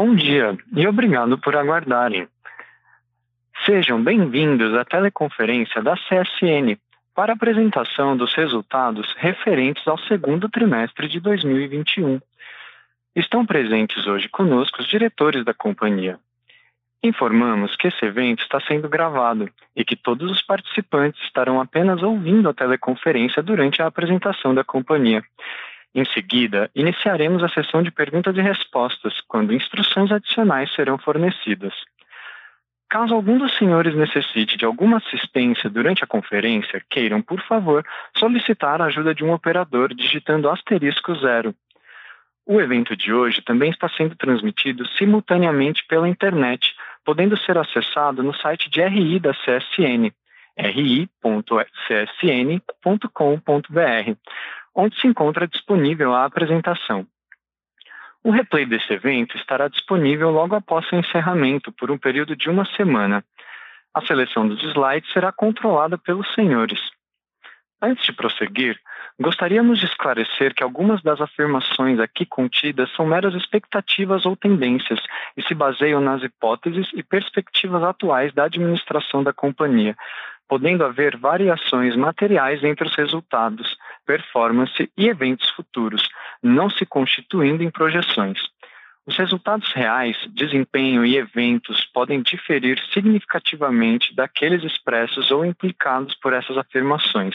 Bom 0.00 0.14
dia 0.14 0.56
e 0.76 0.86
obrigado 0.86 1.36
por 1.38 1.56
aguardarem. 1.56 2.28
Sejam 3.66 4.00
bem-vindos 4.00 4.72
à 4.76 4.84
teleconferência 4.84 5.82
da 5.82 5.96
CSN 5.96 6.78
para 7.16 7.32
apresentação 7.32 8.16
dos 8.16 8.32
resultados 8.32 9.12
referentes 9.18 9.84
ao 9.88 9.98
segundo 9.98 10.48
trimestre 10.48 11.08
de 11.08 11.18
2021. 11.18 12.20
Estão 13.16 13.44
presentes 13.44 14.06
hoje 14.06 14.28
conosco 14.28 14.82
os 14.82 14.88
diretores 14.88 15.44
da 15.44 15.52
companhia. 15.52 16.16
Informamos 17.02 17.74
que 17.74 17.88
esse 17.88 18.04
evento 18.04 18.40
está 18.44 18.60
sendo 18.60 18.88
gravado 18.88 19.50
e 19.74 19.84
que 19.84 19.96
todos 19.96 20.30
os 20.30 20.40
participantes 20.42 21.20
estarão 21.24 21.60
apenas 21.60 22.04
ouvindo 22.04 22.48
a 22.48 22.54
teleconferência 22.54 23.42
durante 23.42 23.82
a 23.82 23.88
apresentação 23.88 24.54
da 24.54 24.62
companhia. 24.62 25.24
Em 25.98 26.04
seguida, 26.14 26.70
iniciaremos 26.76 27.42
a 27.42 27.48
sessão 27.48 27.82
de 27.82 27.90
perguntas 27.90 28.36
e 28.36 28.40
respostas, 28.40 29.20
quando 29.26 29.52
instruções 29.52 30.12
adicionais 30.12 30.72
serão 30.72 30.96
fornecidas. 30.96 31.74
Caso 32.88 33.12
algum 33.12 33.36
dos 33.36 33.58
senhores 33.58 33.96
necessite 33.96 34.56
de 34.56 34.64
alguma 34.64 34.98
assistência 34.98 35.68
durante 35.68 36.04
a 36.04 36.06
conferência, 36.06 36.80
queiram, 36.88 37.20
por 37.20 37.40
favor, 37.40 37.84
solicitar 38.16 38.80
a 38.80 38.84
ajuda 38.84 39.12
de 39.12 39.24
um 39.24 39.32
operador 39.32 39.92
digitando 39.92 40.48
asterisco 40.48 41.16
zero. 41.16 41.52
O 42.46 42.60
evento 42.60 42.94
de 42.94 43.12
hoje 43.12 43.42
também 43.42 43.70
está 43.70 43.88
sendo 43.88 44.14
transmitido 44.14 44.86
simultaneamente 44.90 45.84
pela 45.88 46.08
internet, 46.08 46.76
podendo 47.04 47.36
ser 47.36 47.58
acessado 47.58 48.22
no 48.22 48.32
site 48.34 48.70
de 48.70 48.80
RI 48.80 49.18
da 49.18 49.32
CSN, 49.34 50.12
ri.csn.com.br, 50.56 51.08
onde 54.78 54.98
se 55.00 55.08
encontra 55.08 55.48
disponível 55.48 56.14
a 56.14 56.24
apresentação. 56.24 57.04
O 58.22 58.30
replay 58.30 58.64
desse 58.64 58.92
evento 58.92 59.36
estará 59.36 59.66
disponível 59.66 60.30
logo 60.30 60.54
após 60.54 60.88
seu 60.88 61.00
encerramento, 61.00 61.72
por 61.72 61.90
um 61.90 61.98
período 61.98 62.36
de 62.36 62.48
uma 62.48 62.64
semana. 62.76 63.24
A 63.92 64.00
seleção 64.02 64.46
dos 64.46 64.62
slides 64.62 65.12
será 65.12 65.32
controlada 65.32 65.98
pelos 65.98 66.32
senhores. 66.32 66.78
Antes 67.82 68.04
de 68.04 68.12
prosseguir, 68.12 68.78
Gostaríamos 69.20 69.80
de 69.80 69.86
esclarecer 69.86 70.54
que 70.54 70.62
algumas 70.62 71.02
das 71.02 71.20
afirmações 71.20 71.98
aqui 71.98 72.24
contidas 72.24 72.88
são 72.94 73.04
meras 73.04 73.34
expectativas 73.34 74.24
ou 74.24 74.36
tendências 74.36 75.00
e 75.36 75.42
se 75.42 75.54
baseiam 75.54 76.00
nas 76.00 76.22
hipóteses 76.22 76.88
e 76.94 77.02
perspectivas 77.02 77.82
atuais 77.82 78.32
da 78.32 78.44
administração 78.44 79.24
da 79.24 79.32
companhia, 79.32 79.96
podendo 80.48 80.84
haver 80.84 81.16
variações 81.16 81.94
materiais 81.94 82.64
entre 82.64 82.88
os 82.88 82.96
resultados, 82.96 83.76
performance 84.06 84.90
e 84.96 85.08
eventos 85.08 85.50
futuros, 85.50 86.08
não 86.42 86.70
se 86.70 86.86
constituindo 86.86 87.62
em 87.62 87.70
projeções. 87.70 88.38
Os 89.06 89.16
resultados 89.16 89.72
reais, 89.72 90.16
desempenho 90.30 91.04
e 91.04 91.16
eventos 91.16 91.84
podem 91.94 92.20
diferir 92.20 92.78
significativamente 92.92 94.14
daqueles 94.14 94.62
expressos 94.62 95.30
ou 95.30 95.44
implicados 95.44 96.14
por 96.16 96.32
essas 96.32 96.58
afirmações, 96.58 97.34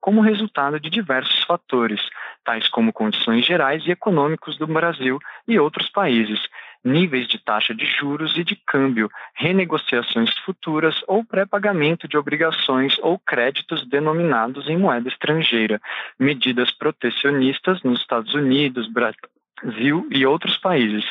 como 0.00 0.20
resultado 0.20 0.80
de 0.80 0.90
diversos 0.90 1.44
fatores, 1.44 2.00
tais 2.42 2.66
como 2.68 2.92
condições 2.92 3.46
gerais 3.46 3.86
e 3.86 3.90
econômicos 3.90 4.56
do 4.58 4.66
Brasil 4.66 5.18
e 5.46 5.58
outros 5.58 5.88
países, 5.90 6.40
níveis 6.84 7.28
de 7.28 7.38
taxa 7.38 7.74
de 7.74 7.86
juros 7.86 8.36
e 8.36 8.44
de 8.44 8.56
câmbio, 8.56 9.10
renegociações 9.34 10.30
futuras 10.44 11.00
ou 11.06 11.24
pré-pagamento 11.24 12.08
de 12.08 12.16
obrigações 12.16 12.98
ou 13.00 13.18
créditos 13.18 13.86
denominados 13.88 14.68
em 14.68 14.76
moeda 14.76 15.08
estrangeira, 15.08 15.80
medidas 16.18 16.70
protecionistas 16.70 17.82
nos 17.82 18.00
Estados 18.00 18.34
Unidos, 18.34 18.88
Brasil 18.88 20.06
e 20.10 20.26
outros 20.26 20.56
países, 20.58 21.04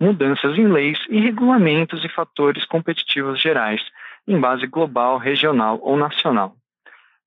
mudanças 0.00 0.56
em 0.58 0.66
leis 0.66 0.98
e 1.08 1.20
regulamentos 1.20 2.04
e 2.04 2.08
fatores 2.08 2.64
competitivos 2.64 3.40
gerais, 3.40 3.82
em 4.26 4.38
base 4.38 4.66
global, 4.66 5.18
regional 5.18 5.78
ou 5.82 5.96
nacional. 5.96 6.56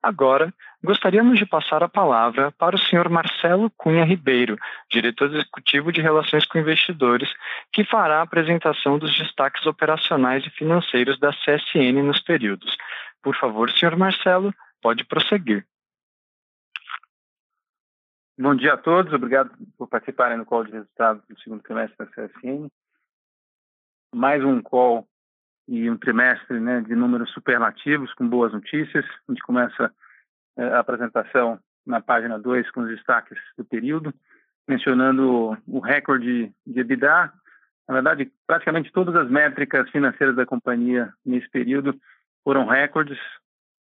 Agora, 0.06 0.53
gostaríamos 0.84 1.40
de 1.40 1.47
passar 1.47 1.81
a 1.81 1.90
palavra 1.90 2.52
para 2.52 2.75
o 2.75 2.78
Sr. 2.78 3.09
Marcelo 3.09 3.72
Cunha 3.72 4.06
Ribeiro, 4.06 4.56
diretor 4.88 5.34
executivo 5.34 5.91
de 5.91 6.00
Relações 6.00 6.46
com 6.46 6.59
Investidores, 6.59 7.28
que 7.74 7.84
fará 7.84 8.19
a 8.19 8.22
apresentação 8.22 9.00
dos 9.00 9.18
destaques 9.18 9.66
operacionais 9.66 10.46
e 10.46 10.52
financeiros 10.52 11.19
da 11.19 11.31
CSN 11.31 12.03
nos 12.03 12.22
períodos. 12.22 12.78
Por 13.24 13.35
favor, 13.35 13.72
Sr. 13.72 13.97
Marcelo, 13.97 14.53
pode 14.79 15.03
prosseguir. 15.06 15.66
Bom 18.38 18.53
dia 18.53 18.75
a 18.75 18.78
todos, 18.78 19.12
obrigado 19.12 19.50
por 19.75 19.88
participarem 19.88 20.38
no 20.38 20.46
call 20.46 20.66
de 20.66 20.72
resultados 20.72 21.24
do 21.28 21.40
segundo 21.40 21.63
trimestre 21.63 21.97
da 21.97 22.06
CSN. 22.06 22.69
Mais 24.13 24.44
um 24.44 24.62
call 24.62 25.08
e 25.68 25.90
um 25.90 25.97
trimestre 25.97 26.59
né, 26.59 26.81
de 26.81 26.96
números 26.96 27.31
superlativos, 27.31 28.13
com 28.13 28.28
boas 28.28 28.53
notícias. 28.53 29.06
A 29.28 29.31
gente 29.31 29.41
começa 29.41 29.91
a 30.57 30.79
apresentação 30.79 31.59
na 31.85 32.01
página 32.01 32.39
2 32.39 32.69
com 32.71 32.81
os 32.81 32.89
destaques 32.89 33.38
do 33.57 33.63
período, 33.63 34.13
mencionando 34.67 35.57
o 35.67 35.79
recorde 35.79 36.51
de 36.66 36.79
EBITDA. 36.79 37.31
Na 37.88 37.93
verdade, 37.93 38.31
praticamente 38.47 38.91
todas 38.91 39.16
as 39.16 39.29
métricas 39.29 39.89
financeiras 39.91 40.35
da 40.35 40.45
companhia 40.45 41.13
nesse 41.25 41.49
período 41.49 41.95
foram 42.43 42.66
recordes, 42.66 43.19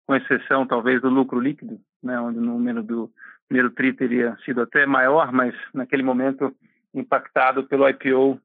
com 0.06 0.16
exceção 0.16 0.66
talvez 0.66 1.02
do 1.02 1.10
lucro 1.10 1.40
líquido, 1.40 1.80
né, 2.02 2.20
onde 2.20 2.40
o 2.40 2.42
número 2.42 2.82
do 2.82 3.12
primeiro 3.48 3.72
TRI 3.72 3.94
teria 3.94 4.38
sido 4.46 4.62
até 4.62 4.86
maior, 4.86 5.32
mas 5.32 5.54
naquele 5.74 6.04
momento 6.04 6.56
impactado 6.94 7.64
pelo 7.64 7.88
IPO 7.88 8.40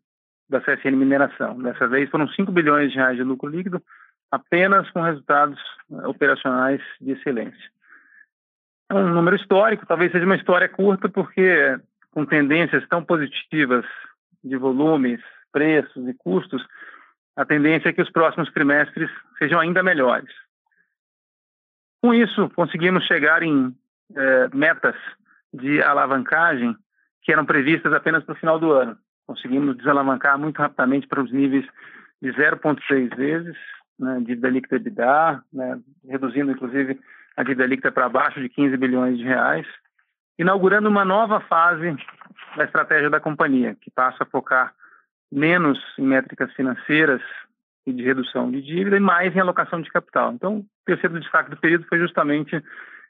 da 0.48 0.60
CSN 0.60 0.96
Mineração. 0.96 1.60
Dessa 1.62 1.86
vez 1.86 2.10
foram 2.10 2.28
5 2.28 2.52
bilhões 2.52 2.90
de 2.90 2.96
reais 2.96 3.16
de 3.16 3.22
lucro 3.22 3.48
líquido, 3.48 3.82
apenas 4.30 4.90
com 4.90 5.00
resultados 5.00 5.58
eh, 5.90 6.06
operacionais 6.06 6.82
de 7.00 7.12
excelência. 7.12 7.73
É 8.90 8.94
um 8.94 9.14
número 9.14 9.36
histórico, 9.36 9.86
talvez 9.86 10.12
seja 10.12 10.24
uma 10.24 10.36
história 10.36 10.68
curta, 10.68 11.08
porque 11.08 11.78
com 12.10 12.24
tendências 12.24 12.86
tão 12.88 13.04
positivas 13.04 13.84
de 14.42 14.56
volumes, 14.56 15.20
preços 15.50 16.06
e 16.08 16.14
custos, 16.14 16.64
a 17.36 17.44
tendência 17.44 17.88
é 17.88 17.92
que 17.92 18.02
os 18.02 18.10
próximos 18.10 18.52
trimestres 18.52 19.10
sejam 19.38 19.58
ainda 19.58 19.82
melhores. 19.82 20.30
Com 22.02 22.14
isso, 22.14 22.50
conseguimos 22.50 23.04
chegar 23.06 23.42
em 23.42 23.74
eh, 24.14 24.48
metas 24.52 24.94
de 25.52 25.82
alavancagem 25.82 26.76
que 27.22 27.32
eram 27.32 27.46
previstas 27.46 27.92
apenas 27.92 28.22
para 28.22 28.34
o 28.34 28.38
final 28.38 28.58
do 28.58 28.70
ano 28.72 28.98
conseguimos 29.26 29.76
desalavancar 29.76 30.38
muito 30.38 30.58
rapidamente 30.58 31.06
para 31.06 31.22
os 31.22 31.32
níveis 31.32 31.66
de 32.20 32.30
0,6 32.32 33.16
vezes 33.16 33.56
né, 33.98 34.20
dívida 34.20 34.48
líquida 34.48 35.42
né, 35.52 35.80
reduzindo 36.08 36.52
inclusive 36.52 36.98
a 37.36 37.42
dívida 37.42 37.66
líquida 37.66 37.92
para 37.92 38.06
abaixo 38.06 38.40
de 38.40 38.48
15 38.48 38.76
bilhões 38.76 39.18
de 39.18 39.24
reais, 39.24 39.66
inaugurando 40.38 40.88
uma 40.88 41.04
nova 41.04 41.40
fase 41.40 41.96
da 42.56 42.64
estratégia 42.64 43.10
da 43.10 43.20
companhia, 43.20 43.76
que 43.80 43.90
passa 43.90 44.24
a 44.24 44.26
focar 44.26 44.74
menos 45.30 45.78
em 45.98 46.02
métricas 46.02 46.52
financeiras 46.54 47.20
e 47.86 47.92
de 47.92 48.02
redução 48.02 48.50
de 48.50 48.62
dívida 48.62 48.96
e 48.96 49.00
mais 49.00 49.34
em 49.34 49.40
alocação 49.40 49.80
de 49.80 49.90
capital. 49.90 50.32
Então, 50.32 50.58
o 50.58 50.66
terceiro 50.86 51.18
destaque 51.20 51.50
do 51.50 51.56
período 51.56 51.86
foi 51.86 51.98
justamente 51.98 52.62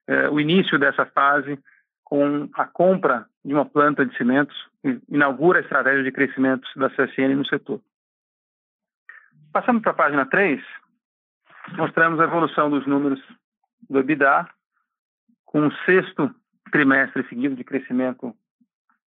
eh, 0.07 0.29
o 0.31 0.41
início 0.41 0.79
dessa 0.79 1.07
fase 1.07 1.59
com 2.03 2.49
a 2.55 2.67
compra 2.67 3.27
de 3.45 3.53
uma 3.53 3.65
planta 3.65 4.05
de 4.05 4.17
cimentos, 4.17 4.57
inaugura 5.09 5.59
a 5.59 5.63
estratégia 5.63 6.03
de 6.03 6.13
crescimento 6.13 6.67
da 6.77 6.91
CSN 6.91 7.35
no 7.35 7.47
setor. 7.47 7.81
Passando 9.53 9.81
para 9.81 9.93
a 9.93 9.95
página 9.95 10.27
3, 10.27 10.63
mostramos 11.77 12.21
a 12.21 12.25
evolução 12.25 12.71
dos 12.71 12.87
números 12.87 13.21
do 13.89 13.99
EBITDA, 13.99 14.49
com 15.45 15.67
o 15.67 15.73
sexto 15.85 16.35
trimestre 16.71 17.27
seguido 17.29 17.55
de 17.55 17.65
crescimento 17.65 18.35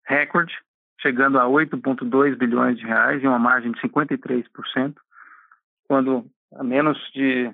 recorde, 0.06 0.56
chegando 1.00 1.38
a 1.38 1.44
8,2 1.44 2.36
bilhões 2.36 2.78
de 2.78 2.84
reais 2.84 3.22
e 3.22 3.26
uma 3.26 3.38
margem 3.38 3.72
de 3.72 3.80
53%, 3.80 4.94
quando 5.84 6.26
há 6.54 6.64
menos 6.64 6.98
de 7.12 7.50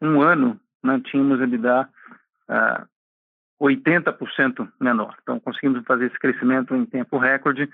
um 0.00 0.20
ano 0.20 0.60
né, 0.82 1.00
tínhamos 1.04 1.40
EBITDA 1.40 1.88
uh, 2.48 2.88
80% 3.62 4.68
menor. 4.80 5.16
Então, 5.22 5.38
conseguimos 5.38 5.84
fazer 5.84 6.06
esse 6.06 6.18
crescimento 6.18 6.74
em 6.74 6.84
tempo 6.84 7.16
recorde, 7.18 7.68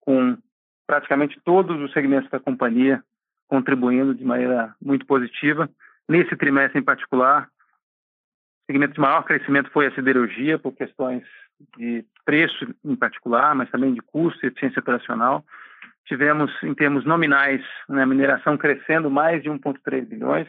com 0.00 0.38
praticamente 0.86 1.40
todos 1.44 1.80
os 1.80 1.92
segmentos 1.92 2.30
da 2.30 2.38
companhia 2.38 3.02
contribuindo 3.48 4.14
de 4.14 4.24
maneira 4.24 4.74
muito 4.80 5.04
positiva. 5.06 5.68
Nesse 6.08 6.36
trimestre 6.36 6.78
em 6.78 6.84
particular, 6.84 7.48
segmento 8.66 8.94
de 8.94 9.00
maior 9.00 9.22
crescimento 9.22 9.70
foi 9.70 9.86
a 9.86 9.94
siderurgia, 9.94 10.58
por 10.58 10.72
questões 10.72 11.22
de 11.78 12.04
preço 12.24 12.74
em 12.84 12.96
particular, 12.96 13.54
mas 13.54 13.70
também 13.70 13.94
de 13.94 14.00
custo 14.00 14.44
e 14.44 14.48
eficiência 14.48 14.80
operacional. 14.80 15.44
Tivemos, 16.04 16.52
em 16.62 16.74
termos 16.74 17.04
nominais, 17.04 17.62
né, 17.88 18.02
a 18.02 18.06
mineração 18.06 18.56
crescendo 18.56 19.10
mais 19.10 19.42
de 19.42 19.48
1,3 19.48 20.06
bilhões. 20.06 20.46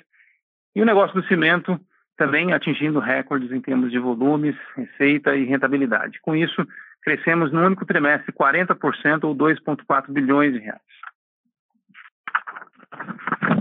E 0.75 0.81
o 0.81 0.86
negócio 0.86 1.19
do 1.19 1.28
cimento 1.28 1.80
também 2.18 2.52
atingindo 2.52 3.00
recordes 3.00 3.52
em 3.52 3.62
termos 3.62 3.92
de 3.92 4.00
volumes, 4.00 4.56
receita 4.75 5.36
e 5.36 5.46
rentabilidade. 5.46 6.19
Com 6.22 6.36
isso, 6.36 6.68
crescemos 7.02 7.52
no 7.52 7.64
único 7.64 7.86
trimestre 7.86 8.34
40% 8.34 9.24
ou 9.24 9.36
2,4 9.36 10.12
bilhões 10.12 10.54
de 10.54 10.60
reais. 10.60 10.81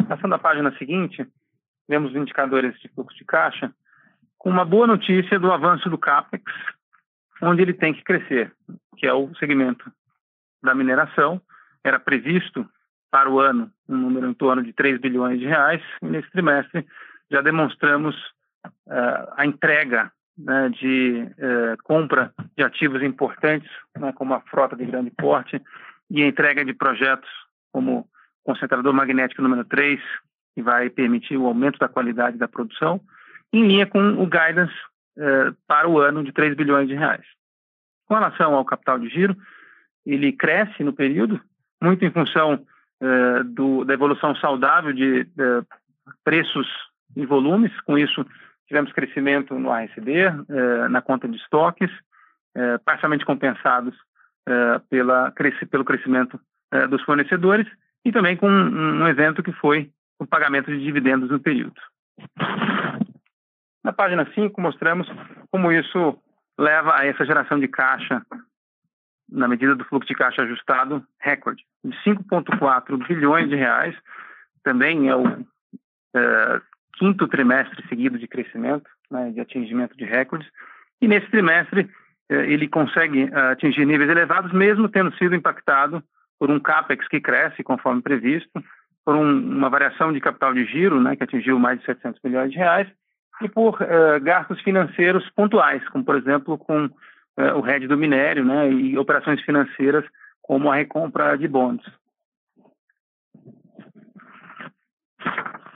Passando 0.09 0.35
à 0.35 0.39
página 0.39 0.77
seguinte, 0.79 1.27
vemos 1.89 2.11
os 2.11 2.17
indicadores 2.17 2.79
de 2.81 2.89
fluxo 2.89 3.17
de 3.17 3.25
caixa, 3.25 3.73
uma 4.47 4.65
boa 4.65 4.87
notícia 4.87 5.41
do 5.41 5.51
avanço 5.51 5.91
do 5.91 5.99
CAPEX, 5.99 6.45
onde 7.43 7.63
ele 7.63 7.73
tem 7.73 7.93
que 7.93 8.05
crescer, 8.05 8.53
que 8.97 9.05
é 9.05 9.13
o 9.13 9.35
segmento 9.35 9.91
da 10.63 10.73
mineração. 10.73 11.43
Era 11.83 11.99
previsto 11.99 12.65
para 13.11 13.29
o 13.29 13.41
ano 13.41 13.69
um 13.89 13.97
número 13.97 14.29
em 14.29 14.35
torno 14.35 14.63
de 14.63 14.73
3 14.73 15.01
bilhões 15.01 15.41
de 15.41 15.47
reais, 15.47 15.83
e 16.01 16.07
nesse 16.07 16.31
trimestre 16.31 16.87
já 17.29 17.41
demonstramos 17.41 18.15
uh, 18.65 19.33
a 19.37 19.45
entrega 19.45 20.13
né, 20.39 20.69
de 20.69 21.23
uh, 21.23 21.83
compra 21.83 22.33
de 22.57 22.63
ativos 22.63 23.03
importantes, 23.03 23.69
né, 23.99 24.13
como 24.13 24.33
a 24.33 24.41
frota 24.43 24.77
de 24.77 24.85
grande 24.85 25.11
porte, 25.11 25.61
e 26.09 26.23
a 26.23 26.27
entrega 26.27 26.65
de 26.65 26.73
projetos 26.73 27.29
como 27.73 28.09
concentrador 28.45 28.93
magnético 28.93 29.43
número 29.43 29.65
3, 29.65 30.01
que 30.55 30.63
vai 30.63 30.89
permitir 30.89 31.37
o 31.37 31.47
aumento 31.47 31.81
da 31.81 31.89
qualidade 31.89 32.39
da 32.39 32.47
produção, 32.47 33.01
em 33.53 33.67
linha 33.67 33.87
com 33.87 34.01
o 34.23 34.27
guidance 34.27 34.75
uh, 35.17 35.55
para 35.67 35.89
o 35.89 35.99
ano 35.99 36.23
de 36.23 36.33
3 36.33 36.55
bilhões 36.55 36.89
de 36.89 36.95
reais. 36.95 37.25
Com 38.07 38.15
relação 38.15 38.55
ao 38.55 38.65
capital 38.65 38.99
de 38.99 39.09
giro, 39.09 39.37
ele 40.07 40.33
cresce 40.33 40.85
no 40.85 40.93
período, 40.93 41.41
muito 41.83 42.05
em 42.05 42.11
função 42.11 42.65
uh, 43.03 43.45
do, 43.45 43.85
da 43.85 43.95
evolução 43.95 44.35
saudável 44.37 44.93
de 44.93 45.23
uh, 45.23 45.67
preços 46.25 46.67
e 47.17 47.27
volumes. 47.27 47.73
Com 47.81 47.99
isso, 47.99 48.25
tivemos 48.69 48.93
crescimento 48.93 49.59
no 49.59 49.73
ARCD, 49.73 50.29
uh, 50.29 50.89
na 50.89 51.03
conta 51.03 51.29
de 51.29 51.37
estoques, 51.37 51.91
parcialmente 52.87 53.27
compensados 53.27 53.95
pela, 54.89 55.31
pelo 55.71 55.85
crescimento 55.85 56.41
dos 56.89 57.03
fornecedores 57.03 57.67
e 58.03 58.11
também 58.11 58.35
com 58.35 58.49
um, 58.49 59.03
um 59.03 59.07
evento 59.07 59.43
que 59.43 59.53
foi 59.53 59.91
o 60.19 60.27
pagamento 60.27 60.71
de 60.71 60.83
dividendos 60.83 61.29
no 61.29 61.39
período. 61.39 61.79
Na 63.87 63.93
página 63.93 64.27
5, 64.35 64.61
mostramos 64.61 65.09
como 65.49 65.71
isso 65.71 66.19
leva 66.59 67.01
a 67.01 67.07
essa 67.07 67.25
geração 67.25 67.61
de 67.61 67.69
caixa 67.69 68.21
na 69.31 69.47
medida 69.47 69.77
do 69.77 69.85
fluxo 69.85 70.09
de 70.09 70.15
caixa 70.17 70.43
ajustado, 70.43 71.07
recorde, 71.21 71.63
de 71.85 71.97
5,4 71.99 73.07
bilhões 73.07 73.49
de 73.49 73.55
reais. 73.55 73.95
Também 74.65 75.09
é 75.09 75.15
o 75.15 75.25
é, 76.17 76.61
quinto 76.99 77.29
trimestre 77.29 77.87
seguido 77.89 78.19
de 78.19 78.27
crescimento, 78.27 78.91
né, 79.09 79.31
de 79.31 79.39
atingimento 79.39 79.97
de 79.97 80.05
recordes. 80.05 80.51
E 81.01 81.07
nesse 81.07 81.31
trimestre, 81.31 81.89
é, 82.29 82.35
ele 82.39 82.67
consegue 82.67 83.31
é, 83.33 83.39
atingir 83.53 83.87
níveis 83.87 84.11
elevados, 84.11 84.53
mesmo 84.53 84.89
tendo 84.89 85.15
sido 85.15 85.37
impactado 85.37 86.03
por 86.41 86.51
um 86.51 86.59
CAPEX 86.59 87.07
que 87.07 87.21
cresce 87.21 87.63
conforme 87.63 88.03
previsto, 88.03 88.51
por 89.05 89.15
um, 89.15 89.31
uma 89.31 89.71
variação 89.71 90.13
de 90.13 90.21
capital 90.21 90.53
de 90.53 90.65
giro, 90.65 91.01
né, 91.01 91.15
que 91.15 91.23
atingiu 91.23 91.57
mais 91.57 91.79
de 91.79 91.87
700 91.87 92.21
milhões 92.25 92.51
de 92.51 92.59
reais, 92.59 92.89
e 93.43 93.49
por 93.49 93.75
uh, 93.83 94.21
gastos 94.21 94.61
financeiros 94.63 95.29
pontuais, 95.31 95.87
como, 95.89 96.05
por 96.05 96.17
exemplo, 96.17 96.57
com 96.57 96.89
é, 97.37 97.53
o 97.53 97.61
RED 97.61 97.87
do 97.87 97.99
minério 97.99 98.45
né, 98.45 98.71
e 98.71 98.97
operações 98.97 99.41
financeiras 99.43 100.05
como 100.41 100.71
a 100.71 100.77
recompra 100.77 101.37
de 101.37 101.47
bônus. 101.47 101.85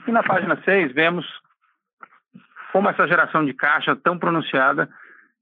E 0.07 0.11
na 0.11 0.23
página 0.23 0.59
6 0.63 0.91
vemos 0.93 1.25
como 2.71 2.89
essa 2.89 3.07
geração 3.07 3.45
de 3.45 3.53
caixa 3.53 3.95
tão 3.95 4.17
pronunciada 4.17 4.89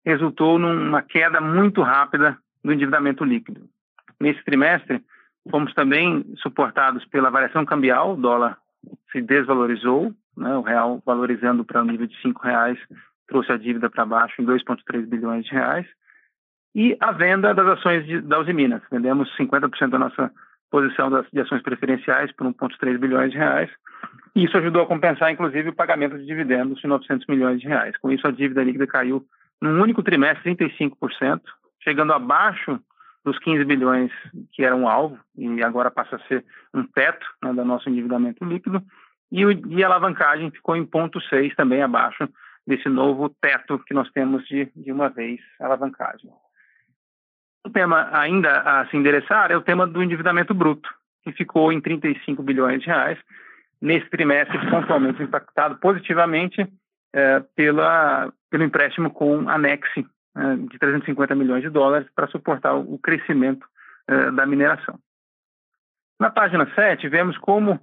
resultou 0.05 0.59
numa 0.59 1.01
queda 1.01 1.39
muito 1.39 1.81
rápida 1.81 2.37
do 2.63 2.73
endividamento 2.73 3.23
líquido. 3.23 3.69
Nesse 4.19 4.43
trimestre, 4.43 5.01
fomos 5.49 5.73
também 5.73 6.25
suportados 6.39 7.05
pela 7.05 7.29
variação 7.29 7.65
cambial, 7.65 8.13
o 8.13 8.17
dólar 8.17 8.57
se 9.11 9.21
desvalorizou, 9.21 10.13
né, 10.37 10.55
o 10.55 10.61
real 10.61 11.01
valorizando 11.05 11.63
para 11.63 11.81
o 11.81 11.85
nível 11.85 12.07
de 12.07 12.15
R$ 12.23 12.33
reais 12.41 12.77
trouxe 13.27 13.51
a 13.51 13.57
dívida 13.57 13.89
para 13.89 14.05
baixo 14.05 14.41
em 14.41 14.45
2,3 14.45 15.05
bilhões 15.05 15.45
de 15.45 15.51
reais, 15.51 15.85
e 16.75 16.95
a 16.99 17.11
venda 17.11 17.53
das 17.53 17.67
ações 17.67 18.05
de, 18.05 18.21
da 18.21 18.39
Uzi 18.39 18.53
Minas. 18.53 18.81
Vendemos 18.91 19.29
50% 19.37 19.89
da 19.89 19.99
nossa 19.99 20.31
posição 20.69 21.09
das, 21.09 21.25
de 21.31 21.41
ações 21.41 21.61
preferenciais 21.61 22.31
por 22.33 22.47
1,3 22.47 22.97
bilhões 22.97 23.31
de 23.31 23.37
reais. 23.37 23.69
E 24.35 24.45
isso 24.45 24.57
ajudou 24.57 24.83
a 24.83 24.87
compensar, 24.87 25.31
inclusive, 25.31 25.69
o 25.69 25.75
pagamento 25.75 26.17
de 26.17 26.25
dividendos 26.25 26.79
de 26.79 26.87
900 26.87 27.25
milhões 27.27 27.59
de 27.59 27.67
reais. 27.67 27.97
Com 27.97 28.11
isso, 28.11 28.27
a 28.27 28.31
dívida 28.31 28.63
líquida 28.63 28.85
caiu 28.85 29.25
num 29.61 29.81
único 29.81 30.03
trimestre 30.03 30.55
35%, 30.55 31.41
chegando 31.83 32.13
abaixo 32.13 32.79
dos 33.25 33.37
15 33.39 33.65
bilhões 33.65 34.11
que 34.53 34.63
eram 34.63 34.83
um 34.83 34.87
alvo, 34.87 35.19
e 35.37 35.61
agora 35.63 35.91
passa 35.91 36.15
a 36.15 36.27
ser 36.27 36.45
um 36.73 36.83
teto 36.83 37.25
né, 37.43 37.51
do 37.51 37.65
nosso 37.65 37.89
endividamento 37.89 38.45
líquido. 38.45 38.81
E, 39.31 39.83
a 39.83 39.87
alavancagem 39.87 40.49
ficou 40.51 40.75
em 40.75 40.85
0,6, 40.85 41.55
também 41.55 41.81
abaixo 41.81 42.27
desse 42.65 42.89
novo 42.89 43.29
teto 43.41 43.79
que 43.79 43.93
nós 43.93 44.09
temos 44.11 44.45
de, 44.47 44.71
de 44.75 44.91
uma 44.91 45.09
vez 45.09 45.39
alavancagem. 45.59 46.29
O 47.65 47.69
tema 47.69 48.09
ainda 48.11 48.61
a 48.61 48.87
se 48.87 48.97
endereçar 48.97 49.51
é 49.51 49.57
o 49.57 49.61
tema 49.61 49.85
do 49.85 50.01
endividamento 50.01 50.53
bruto, 50.53 50.89
que 51.23 51.31
ficou 51.31 51.71
em 51.71 51.81
35 51.81 52.41
bilhões 52.41 52.81
de 52.81 52.87
reais, 52.87 53.19
nesse 53.81 54.09
trimestre 54.09 54.57
pontualmente 54.69 55.21
impactado 55.21 55.77
positivamente 55.77 56.67
é, 57.13 57.39
pela, 57.55 58.31
pelo 58.49 58.63
empréstimo 58.63 59.11
com 59.11 59.49
Anexe 59.49 60.05
é, 60.35 60.55
de 60.55 60.77
350 60.79 61.35
milhões 61.35 61.61
de 61.61 61.69
dólares 61.69 62.07
para 62.15 62.27
suportar 62.27 62.75
o 62.75 62.97
crescimento 62.99 63.65
é, 64.07 64.31
da 64.31 64.45
mineração. 64.45 64.99
Na 66.19 66.29
página 66.29 66.69
7, 66.75 67.07
vemos 67.07 67.37
como 67.37 67.79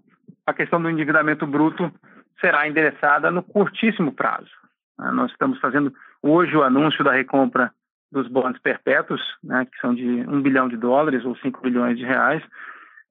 a 0.46 0.52
questão 0.52 0.80
do 0.80 0.90
endividamento 0.90 1.46
bruto 1.46 1.92
será 2.40 2.68
endereçada 2.68 3.30
no 3.30 3.42
curtíssimo 3.42 4.12
prazo. 4.12 4.50
Nós 4.98 5.30
estamos 5.30 5.58
fazendo 5.60 5.92
hoje 6.22 6.56
o 6.56 6.62
anúncio 6.62 7.04
da 7.04 7.12
recompra 7.12 7.70
dos 8.10 8.28
bônus 8.28 8.58
perpétuos, 8.60 9.20
né, 9.42 9.66
que 9.66 9.78
são 9.80 9.94
de 9.94 10.04
1 10.06 10.40
bilhão 10.42 10.68
de 10.68 10.76
dólares 10.76 11.24
ou 11.24 11.36
5 11.36 11.60
bilhões 11.60 11.98
de 11.98 12.04
reais, 12.04 12.42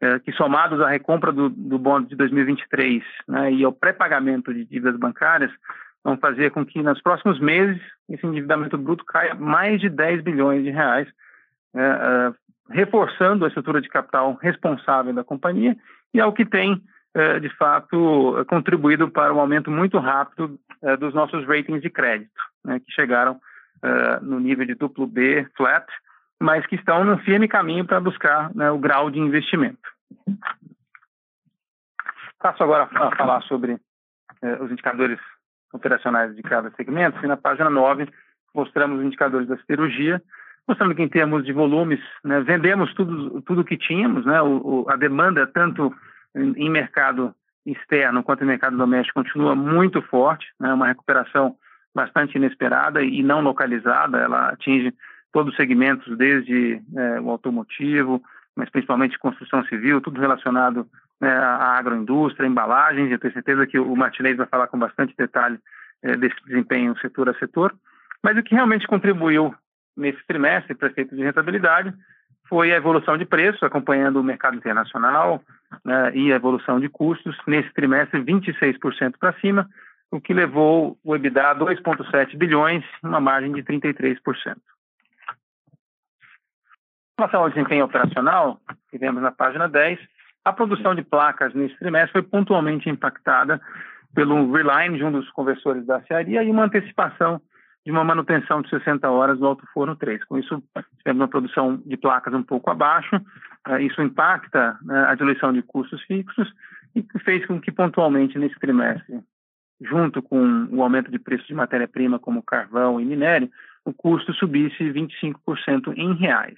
é, 0.01 0.19
que 0.19 0.31
somados 0.31 0.81
à 0.81 0.89
recompra 0.89 1.31
do, 1.31 1.49
do 1.49 1.77
bônus 1.77 2.09
de 2.09 2.15
2023 2.15 3.03
né, 3.27 3.53
e 3.53 3.63
ao 3.63 3.71
pré-pagamento 3.71 4.53
de 4.53 4.65
dívidas 4.65 4.97
bancárias, 4.97 5.51
vão 6.03 6.17
fazer 6.17 6.51
com 6.51 6.65
que 6.65 6.81
nos 6.81 7.01
próximos 7.01 7.39
meses 7.39 7.81
esse 8.09 8.25
endividamento 8.25 8.77
bruto 8.77 9.03
caia 9.05 9.33
mais 9.33 9.81
de 9.81 9.89
10 9.89 10.21
bilhões 10.21 10.63
de 10.63 10.69
reais, 10.69 11.07
é, 11.73 11.81
é, 11.81 12.33
reforçando 12.69 13.45
a 13.45 13.47
estrutura 13.47 13.81
de 13.81 13.89
capital 13.89 14.37
responsável 14.41 15.13
da 15.13 15.23
companhia 15.23 15.75
e 16.13 16.19
é 16.19 16.25
o 16.25 16.33
que 16.33 16.45
tem, 16.45 16.73
é, 16.73 16.79
de 17.41 17.49
fato, 17.55 18.45
contribuído 18.47 19.09
para 19.09 19.33
um 19.33 19.39
aumento 19.39 19.71
muito 19.71 19.97
rápido 19.99 20.59
é, 20.81 20.97
dos 20.97 21.13
nossos 21.13 21.45
ratings 21.47 21.81
de 21.81 21.89
crédito, 21.89 22.41
né, 22.63 22.79
que 22.79 22.91
chegaram 22.91 23.39
no 24.23 24.39
nível 24.39 24.65
de 24.65 24.73
duplo 24.73 25.05
B, 25.05 25.45
flat, 25.55 25.85
mas 26.39 26.65
que 26.65 26.75
estão 26.75 27.03
no 27.03 27.19
firme 27.19 27.47
caminho 27.47 27.85
para 27.85 27.99
buscar 27.99 28.49
né, 28.55 28.71
o 28.71 28.79
grau 28.79 29.11
de 29.11 29.19
investimento. 29.19 29.77
Passo 32.39 32.63
agora 32.63 32.89
a 32.91 33.15
falar 33.15 33.41
sobre 33.43 33.79
os 34.59 34.71
indicadores 34.71 35.19
operacionais 35.75 36.35
de 36.35 36.41
cada 36.41 36.71
segmento. 36.71 37.23
E 37.23 37.27
na 37.27 37.37
página 37.37 37.69
9 37.69 38.07
mostramos 38.53 38.99
os 38.99 39.05
indicadores 39.05 39.47
da 39.47 39.57
siderurgia, 39.57 40.21
mostrando 40.67 40.95
que 40.95 41.03
em 41.03 41.09
termos 41.09 41.45
de 41.45 41.51
volumes, 41.51 41.99
né, 42.23 42.39
vendemos 42.41 42.93
tudo 42.95 43.41
tudo 43.41 43.63
que 43.63 43.77
tínhamos, 43.77 44.25
né, 44.25 44.41
o, 44.41 44.85
a 44.89 44.95
demanda 44.95 45.45
tanto 45.45 45.93
em, 46.35 46.69
mercado 46.69 47.33
externo 47.65 48.23
quanto 48.23 48.43
em 48.43 48.47
mercado 48.47 48.77
doméstico 48.77 49.23
continua 49.23 49.55
muito 49.55 50.01
forte, 50.01 50.45
né, 50.59 50.73
uma 50.73 50.87
recuperação 50.87 51.55
bastante 51.93 52.35
inesperada 52.37 53.01
e 53.01 53.23
não 53.23 53.41
localizada. 53.41 54.17
Ela 54.19 54.49
atinge 54.49 54.93
todos 55.31 55.51
os 55.51 55.57
segmentos, 55.57 56.17
desde 56.17 56.81
é, 56.95 57.19
o 57.21 57.29
automotivo, 57.29 58.21
mas 58.55 58.69
principalmente 58.69 59.17
construção 59.17 59.63
civil, 59.65 60.01
tudo 60.01 60.19
relacionado 60.19 60.87
né, 61.19 61.29
à 61.29 61.77
agroindústria, 61.77 62.47
embalagens. 62.47 63.11
Eu 63.11 63.19
tenho 63.19 63.33
certeza 63.33 63.65
que 63.65 63.79
o 63.79 63.95
Martinez 63.95 64.37
vai 64.37 64.47
falar 64.47 64.67
com 64.67 64.77
bastante 64.77 65.13
detalhe 65.17 65.57
é, 66.03 66.15
desse 66.15 66.35
desempenho 66.45 66.97
setor 66.99 67.29
a 67.29 67.33
setor. 67.35 67.73
Mas 68.23 68.37
o 68.37 68.43
que 68.43 68.55
realmente 68.55 68.87
contribuiu 68.87 69.53
nesse 69.95 70.19
trimestre 70.27 70.75
para 70.75 70.89
efeito 70.89 71.15
de 71.15 71.23
rentabilidade 71.23 71.93
foi 72.47 72.71
a 72.71 72.77
evolução 72.77 73.17
de 73.17 73.25
preço, 73.25 73.65
acompanhando 73.65 74.17
o 74.17 74.23
mercado 74.23 74.55
internacional 74.55 75.41
né, 75.83 76.11
e 76.15 76.31
a 76.31 76.35
evolução 76.35 76.79
de 76.79 76.89
custos. 76.89 77.35
Nesse 77.47 77.73
trimestre, 77.73 78.21
26% 78.21 79.15
para 79.19 79.33
cima, 79.39 79.67
o 80.11 80.21
que 80.21 80.33
levou 80.33 80.97
o 81.03 81.15
EBITDA 81.15 81.51
a 81.51 81.55
2,7 81.55 82.37
bilhões, 82.37 82.83
uma 83.03 83.19
margem 83.19 83.51
de 83.51 83.63
33%. 83.63 84.17
Em 87.17 87.21
relação 87.21 87.41
ao 87.41 87.49
desempenho 87.49 87.85
operacional, 87.85 88.59
que 88.89 88.97
vemos 88.97 89.21
na 89.21 89.31
página 89.31 89.67
10, 89.67 89.99
a 90.43 90.53
produção 90.53 90.93
de 90.93 91.01
placas 91.01 91.53
nesse 91.53 91.77
trimestre 91.79 92.11
foi 92.11 92.21
pontualmente 92.21 92.89
impactada 92.89 93.59
pelo 94.13 94.51
reline 94.51 94.97
de 94.97 95.03
um 95.03 95.11
dos 95.11 95.29
conversores 95.31 95.85
da 95.85 95.97
acearia 95.97 96.43
e 96.43 96.51
uma 96.51 96.65
antecipação 96.65 97.41
de 97.85 97.91
uma 97.91 98.03
manutenção 98.03 98.61
de 98.61 98.69
60 98.69 99.07
horas 99.09 99.37
do 99.37 99.45
alto 99.45 99.65
forno 99.71 99.95
3. 99.95 100.23
Com 100.25 100.39
isso, 100.39 100.61
tivemos 100.97 101.21
uma 101.21 101.27
produção 101.27 101.77
de 101.85 101.95
placas 101.95 102.33
um 102.33 102.41
pouco 102.41 102.71
abaixo, 102.71 103.15
eh, 103.67 103.83
isso 103.83 104.01
impacta 104.01 104.77
né, 104.81 105.05
a 105.07 105.13
diluição 105.13 105.53
de 105.53 105.61
custos 105.61 106.01
fixos 106.03 106.51
e 106.95 107.05
fez 107.19 107.45
com 107.45 107.61
que 107.61 107.71
pontualmente 107.71 108.39
nesse 108.39 108.57
trimestre, 108.59 109.19
junto 109.81 110.21
com 110.21 110.67
o 110.71 110.81
aumento 110.81 111.11
de 111.11 111.19
preço 111.19 111.45
de 111.45 111.53
matéria-prima 111.53 112.17
como 112.17 112.41
carvão 112.41 112.99
e 112.99 113.05
minério, 113.05 113.51
o 113.85 113.93
custo 113.93 114.33
subisse 114.33 114.83
25% 114.91 115.93
em 115.95 116.13
reais. 116.15 116.57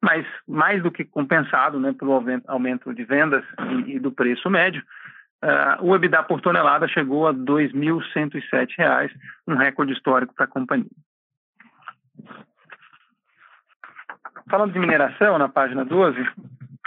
Mas 0.00 0.24
mais 0.46 0.82
do 0.82 0.92
que 0.92 1.04
compensado 1.04 1.80
né, 1.80 1.92
pelo 1.92 2.22
aumento 2.46 2.94
de 2.94 3.04
vendas 3.04 3.42
e, 3.86 3.98
do 3.98 4.12
preço 4.12 4.48
médio, 4.48 4.84
uh, 5.44 5.84
o 5.84 5.94
EBITDA 5.94 6.22
por 6.22 6.40
tonelada 6.40 6.88
chegou 6.88 7.28
a 7.28 7.32
R$ 7.32 7.38
2.107, 7.38 9.10
um 9.46 9.54
recorde 9.54 9.92
histórico 9.92 10.34
para 10.34 10.46
a 10.46 10.48
companhia. 10.48 10.90
Falando 14.50 14.72
de 14.72 14.78
mineração, 14.78 15.38
na 15.38 15.48
página 15.48 15.84
12, 15.84 16.16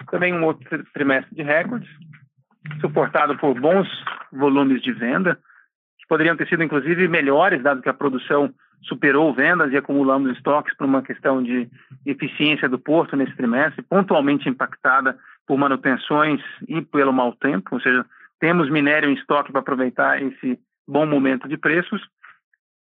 também 0.10 0.34
um 0.34 0.44
outro 0.44 0.84
trimestre 0.94 1.36
de 1.36 1.44
recordes, 1.44 1.90
suportado 2.82 3.38
por 3.38 3.60
bons 3.60 3.88
volumes 4.32 4.82
de 4.82 4.92
venda, 4.92 5.36
que 6.00 6.08
poderiam 6.08 6.36
ter 6.36 6.48
sido 6.48 6.64
inclusive 6.64 7.08
melhores, 7.08 7.64
dado 7.64 7.82
que 7.82 7.90
a 7.90 7.94
produção 7.94 8.54
superou 8.84 9.34
vendas 9.34 9.72
e 9.72 9.78
acumulamos 9.78 10.36
estoques 10.38 10.76
por 10.78 10.86
uma 10.86 11.02
questão 11.02 11.42
de 11.42 11.68
eficiência 12.06 12.70
do 12.70 12.78
porto 12.78 13.16
nesse 13.16 13.36
trimestre, 13.36 13.82
pontualmente 13.82 14.48
impactada 14.48 15.18
por 15.48 15.58
manutenções 15.58 16.42
e 16.68 16.82
pelo 16.82 17.12
mau 17.12 17.34
tempo, 17.34 17.76
ou 17.76 17.82
seja, 17.82 18.06
temos 18.40 18.70
minério 18.70 19.10
em 19.10 19.14
estoque 19.14 19.52
para 19.52 19.62
aproveitar 19.62 20.22
esse 20.22 20.60
bom 20.88 21.06
momento 21.06 21.48
de 21.48 21.58
preços. 21.58 22.02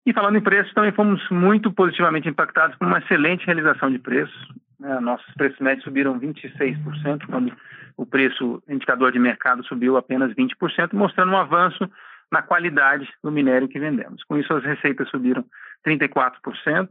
E 0.05 0.13
falando 0.13 0.37
em 0.37 0.41
preços, 0.41 0.73
também 0.73 0.91
fomos 0.91 1.21
muito 1.29 1.71
positivamente 1.71 2.27
impactados 2.27 2.75
por 2.77 2.87
uma 2.87 2.99
excelente 2.99 3.45
realização 3.45 3.91
de 3.91 3.99
preços. 3.99 4.47
Né? 4.79 4.99
Nossos 4.99 5.31
preços 5.35 5.59
médios 5.59 5.83
subiram 5.83 6.19
26%, 6.19 7.25
quando 7.27 7.53
o 7.95 8.05
preço 8.05 8.63
indicador 8.67 9.11
de 9.11 9.19
mercado 9.19 9.63
subiu 9.65 9.97
apenas 9.97 10.33
20%, 10.33 10.93
mostrando 10.93 11.31
um 11.31 11.37
avanço 11.37 11.87
na 12.31 12.41
qualidade 12.41 13.07
do 13.23 13.31
minério 13.31 13.67
que 13.67 13.79
vendemos. 13.79 14.23
Com 14.23 14.37
isso, 14.37 14.51
as 14.53 14.63
receitas 14.63 15.07
subiram 15.09 15.45
34%, 15.85 16.89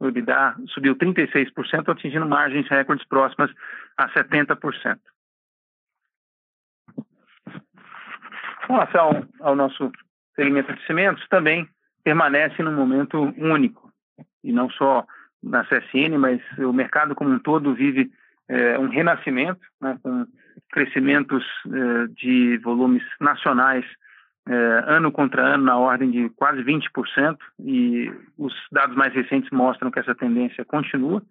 o 0.00 0.06
EBITDA 0.06 0.54
subiu 0.68 0.94
36%, 0.94 1.88
atingindo 1.88 2.26
margens 2.26 2.68
recordes 2.68 3.06
próximas 3.06 3.50
a 3.96 4.08
70%. 4.08 4.98
Com 8.68 8.74
relação 8.74 9.26
ao 9.40 9.56
nosso 9.56 9.90
segmento 10.36 10.74
de 10.74 10.86
cimentos, 10.86 11.26
também 11.28 11.66
permanece 12.04 12.62
num 12.62 12.74
momento 12.74 13.18
único, 13.38 13.90
e 14.44 14.52
não 14.52 14.68
só 14.68 15.06
na 15.42 15.64
CSN, 15.64 16.18
mas 16.18 16.42
o 16.58 16.70
mercado 16.70 17.14
como 17.14 17.30
um 17.30 17.38
todo 17.38 17.74
vive 17.74 18.10
é, 18.46 18.78
um 18.78 18.88
renascimento, 18.88 19.60
né, 19.80 19.98
com 20.02 20.26
crescimentos 20.70 21.42
é, 21.66 22.06
de 22.08 22.58
volumes 22.58 23.02
nacionais 23.18 23.86
é, 24.46 24.84
ano 24.86 25.10
contra 25.10 25.54
ano 25.54 25.64
na 25.64 25.78
ordem 25.78 26.10
de 26.10 26.28
quase 26.30 26.62
20%, 26.62 27.38
e 27.60 28.12
os 28.36 28.52
dados 28.70 28.96
mais 28.96 29.14
recentes 29.14 29.50
mostram 29.50 29.90
que 29.90 29.98
essa 29.98 30.14
tendência 30.14 30.62
continua. 30.66 31.22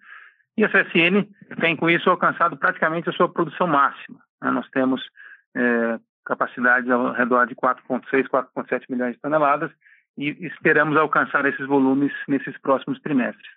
E 0.57 0.65
a 0.65 0.69
CSN 0.69 1.27
tem, 1.61 1.75
com 1.75 1.87
isso, 1.87 2.09
alcançado 2.09 2.57
praticamente 2.57 3.09
a 3.09 3.13
sua 3.13 3.31
produção 3.31 3.67
máxima. 3.67 4.17
Né? 4.41 4.49
Nós 4.49 4.67
temos 4.69 5.07
é, 5.55 5.99
capacidade 6.27 6.91
ao 6.91 7.13
redor 7.13 7.47
de 7.47 7.55
4,6, 7.55 8.27
4,7 8.27 8.83
milhões 8.89 9.15
de 9.15 9.21
toneladas 9.21 9.71
e 10.17 10.29
esperamos 10.45 10.97
alcançar 10.97 11.45
esses 11.45 11.65
volumes 11.65 12.11
nesses 12.27 12.57
próximos 12.57 12.99
trimestres. 12.99 13.47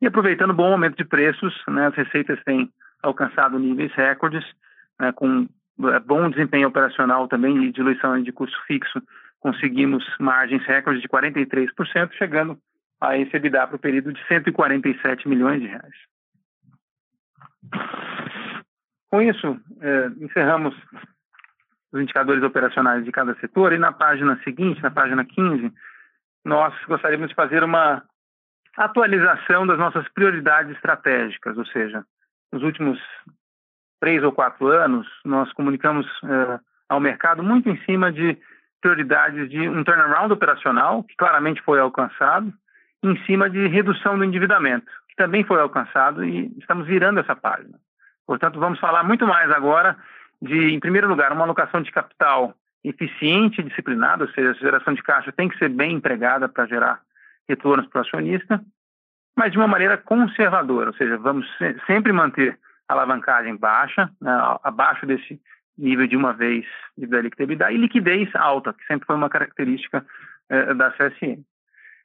E 0.00 0.06
aproveitando 0.06 0.50
o 0.50 0.54
bom 0.54 0.70
momento 0.70 0.96
de 0.96 1.04
preços, 1.04 1.52
né, 1.68 1.88
as 1.88 1.94
receitas 1.94 2.42
têm 2.44 2.70
alcançado 3.02 3.58
níveis 3.58 3.92
recordes, 3.94 4.44
né, 4.98 5.12
com 5.12 5.48
é, 5.88 5.98
bom 5.98 6.30
desempenho 6.30 6.68
operacional 6.68 7.26
também 7.26 7.64
e 7.64 7.72
diluição 7.72 8.22
de 8.22 8.32
custo 8.32 8.56
fixo, 8.66 9.02
conseguimos 9.40 10.04
margens 10.20 10.64
recordes 10.64 11.02
de 11.02 11.08
43%, 11.08 12.12
chegando 12.12 12.58
a 13.00 13.16
esse 13.16 13.34
EBITDA 13.34 13.66
para 13.66 13.76
o 13.76 13.80
período 13.80 14.12
de 14.12 14.24
147 14.26 15.26
milhões 15.28 15.60
de 15.60 15.66
reais. 15.66 15.94
Com 19.10 19.20
isso, 19.22 19.58
é, 19.80 20.06
encerramos 20.24 20.74
os 21.92 22.00
indicadores 22.00 22.42
operacionais 22.42 23.04
de 23.04 23.12
cada 23.12 23.34
setor 23.36 23.72
e 23.72 23.78
na 23.78 23.92
página 23.92 24.38
seguinte, 24.44 24.82
na 24.82 24.90
página 24.90 25.24
15, 25.24 25.72
nós 26.44 26.74
gostaríamos 26.86 27.28
de 27.28 27.34
fazer 27.34 27.62
uma 27.64 28.02
atualização 28.76 29.66
das 29.66 29.78
nossas 29.78 30.08
prioridades 30.08 30.74
estratégicas, 30.76 31.56
ou 31.58 31.66
seja, 31.66 32.04
nos 32.52 32.62
últimos 32.62 32.98
três 34.00 34.22
ou 34.22 34.32
quatro 34.32 34.68
anos, 34.68 35.06
nós 35.24 35.52
comunicamos 35.52 36.06
eh, 36.24 36.60
ao 36.88 37.00
mercado 37.00 37.42
muito 37.42 37.68
em 37.68 37.76
cima 37.84 38.10
de 38.10 38.38
prioridades 38.80 39.50
de 39.50 39.68
um 39.68 39.84
turnaround 39.84 40.32
operacional, 40.32 41.04
que 41.04 41.14
claramente 41.16 41.60
foi 41.62 41.78
alcançado, 41.78 42.52
em 43.02 43.16
cima 43.24 43.48
de 43.50 43.66
redução 43.66 44.16
do 44.16 44.24
endividamento, 44.24 44.90
que 45.08 45.16
também 45.16 45.44
foi 45.44 45.60
alcançado 45.60 46.24
e 46.24 46.50
estamos 46.58 46.86
virando 46.86 47.20
essa 47.20 47.36
página. 47.36 47.78
Portanto, 48.26 48.58
vamos 48.58 48.78
falar 48.78 49.02
muito 49.04 49.26
mais 49.26 49.50
agora 49.50 49.96
de, 50.40 50.72
em 50.72 50.80
primeiro 50.80 51.08
lugar, 51.08 51.32
uma 51.32 51.44
alocação 51.44 51.82
de 51.82 51.90
capital 51.90 52.54
eficiente 52.82 53.60
e 53.60 53.64
disciplinada, 53.64 54.24
ou 54.24 54.30
seja, 54.30 54.50
a 54.50 54.54
geração 54.54 54.94
de 54.94 55.02
caixa 55.02 55.32
tem 55.32 55.48
que 55.48 55.58
ser 55.58 55.68
bem 55.68 55.92
empregada 55.92 56.48
para 56.48 56.66
gerar 56.66 57.00
retornos 57.48 57.86
para 57.88 57.98
o 57.98 58.02
acionista, 58.02 58.62
mas 59.36 59.52
de 59.52 59.58
uma 59.58 59.68
maneira 59.68 59.98
conservadora, 59.98 60.90
ou 60.90 60.96
seja, 60.96 61.18
vamos 61.18 61.46
sempre 61.86 62.12
manter 62.12 62.58
alavancagem 62.88 63.56
baixa, 63.56 64.10
né, 64.20 64.32
abaixo 64.62 65.06
desse 65.06 65.40
nível 65.78 66.06
de 66.06 66.16
uma 66.16 66.32
vez 66.32 66.66
de 66.96 67.06
líquida 67.06 67.72
e 67.72 67.76
liquidez 67.76 68.28
alta, 68.34 68.72
que 68.72 68.84
sempre 68.86 69.06
foi 69.06 69.16
uma 69.16 69.30
característica 69.30 70.04
eh, 70.48 70.74
da 70.74 70.90
CSN. 70.90 71.42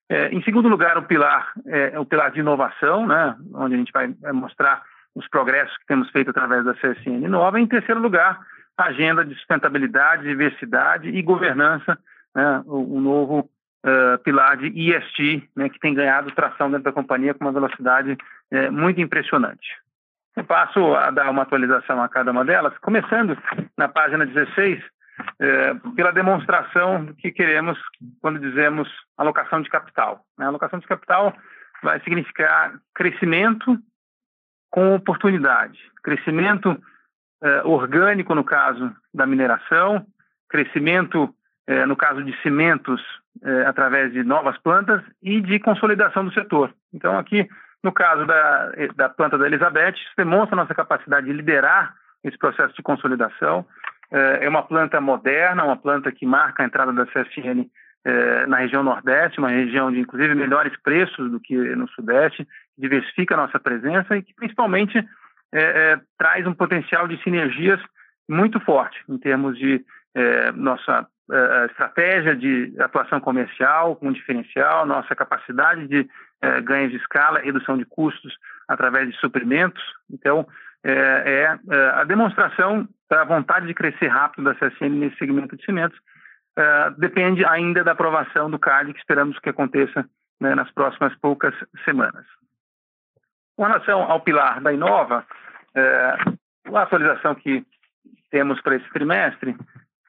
Eh, 0.10 0.30
em 0.32 0.42
segundo 0.44 0.70
lugar, 0.70 0.98
o 0.98 1.04
pilar 1.04 1.52
é 1.66 2.00
o 2.00 2.06
pilar 2.06 2.32
de 2.32 2.40
inovação, 2.40 3.08
né, 3.08 3.36
onde 3.54 3.76
a 3.76 3.78
gente 3.78 3.92
vai 3.92 4.08
mostrar 4.32 4.84
os 5.16 5.28
progressos 5.30 5.76
que 5.78 5.86
temos 5.88 6.10
feito 6.12 6.30
através 6.30 6.66
da 6.66 6.74
CSN 6.74 7.28
Nova. 7.28 7.60
Em 7.60 7.68
terceiro 7.68 8.02
lugar, 8.02 8.40
a 8.78 8.86
agenda 8.86 9.24
de 9.24 9.34
sustentabilidade, 9.36 10.24
diversidade 10.24 11.10
e 11.10 11.22
governança, 11.22 11.98
né, 12.36 12.62
o, 12.66 12.98
o, 12.98 13.02
novo 13.02 13.50
uh, 13.86 14.18
pilar 14.24 14.58
de 14.58 14.68
ESG, 14.68 15.50
né, 15.56 15.70
que 15.70 15.80
tem 15.80 15.94
ganhado 15.94 16.32
tração 16.32 16.70
dentro 16.70 16.84
da 16.84 16.92
companhia 16.92 17.34
com 17.34 17.46
uma 17.46 17.54
velocidade 17.54 18.12
uh, 18.52 18.72
muito 18.72 19.00
impressionante. 19.00 19.68
Eu 20.36 20.44
passo 20.44 20.94
a 20.96 21.10
dar 21.12 21.30
uma 21.30 21.44
atualização 21.44 22.02
a 22.02 22.10
cada 22.10 22.32
uma 22.32 22.44
delas, 22.44 22.78
começando 22.80 23.38
na 23.78 23.88
página 23.88 24.26
16, 24.26 24.84
é, 25.40 25.74
pela 25.96 26.12
demonstração 26.12 27.06
do 27.06 27.14
que 27.14 27.32
queremos 27.32 27.80
quando 28.22 28.38
dizemos 28.38 28.90
alocação 29.18 29.62
de 29.62 29.70
capital. 29.70 30.26
Né? 30.38 30.46
Alocação 30.46 30.80
de 30.80 30.88
capital 30.88 31.34
vai 31.82 32.02
significar 32.02 32.74
crescimento 32.94 33.80
com 34.76 34.94
oportunidade, 34.94 35.80
crescimento 36.04 36.78
é, 37.42 37.62
orgânico 37.64 38.36
no 38.36 38.44
caso 38.44 38.94
da 39.14 39.26
mineração, 39.26 40.06
crescimento 40.50 41.34
é, 41.66 41.86
no 41.86 41.96
caso 41.96 42.22
de 42.22 42.36
cimentos 42.42 43.02
é, 43.42 43.66
através 43.68 44.12
de 44.12 44.22
novas 44.22 44.58
plantas 44.58 45.02
e 45.24 45.40
de 45.40 45.60
consolidação 45.60 46.26
do 46.26 46.34
setor. 46.34 46.74
Então 46.94 47.18
aqui 47.18 47.48
no 47.82 47.94
caso 47.94 48.26
da, 48.26 48.72
da 48.98 49.08
planta 49.08 49.38
da 49.38 49.46
Elizabeth, 49.46 49.94
isso 49.94 50.12
demonstra 50.18 50.58
nossa 50.58 50.76
capacidade 50.76 51.26
de 51.26 51.32
liderar 51.32 51.96
esse 52.22 52.38
processo 52.38 52.76
de 52.76 52.84
consolidação. 52.84 53.66
É, 54.12 54.50
uma 54.50 54.64
planta 54.64 55.00
moderna, 55.00 55.64
uma 55.64 55.78
planta 55.78 56.12
que 56.12 56.26
marca 56.26 56.64
a 56.64 56.66
entrada 56.66 56.92
da 56.92 57.06
CSN 57.06 57.66
na 58.48 58.58
região 58.58 58.84
Nordeste, 58.84 59.40
uma 59.40 59.50
região 59.50 59.92
de, 59.92 60.00
inclusive, 60.00 60.36
melhores 60.36 60.78
preços 60.84 61.32
do 61.32 61.40
que 61.40 61.56
no 61.56 61.88
Sudeste, 61.90 62.48
diversifica 62.78 63.36
a 63.36 63.38
nossa 63.38 63.60
presença 63.60 64.16
e 64.18 64.24
que, 64.24 64.34
principalmente, 64.34 64.98
é, 65.54 65.62
é, 65.62 66.02
traz 66.18 66.46
um 66.46 66.54
potencial 66.54 67.08
de 67.08 67.22
sinergias 67.24 67.80
muito 68.28 68.60
forte 68.60 69.02
em 69.08 69.18
termos 69.18 69.58
de 69.58 69.84
é, 70.14 70.52
nossa 70.52 71.08
é, 71.32 71.66
estratégia 71.66 72.36
de 72.36 72.74
atuação 72.80 73.20
comercial 73.20 73.96
com 73.96 74.12
diferencial, 74.12 74.86
nossa 74.86 75.16
capacidade 75.16 75.88
de 75.88 76.08
é, 76.42 76.62
ganhos 76.62 76.92
de 76.92 76.98
escala, 76.98 77.40
redução 77.40 77.78
de 77.78 77.86
custos 77.86 78.36
através 78.68 79.10
de 79.10 79.18
suprimentos. 79.20 79.84
Então, 80.12 80.48
é, 80.84 80.92
é, 80.92 81.60
é 81.76 81.90
a 81.90 82.04
demonstração 82.04 82.88
da 83.10 83.24
vontade 83.24 83.66
de 83.68 83.74
crescer 83.74 84.08
rápido 84.08 84.44
da 84.44 84.56
CSN 84.56 84.90
nesse 84.90 85.18
segmento 85.18 85.56
de 85.56 85.66
cimentos. 85.66 85.98
É, 86.58 86.90
depende 86.98 87.46
ainda 87.46 87.84
da 87.84 87.92
aprovação 87.92 88.50
do 88.50 88.60
CAD, 88.60 88.94
que 88.94 89.00
esperamos 89.00 89.40
que 89.40 89.50
aconteça 89.50 90.06
né, 90.40 90.54
nas 90.56 90.72
próximas 90.72 91.16
poucas 91.16 91.54
semanas. 91.84 92.26
Com 93.56 93.64
relação 93.64 94.04
ao 94.04 94.20
pilar 94.22 94.62
da 94.62 94.74
Inova, 94.74 95.26
é, 95.74 96.18
a 96.74 96.82
atualização 96.82 97.36
que 97.36 97.66
temos 98.32 98.60
para 98.62 98.76
esse 98.76 98.90
trimestre 98.90 99.56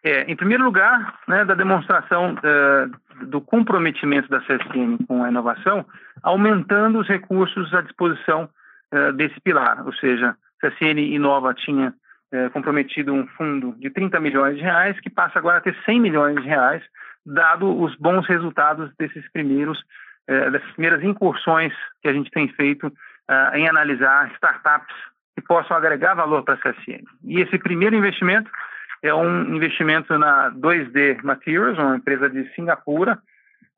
é, 0.06 0.22
em 0.30 0.36
primeiro 0.36 0.64
lugar, 0.64 1.18
né, 1.26 1.44
da 1.44 1.54
demonstração 1.54 2.34
uh, 2.34 3.26
do 3.26 3.40
comprometimento 3.40 4.28
da 4.28 4.38
CSN 4.40 5.04
com 5.08 5.24
a 5.24 5.28
inovação, 5.28 5.84
aumentando 6.22 7.00
os 7.00 7.08
recursos 7.08 7.74
à 7.74 7.80
disposição 7.80 8.48
uh, 8.94 9.12
desse 9.14 9.40
pilar, 9.40 9.84
ou 9.84 9.92
seja, 9.94 10.36
a 10.62 10.70
CSN 10.70 11.00
Inova 11.00 11.52
tinha 11.54 11.92
é, 12.32 12.48
comprometido 12.50 13.12
um 13.12 13.26
fundo 13.28 13.72
de 13.78 13.90
30 13.90 14.18
milhões 14.20 14.56
de 14.56 14.62
reais, 14.62 14.98
que 15.00 15.10
passa 15.10 15.38
agora 15.38 15.58
a 15.58 15.60
ter 15.60 15.76
100 15.84 16.00
milhões 16.00 16.36
de 16.36 16.46
reais, 16.48 16.82
dado 17.24 17.80
os 17.80 17.94
bons 17.96 18.26
resultados 18.26 18.90
desses 18.98 19.30
primeiros, 19.32 19.82
é, 20.26 20.50
dessas 20.50 20.70
primeiras 20.72 21.02
incursões 21.02 21.72
que 22.02 22.08
a 22.08 22.12
gente 22.12 22.30
tem 22.30 22.48
feito 22.48 22.92
é, 23.28 23.58
em 23.58 23.68
analisar 23.68 24.30
startups 24.34 24.94
que 25.34 25.42
possam 25.42 25.76
agregar 25.76 26.14
valor 26.14 26.42
para 26.42 26.54
a 26.54 26.58
CSN. 26.58 27.04
E 27.24 27.40
esse 27.40 27.58
primeiro 27.58 27.94
investimento 27.94 28.50
é 29.02 29.12
um 29.14 29.54
investimento 29.54 30.18
na 30.18 30.50
2D 30.50 31.22
Materials, 31.22 31.78
uma 31.78 31.96
empresa 31.96 32.28
de 32.28 32.48
Singapura, 32.54 33.18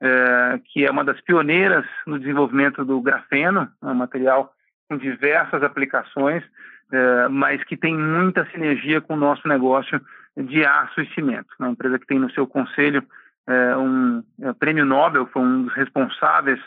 é, 0.01 0.61
que 0.67 0.87
é 0.87 0.91
uma 0.91 1.05
das 1.05 1.21
pioneiras 1.23 1.85
no 2.07 2.19
desenvolvimento 2.19 2.85
do 2.85 3.01
grafeno, 3.01 3.69
um 3.83 3.95
material 3.95 4.53
com 4.89 4.97
diversas 4.97 5.63
aplicações, 5.63 6.45
é, 6.93 7.29
mas 7.29 7.63
que 7.65 7.77
tem 7.77 7.97
muita 7.97 8.49
sinergia 8.51 9.01
com 9.01 9.15
o 9.15 9.19
nosso 9.19 9.47
negócio 9.49 10.01
de 10.37 10.65
aço 10.65 11.01
e 11.01 11.15
cimento. 11.15 11.49
Uma 11.59 11.71
empresa 11.71 11.99
que 11.99 12.07
tem 12.07 12.19
no 12.19 12.31
seu 12.31 12.47
conselho 12.47 13.03
é, 13.47 13.77
um 13.77 14.23
prêmio 14.61 14.85
Nobel, 14.85 15.27
foi 15.33 15.43
um 15.43 15.65
dos 15.65 15.75
responsáveis 15.75 16.61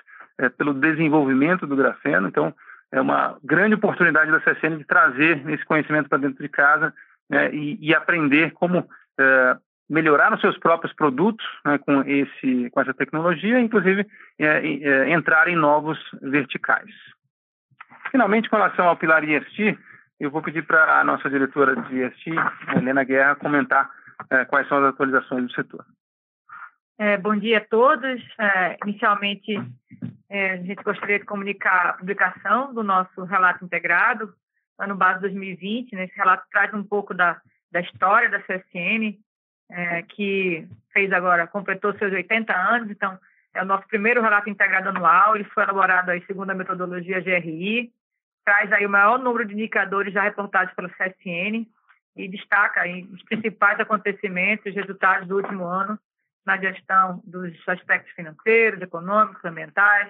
pelo 0.57 0.73
desenvolvimento 0.73 1.67
do 1.67 1.75
grafeno. 1.75 2.27
Então, 2.27 2.53
é 2.91 2.99
uma 2.99 3.37
grande 3.43 3.75
oportunidade 3.75 4.31
da 4.31 4.39
CSN 4.39 4.77
de 4.77 4.85
trazer 4.85 5.47
esse 5.49 5.65
conhecimento 5.65 6.09
para 6.09 6.17
dentro 6.17 6.43
de 6.43 6.49
casa 6.49 6.93
né, 7.29 7.53
e, 7.53 7.77
e, 7.81 7.95
aprender 7.95 8.51
como 8.51 8.87
é, 9.19 9.57
melhorar 9.89 10.33
os 10.33 10.41
seus 10.41 10.57
próprios 10.57 10.93
produtos 10.93 11.45
né, 11.65 11.77
com, 11.77 12.01
esse, 12.01 12.69
com 12.69 12.81
essa 12.81 12.93
tecnologia, 12.93 13.59
inclusive 13.59 14.05
é, 14.39 15.09
entrar 15.09 15.47
em 15.47 15.55
novos 15.55 15.97
verticais. 16.21 16.91
Finalmente, 18.09 18.49
com 18.49 18.57
relação 18.57 18.87
ao 18.87 18.97
pilar 18.97 19.23
ESG, 19.23 19.77
eu 20.19 20.29
vou 20.29 20.41
pedir 20.41 20.65
para 20.65 20.99
a 20.99 21.03
nossa 21.03 21.29
diretora 21.29 21.75
de 21.75 22.03
ESG, 22.03 22.35
Helena 22.75 23.03
Guerra, 23.03 23.35
comentar 23.35 23.89
é, 24.29 24.45
quais 24.45 24.67
são 24.67 24.77
as 24.79 24.93
atualizações 24.93 25.45
do 25.45 25.53
setor. 25.53 25.85
É, 26.97 27.17
bom 27.17 27.35
dia 27.35 27.57
a 27.57 27.65
todos. 27.65 28.21
É, 28.37 28.77
inicialmente, 28.85 29.55
é, 30.29 30.51
a 30.51 30.57
gente 30.57 30.83
gostaria 30.83 31.19
de 31.19 31.25
comunicar 31.25 31.89
a 31.89 31.93
publicação 31.93 32.73
do 32.73 32.83
nosso 32.83 33.23
relato 33.23 33.65
integrado, 33.65 34.33
ano 34.77 34.95
base 34.95 35.21
2020. 35.21 35.95
Né? 35.95 36.05
Esse 36.05 36.15
relato 36.15 36.45
traz 36.51 36.73
um 36.73 36.83
pouco 36.83 37.13
da, 37.13 37.41
da 37.71 37.81
história 37.81 38.29
da 38.29 38.39
CSN, 38.39 39.17
é, 39.71 40.03
que 40.03 40.67
fez 40.93 41.11
agora, 41.11 41.47
completou 41.47 41.97
seus 41.97 42.11
80 42.11 42.53
anos, 42.55 42.89
então 42.89 43.17
é 43.53 43.61
o 43.61 43.65
nosso 43.65 43.87
primeiro 43.87 44.21
relato 44.21 44.49
integrado 44.49 44.89
anual. 44.89 45.35
Ele 45.35 45.45
foi 45.45 45.63
elaborado 45.63 46.11
aí, 46.11 46.23
segundo 46.25 46.51
a 46.51 46.55
metodologia 46.55 47.21
GRI, 47.21 47.91
traz 48.45 48.71
aí 48.71 48.85
o 48.85 48.89
maior 48.89 49.17
número 49.17 49.47
de 49.47 49.53
indicadores 49.53 50.13
já 50.13 50.21
reportados 50.23 50.73
pela 50.73 50.89
CSN 50.89 51.67
e 52.15 52.27
destaca 52.27 52.81
aí 52.81 53.03
os 53.11 53.23
principais 53.23 53.79
acontecimentos, 53.79 54.65
os 54.65 54.75
resultados 54.75 55.27
do 55.27 55.37
último 55.37 55.65
ano 55.65 55.97
na 56.45 56.57
gestão 56.57 57.21
dos 57.25 57.53
aspectos 57.67 58.11
financeiros, 58.13 58.81
econômicos, 58.81 59.43
ambientais, 59.45 60.09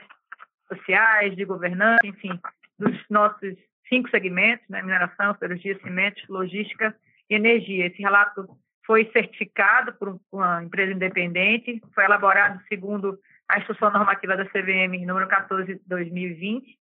sociais, 0.68 1.36
de 1.36 1.46
governança, 1.46 2.06
enfim, 2.06 2.40
dos 2.80 2.98
nossos 3.10 3.56
cinco 3.90 4.10
segmentos, 4.10 4.66
né, 4.70 4.82
mineração, 4.82 5.36
cirurgia, 5.36 5.78
cimentos, 5.80 6.24
logística 6.30 6.96
e 7.30 7.36
energia. 7.36 7.88
Esse 7.88 8.02
relato 8.02 8.48
foi 8.86 9.10
certificado 9.12 9.94
por 9.94 10.20
uma 10.32 10.64
empresa 10.64 10.94
independente, 10.94 11.82
foi 11.94 12.06
elaborado 12.06 12.62
segundo 12.68 13.20
a 13.48 13.60
Instrução 13.60 13.92
Normativa 13.92 14.38
da 14.38 14.46
CVM 14.46 15.06
número 15.06 15.28
14 15.28 15.76
de 15.76 15.82
2020 15.86 16.80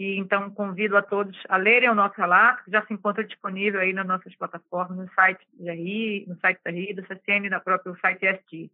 e 0.00 0.16
então 0.16 0.50
convido 0.50 0.96
a 0.96 1.02
todos 1.02 1.38
a 1.48 1.56
lerem 1.56 1.90
o 1.90 1.94
nosso 1.94 2.14
relato, 2.16 2.64
que 2.64 2.70
já 2.70 2.84
se 2.86 2.92
encontra 2.94 3.22
disponível 3.22 3.80
aí 3.80 3.92
nas 3.92 4.06
nossas 4.06 4.34
plataformas, 4.34 4.96
no 4.96 5.12
site 5.12 5.46
da 5.58 5.72
RI, 5.72 6.24
no 6.26 6.38
site 6.40 6.58
da 6.64 6.70
RI, 6.70 6.94
do 6.94 7.06
CCN 7.06 7.50
no 7.50 7.60
próprio 7.60 7.94
site 8.00 8.26
ST. 8.26 8.72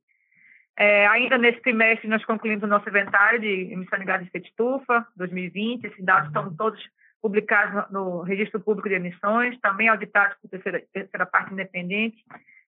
É, 0.79 1.07
ainda 1.07 1.39
nesse 1.39 1.61
trimestre, 1.61 2.09
nós 2.09 2.25
concluímos 2.25 2.63
o 2.65 2.67
nosso 2.67 2.89
inventário 2.89 3.41
de 3.41 3.73
emissão 3.73 3.99
de 3.99 4.05
gases 4.05 4.29
de 4.31 4.39
estufa 4.41 5.07
2020. 5.17 5.85
Esses 5.87 6.05
dados 6.05 6.29
estão 6.29 6.55
todos 6.55 6.81
publicados 7.23 7.91
no, 7.91 8.19
no 8.19 8.23
Registro 8.23 8.61
Público 8.61 8.89
de 8.89 8.97
Emissões, 8.97 9.59
também 9.61 9.89
auditados 9.89 10.37
por 10.41 10.51
terceira, 10.51 10.83
terceira 10.93 11.25
parte 11.25 11.53
independente 11.53 12.23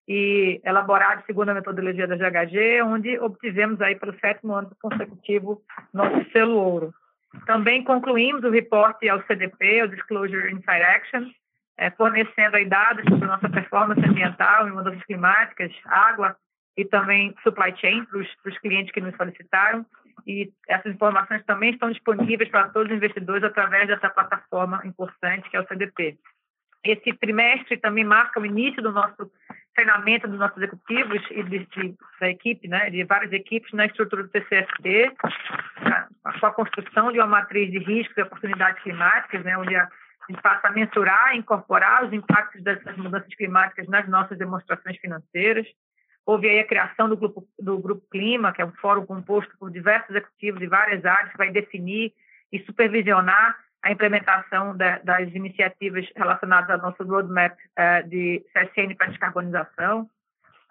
e 0.09 0.59
elaborados 0.65 1.25
segundo 1.27 1.51
a 1.51 1.55
metodologia 1.55 2.07
da 2.07 2.17
GHG, 2.17 2.83
onde 2.83 3.19
obtivemos 3.19 3.79
aí 3.83 3.95
pelo 3.95 4.19
sétimo 4.19 4.55
ano 4.55 4.71
consecutivo 4.81 5.61
nosso 5.93 6.31
selo 6.33 6.57
ouro. 6.57 6.95
Também 7.45 7.85
concluímos 7.85 8.43
o 8.43 8.51
reporte 8.51 9.07
ao 9.07 9.23
CDP, 9.27 9.83
o 9.83 9.89
Disclosure 9.89 10.51
Inside 10.51 10.83
Action, 10.83 11.27
é, 11.77 11.91
fornecendo 11.91 12.57
aí 12.57 12.65
dados 12.65 13.05
sobre 13.05 13.27
nossa 13.27 13.51
performance 13.51 14.01
ambiental 14.01 14.67
em 14.67 14.73
mudanças 14.73 15.05
climáticas, 15.05 15.71
água 15.85 16.35
e 16.79 16.85
também 16.85 17.35
supply 17.43 17.77
chain 17.77 18.05
para 18.05 18.21
os 18.21 18.59
clientes 18.59 18.93
que 18.93 19.01
nos 19.01 19.15
solicitaram. 19.17 19.85
E 20.25 20.53
essas 20.69 20.95
informações 20.95 21.45
também 21.45 21.73
estão 21.73 21.91
disponíveis 21.91 22.49
para 22.51 22.69
todos 22.69 22.91
os 22.91 22.97
investidores 22.97 23.43
através 23.43 23.89
dessa 23.89 24.09
plataforma 24.09 24.81
importante 24.85 25.51
que 25.51 25.57
é 25.57 25.61
o 25.61 25.67
CDP. 25.67 26.17
Esse 26.85 27.13
trimestre 27.15 27.77
também 27.79 28.05
marca 28.05 28.39
o 28.39 28.47
início 28.47 28.81
do 28.81 28.93
nosso 28.93 29.29
treinamento 29.75 30.29
dos 30.29 30.39
nossos 30.39 30.57
executivos 30.57 31.21
e 31.33 31.43
de, 31.43 31.67
de, 31.67 31.95
da 32.21 32.29
equipe, 32.31 32.69
né, 32.69 32.91
de 32.91 33.03
várias 33.05 33.33
equipes 33.33 33.73
na 33.73 33.87
estrutura 33.87 34.23
do 34.23 34.29
TCFD, 34.29 35.13
com 36.41 36.47
a 36.47 36.53
construção 36.53 37.11
de 37.11 37.19
uma 37.19 37.27
matriz 37.27 37.71
de 37.73 37.79
riscos 37.79 38.17
e 38.17 38.23
oportunidades 38.23 38.81
climáticas, 38.85 39.43
né, 39.43 39.59
onde 39.59 39.75
a 39.75 39.89
gente 40.31 40.41
passa 40.43 40.69
a 40.69 40.73
mensurar 40.73 41.35
e 41.35 41.39
incorporar 41.39 42.05
os 42.05 42.13
impactos 42.13 42.63
dessas 42.63 42.97
mudanças 42.97 43.35
climáticas 43.35 43.89
nas 43.89 44.09
nossas 44.09 44.39
demonstrações 44.39 44.97
financeiras. 44.99 45.67
Houve 46.29 46.47
aí 46.47 46.59
a 46.59 46.67
criação 46.67 47.09
do 47.09 47.17
grupo, 47.17 47.49
do 47.59 47.79
grupo 47.79 48.07
Clima, 48.11 48.53
que 48.53 48.61
é 48.61 48.67
um 48.67 48.73
fórum 48.73 49.07
composto 49.07 49.51
por 49.59 49.71
diversos 49.71 50.11
executivos 50.11 50.61
de 50.61 50.67
várias 50.67 51.03
áreas, 51.03 51.33
que 51.33 51.39
vai 51.39 51.51
definir 51.51 52.13
e 52.53 52.59
supervisionar 52.67 53.59
a 53.83 53.91
implementação 53.91 54.77
da, 54.77 54.99
das 54.99 55.35
iniciativas 55.35 56.07
relacionadas 56.15 56.69
ao 56.69 56.83
nosso 56.83 57.03
roadmap 57.03 57.55
uh, 57.55 58.07
de 58.07 58.45
CSN 58.53 58.95
para 58.95 59.07
descarbonização. 59.07 60.03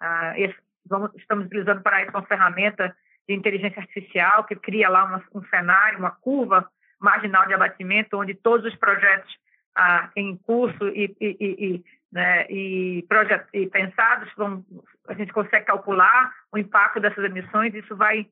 Uh, 0.00 0.36
esse, 0.36 0.54
vamos, 0.86 1.10
estamos 1.16 1.46
utilizando 1.46 1.82
para 1.82 2.02
isso 2.02 2.12
uma 2.12 2.22
ferramenta 2.22 2.96
de 3.28 3.34
inteligência 3.34 3.80
artificial 3.80 4.44
que 4.44 4.54
cria 4.54 4.88
lá 4.88 5.06
uma, 5.06 5.24
um 5.34 5.44
cenário, 5.48 5.98
uma 5.98 6.12
curva 6.12 6.70
marginal 7.00 7.48
de 7.48 7.54
abatimento, 7.54 8.16
onde 8.16 8.32
todos 8.32 8.64
os 8.64 8.78
projetos 8.78 9.36
uh, 9.76 10.08
em 10.16 10.36
curso 10.36 10.88
e, 10.88 11.14
e, 11.20 11.36
e, 11.40 11.84
né, 12.12 12.46
e, 12.48 13.04
e 13.52 13.66
pensados, 13.66 14.32
vão, 14.36 14.64
a 15.08 15.14
gente 15.14 15.32
consegue 15.32 15.66
calcular 15.66 16.32
o 16.52 16.58
impacto 16.58 17.00
dessas 17.00 17.24
emissões, 17.24 17.74
isso 17.74 17.96
vai 17.96 18.26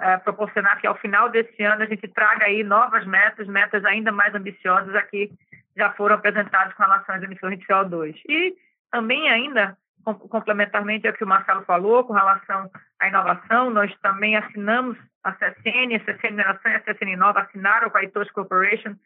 é, 0.00 0.16
proporcionar 0.18 0.80
que 0.80 0.86
ao 0.86 0.96
final 0.96 1.28
desse 1.28 1.62
ano 1.62 1.82
a 1.82 1.86
gente 1.86 2.06
traga 2.08 2.44
aí 2.44 2.62
novas 2.62 3.06
metas, 3.06 3.46
metas 3.48 3.84
ainda 3.84 4.12
mais 4.12 4.34
ambiciosas 4.34 4.94
aqui 4.94 5.32
já 5.76 5.92
foram 5.92 6.16
apresentadas 6.16 6.74
com 6.74 6.82
relação 6.82 7.14
às 7.14 7.22
emissões 7.22 7.58
de 7.58 7.66
CO2. 7.66 8.14
E 8.28 8.54
também 8.90 9.30
ainda, 9.30 9.76
complementarmente 10.04 11.06
ao 11.06 11.14
que 11.14 11.24
o 11.24 11.26
Marcelo 11.26 11.64
falou, 11.64 12.04
com 12.04 12.12
relação 12.12 12.70
à 13.00 13.08
inovação, 13.08 13.70
nós 13.70 13.94
também 14.02 14.36
assinamos 14.36 14.98
a 15.22 15.32
CSN, 15.32 15.94
a 15.94 16.00
CSN 16.00 16.30
Mineração 16.30 16.72
e 16.72 16.74
a 16.74 16.80
CSN 16.80 17.12
Inova 17.12 17.40
assinaram 17.40 17.90
com 17.90 17.98
a 17.98 18.02
Itoshi 18.02 18.32
Corporation 18.32 18.96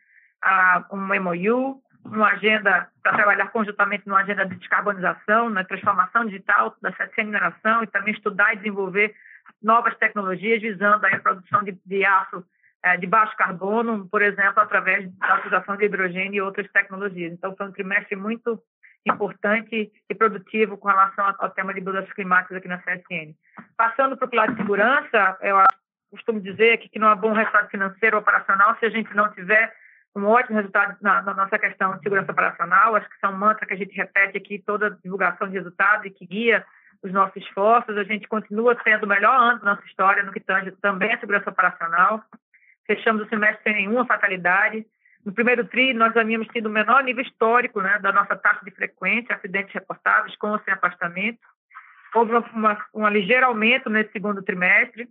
uh, 0.44 0.96
um 0.96 1.20
MOU, 1.20 1.82
uma 2.04 2.28
agenda 2.28 2.88
para 3.02 3.16
trabalhar 3.16 3.48
conjuntamente 3.48 4.06
numa 4.06 4.20
agenda 4.20 4.44
de 4.46 4.56
descarbonização, 4.56 5.48
na 5.50 5.64
transformação 5.64 6.24
digital 6.24 6.76
da 6.82 6.92
CSN 6.92 7.24
Mineração 7.24 7.82
e 7.82 7.86
também 7.86 8.14
estudar 8.14 8.52
e 8.52 8.56
desenvolver 8.56 9.14
novas 9.62 9.96
tecnologias 9.96 10.60
visando 10.60 11.06
a 11.06 11.18
produção 11.20 11.62
de, 11.62 11.78
de 11.86 12.04
aço 12.04 12.44
é, 12.84 12.96
de 12.96 13.06
baixo 13.06 13.36
carbono, 13.36 14.08
por 14.08 14.22
exemplo, 14.22 14.60
através 14.60 15.08
da 15.18 15.36
utilização 15.36 15.76
de 15.76 15.84
hidrogênio 15.84 16.34
e 16.34 16.40
outras 16.40 16.68
tecnologias. 16.72 17.32
Então, 17.32 17.54
foi 17.56 17.66
um 17.66 17.72
trimestre 17.72 18.16
muito 18.16 18.60
importante 19.06 19.92
e 20.08 20.14
produtivo 20.14 20.76
com 20.76 20.88
relação 20.88 21.32
ao 21.38 21.50
tema 21.50 21.72
de 21.74 21.80
mudanças 21.80 22.12
climáticas 22.12 22.56
aqui 22.56 22.68
na 22.68 22.78
CSN. 22.78 23.34
Passando 23.76 24.16
para 24.16 24.28
o 24.28 24.34
lado 24.34 24.52
de 24.52 24.60
segurança, 24.60 25.38
eu 25.42 25.62
costumo 26.10 26.40
dizer 26.40 26.78
que 26.78 26.98
não 26.98 27.08
há 27.08 27.14
bom 27.14 27.32
resultado 27.32 27.68
financeiro 27.68 28.18
operacional 28.18 28.76
se 28.78 28.86
a 28.86 28.90
gente 28.90 29.14
não 29.14 29.30
tiver 29.32 29.72
um 30.14 30.26
ótimo 30.26 30.56
resultado 30.56 30.96
na, 31.00 31.22
na, 31.22 31.34
nossa 31.34 31.58
questão 31.58 31.96
de 31.96 32.02
segurança 32.02 32.32
operacional. 32.32 32.94
Acho 32.94 33.08
que 33.08 33.18
são 33.18 33.32
mantra 33.32 33.66
que 33.66 33.74
a 33.74 33.76
gente 33.76 33.96
repete 33.96 34.36
aqui 34.36 34.58
toda 34.58 34.98
divulgação 35.02 35.48
de 35.48 35.54
resultados 35.54 36.06
e 36.06 36.10
que 36.10 36.26
guia 36.26 36.64
os 37.02 37.12
nossos 37.12 37.36
esforços. 37.36 37.96
A 37.96 38.04
gente 38.04 38.28
continua 38.28 38.78
sendo 38.84 39.04
o 39.04 39.08
melhor 39.08 39.34
ano 39.34 39.60
da 39.60 39.74
nossa 39.74 39.86
história 39.86 40.22
no 40.22 40.32
que 40.32 40.40
tange 40.40 40.70
também 40.72 41.12
a 41.12 41.18
segurança 41.18 41.50
operacional. 41.50 42.22
Fechamos 42.86 43.22
o 43.22 43.28
semestre 43.28 43.62
sem 43.62 43.74
nenhuma 43.74 44.06
fatalidade. 44.06 44.84
No 45.24 45.32
primeiro 45.32 45.64
TRI, 45.64 45.94
nós 45.94 46.16
havíamos 46.16 46.48
tido 46.48 46.66
o 46.66 46.70
menor 46.70 47.02
nível 47.04 47.22
histórico 47.22 47.80
né, 47.80 47.98
da 48.00 48.12
nossa 48.12 48.36
taxa 48.36 48.64
de 48.64 48.72
frequência, 48.72 49.34
acidentes 49.34 49.72
reportados 49.72 50.36
com 50.36 50.50
ou 50.50 50.60
sem 50.60 50.74
afastamento. 50.74 51.40
Houve 52.14 52.34
uma, 52.52 52.84
um 52.92 53.08
ligeiro 53.08 53.46
aumento 53.46 53.88
nesse 53.88 54.12
segundo 54.12 54.42
trimestre, 54.42 55.08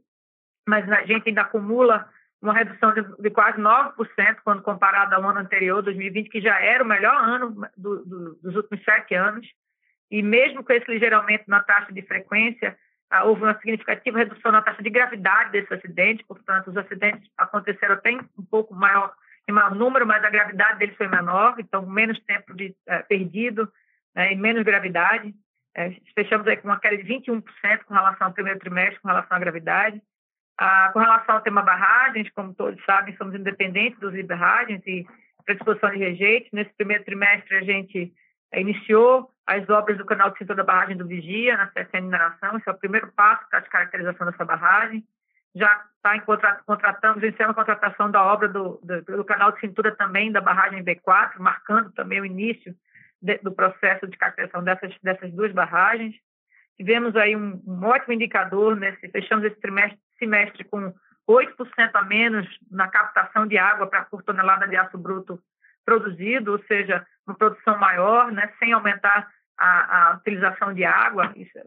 mas 0.68 0.90
a 0.92 1.04
gente 1.06 1.30
ainda 1.30 1.42
acumula 1.42 2.08
uma 2.42 2.54
redução 2.54 2.94
de, 2.94 3.04
de, 3.20 3.30
quase 3.30 3.60
9% 3.60 4.38
quando 4.44 4.64
comparado 4.64 5.14
ao 5.14 5.30
ano 5.30 5.40
anterior, 5.40 5.82
2020, 5.84 6.30
que 6.30 6.42
já 6.42 6.60
era 6.60 6.84
o 6.84 6.88
melhor 6.88 7.16
ano 7.16 7.68
do, 7.78 8.04
do, 8.04 8.36
dos 8.36 8.56
últimos 8.56 8.84
sete 8.84 9.14
anos. 9.14 9.48
E 10.10 10.24
mesmo 10.24 10.64
com 10.64 10.74
esse 10.74 10.90
ligeiro 10.92 11.16
aumento 11.16 11.44
na 11.48 11.62
taxa 11.62 11.94
de 11.94 12.02
frequência, 12.02 12.76
ah, 13.12 13.26
houve 13.26 13.44
uma 13.44 13.58
significativa 13.60 14.18
redução 14.18 14.52
na 14.52 14.62
taxa 14.62 14.82
de 14.82 14.90
gravidade 14.90 15.52
desses 15.52 15.72
acidentes, 15.72 16.26
portanto, 16.26 16.70
os 16.70 16.78
acidentes 16.78 17.30
aconteceram 17.38 17.96
até 17.96 18.12
um 18.12 18.46
pouco 18.50 18.74
maior, 18.74 19.14
em 19.48 19.52
maior 19.52 19.76
número, 19.76 20.08
mas 20.08 20.24
a 20.24 20.30
gravidade 20.30 20.80
deles 20.80 20.96
foi 20.96 21.08
menor, 21.08 21.56
então 21.60 21.86
menos 21.86 22.20
tempo 22.22 22.54
de, 22.56 22.76
eh, 22.88 23.04
perdido 23.04 23.72
né, 24.16 24.34
e 24.34 24.36
menos 24.36 24.64
gravidade. 24.64 25.34
Eh, 25.76 25.98
fechamos 26.16 26.48
aí 26.48 26.58
com 26.58 26.70
uma 26.70 26.80
queda 26.80 26.98
de 26.98 27.04
21% 27.04 27.44
com 27.86 27.94
relação 27.94 28.28
ao 28.28 28.34
primeiro 28.34 28.60
trimestre, 28.60 29.00
com 29.00 29.10
relação 29.10 29.38
à 29.38 29.40
gravidade. 29.40 30.02
Ah, 30.64 30.92
com 30.94 31.00
relação 31.00 31.34
ao 31.34 31.42
tema 31.42 31.64
barragens, 31.64 32.30
como 32.36 32.54
todos 32.54 32.80
sabem, 32.86 33.18
somos 33.18 33.34
independentes 33.34 34.00
dos 34.00 34.14
barragens 34.28 34.80
e 34.86 35.08
predisposição 35.44 35.90
de 35.90 35.98
rejeitos. 35.98 36.52
Nesse 36.52 36.72
primeiro 36.76 37.04
trimestre, 37.04 37.58
a 37.58 37.64
gente 37.64 38.14
eh, 38.52 38.62
iniciou 38.62 39.32
as 39.48 39.68
obras 39.72 39.98
do 39.98 40.06
canal 40.06 40.30
de 40.30 40.38
cintura 40.38 40.58
da 40.58 40.64
barragem 40.64 40.96
do 40.96 41.08
Vigia, 41.08 41.58
na 41.58 41.66
CSN 41.66 42.02
Mineração. 42.02 42.56
Esse 42.60 42.70
é 42.70 42.72
o 42.74 42.78
primeiro 42.78 43.12
passo 43.14 43.44
para 43.50 43.58
a 43.58 43.64
caracterização 43.64 44.28
dessa 44.28 44.46
barragem. 44.46 45.04
Já 45.56 45.84
está 45.96 46.16
em 46.16 46.20
contrato, 46.20 46.64
contratamos, 46.64 47.24
iniciamos 47.24 47.54
a 47.54 47.60
contratação 47.60 48.12
da 48.12 48.24
obra 48.24 48.48
do, 48.48 48.80
do, 48.84 49.02
do, 49.02 49.26
canal 49.26 49.52
de 49.54 49.62
cintura 49.62 49.96
também 49.96 50.32
da 50.32 50.42
barragem 50.42 50.86
B4, 50.86 51.40
marcando 51.40 51.92
também 51.94 52.22
o 52.22 52.26
início 52.26 52.76
de, 53.20 53.40
do 53.40 53.52
processo 53.52 54.08
de 54.08 54.16
caracterização 54.16 54.64
dessas, 54.64 54.96
dessas 55.02 55.34
duas 55.34 55.52
barragens. 55.52 56.14
Tivemos 56.78 57.16
aí 57.16 57.36
um, 57.36 57.60
um 57.66 57.84
ótimo 57.84 58.14
indicador, 58.14 58.76
nesse, 58.76 59.10
fechamos 59.10 59.44
esse 59.44 59.60
trimestre 59.60 59.98
semestre 60.22 60.64
com 60.66 60.94
8% 61.28 61.92
a 61.94 62.02
menos 62.04 62.48
na 62.70 62.88
captação 62.88 63.48
de 63.48 63.58
água 63.58 63.88
para 63.88 64.06
por 64.06 64.22
tonelada 64.24 64.68
de 64.68 64.76
aço 64.76 64.98
bruto 64.98 65.42
produzido, 65.84 66.52
ou 66.52 66.64
seja, 66.66 67.06
uma 67.26 67.36
produção 67.36 67.78
maior, 67.78 68.32
né, 68.32 68.52
sem 68.60 68.72
aumentar 68.72 69.28
a, 69.58 70.10
a 70.12 70.16
utilização 70.16 70.74
de 70.74 70.86
água. 70.86 71.32
Isso 71.36 71.58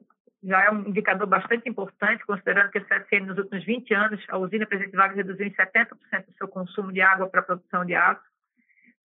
já 0.42 0.62
é 0.64 0.70
um 0.70 0.80
indicador 0.80 1.26
bastante 1.26 1.68
importante, 1.68 2.24
considerando 2.26 2.70
que 2.70 2.78
a 2.78 3.20
nos 3.20 3.38
últimos 3.38 3.64
20 3.64 3.94
anos, 3.94 4.24
a 4.28 4.36
usina 4.36 4.66
Presidente 4.66 4.96
Vargas 4.96 5.16
reduziu 5.16 5.46
em 5.46 5.50
70% 5.50 5.94
o 6.28 6.36
seu 6.36 6.46
consumo 6.46 6.92
de 6.92 7.00
água 7.00 7.28
para 7.28 7.40
a 7.40 7.44
produção 7.44 7.84
de 7.84 7.94
aço. 7.94 8.20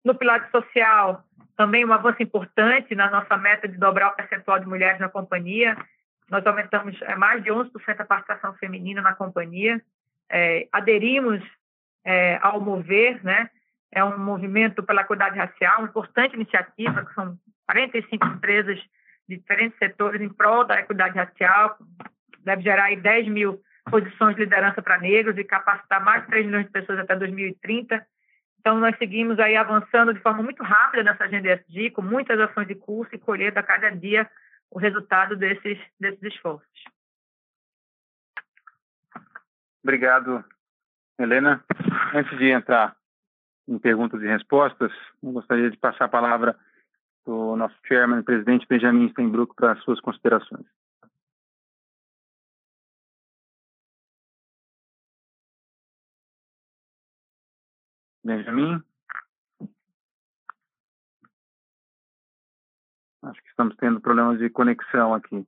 No 0.04 0.14
pilar 0.14 0.50
social, 0.50 1.24
também 1.56 1.86
um 1.86 1.92
avanço 1.92 2.22
importante 2.22 2.94
na 2.94 3.10
nossa 3.10 3.36
meta 3.38 3.66
de 3.66 3.78
dobrar 3.78 4.08
o 4.08 4.16
percentual 4.16 4.58
de 4.58 4.66
mulheres 4.66 5.00
na 5.00 5.08
companhia. 5.08 5.76
Nós 6.30 6.46
aumentamos 6.46 7.00
é, 7.02 7.14
mais 7.14 7.42
de 7.42 7.50
11% 7.50 7.70
a 7.98 8.04
participação 8.04 8.54
feminina 8.54 9.02
na 9.02 9.14
companhia. 9.14 9.80
É, 10.30 10.68
aderimos 10.72 11.42
é, 12.04 12.38
ao 12.42 12.60
Mover, 12.60 13.22
né? 13.24 13.50
É 13.90 14.02
um 14.02 14.18
movimento 14.18 14.82
pela 14.82 15.02
equidade 15.02 15.36
racial, 15.36 15.80
uma 15.80 15.88
importante 15.88 16.34
iniciativa, 16.34 17.04
que 17.04 17.14
são 17.14 17.36
45 17.66 18.26
empresas 18.26 18.78
de 19.28 19.36
diferentes 19.36 19.78
setores 19.78 20.20
em 20.20 20.30
prol 20.30 20.64
da 20.64 20.80
equidade 20.80 21.16
racial, 21.16 21.76
deve 22.42 22.62
gerar 22.62 22.84
aí 22.84 22.96
10 22.96 23.28
mil 23.28 23.60
posições 23.90 24.36
de 24.36 24.42
liderança 24.42 24.80
para 24.80 24.98
negros 24.98 25.36
e 25.36 25.44
capacitar 25.44 26.02
mais 26.02 26.22
de 26.22 26.28
3 26.28 26.46
milhões 26.46 26.66
de 26.66 26.72
pessoas 26.72 26.98
até 26.98 27.16
2030. 27.16 28.04
Então, 28.60 28.78
nós 28.78 28.96
seguimos 28.96 29.38
aí 29.38 29.56
avançando 29.56 30.14
de 30.14 30.20
forma 30.20 30.42
muito 30.42 30.62
rápida 30.62 31.02
nessa 31.02 31.24
agenda 31.24 31.52
ESG, 31.52 31.90
com 31.90 32.02
muitas 32.02 32.38
ações 32.38 32.68
de 32.68 32.76
curso 32.76 33.14
e 33.14 33.18
colhendo 33.18 33.58
a 33.58 33.62
cada 33.62 33.90
dia 33.90 34.28
o 34.72 34.78
resultado 34.78 35.36
desses, 35.36 35.78
desses 36.00 36.22
esforços. 36.22 36.84
Obrigado, 39.82 40.42
Helena. 41.18 41.62
Antes 42.14 42.38
de 42.38 42.50
entrar 42.50 42.96
em 43.68 43.78
perguntas 43.78 44.22
e 44.22 44.26
respostas, 44.26 44.90
gostaria 45.22 45.70
de 45.70 45.76
passar 45.76 46.06
a 46.06 46.08
palavra 46.08 46.58
para 47.22 47.34
o 47.34 47.54
nosso 47.54 47.76
chairman, 47.86 48.22
presidente 48.22 48.66
Benjamin 48.66 49.10
Steinbrück, 49.10 49.54
para 49.54 49.72
as 49.72 49.82
suas 49.82 50.00
considerações. 50.00 50.66
Benjamin? 58.24 58.82
Acho 63.22 63.40
que 63.42 63.48
estamos 63.48 63.76
tendo 63.76 64.00
problemas 64.00 64.38
de 64.38 64.50
conexão 64.50 65.14
aqui. 65.14 65.46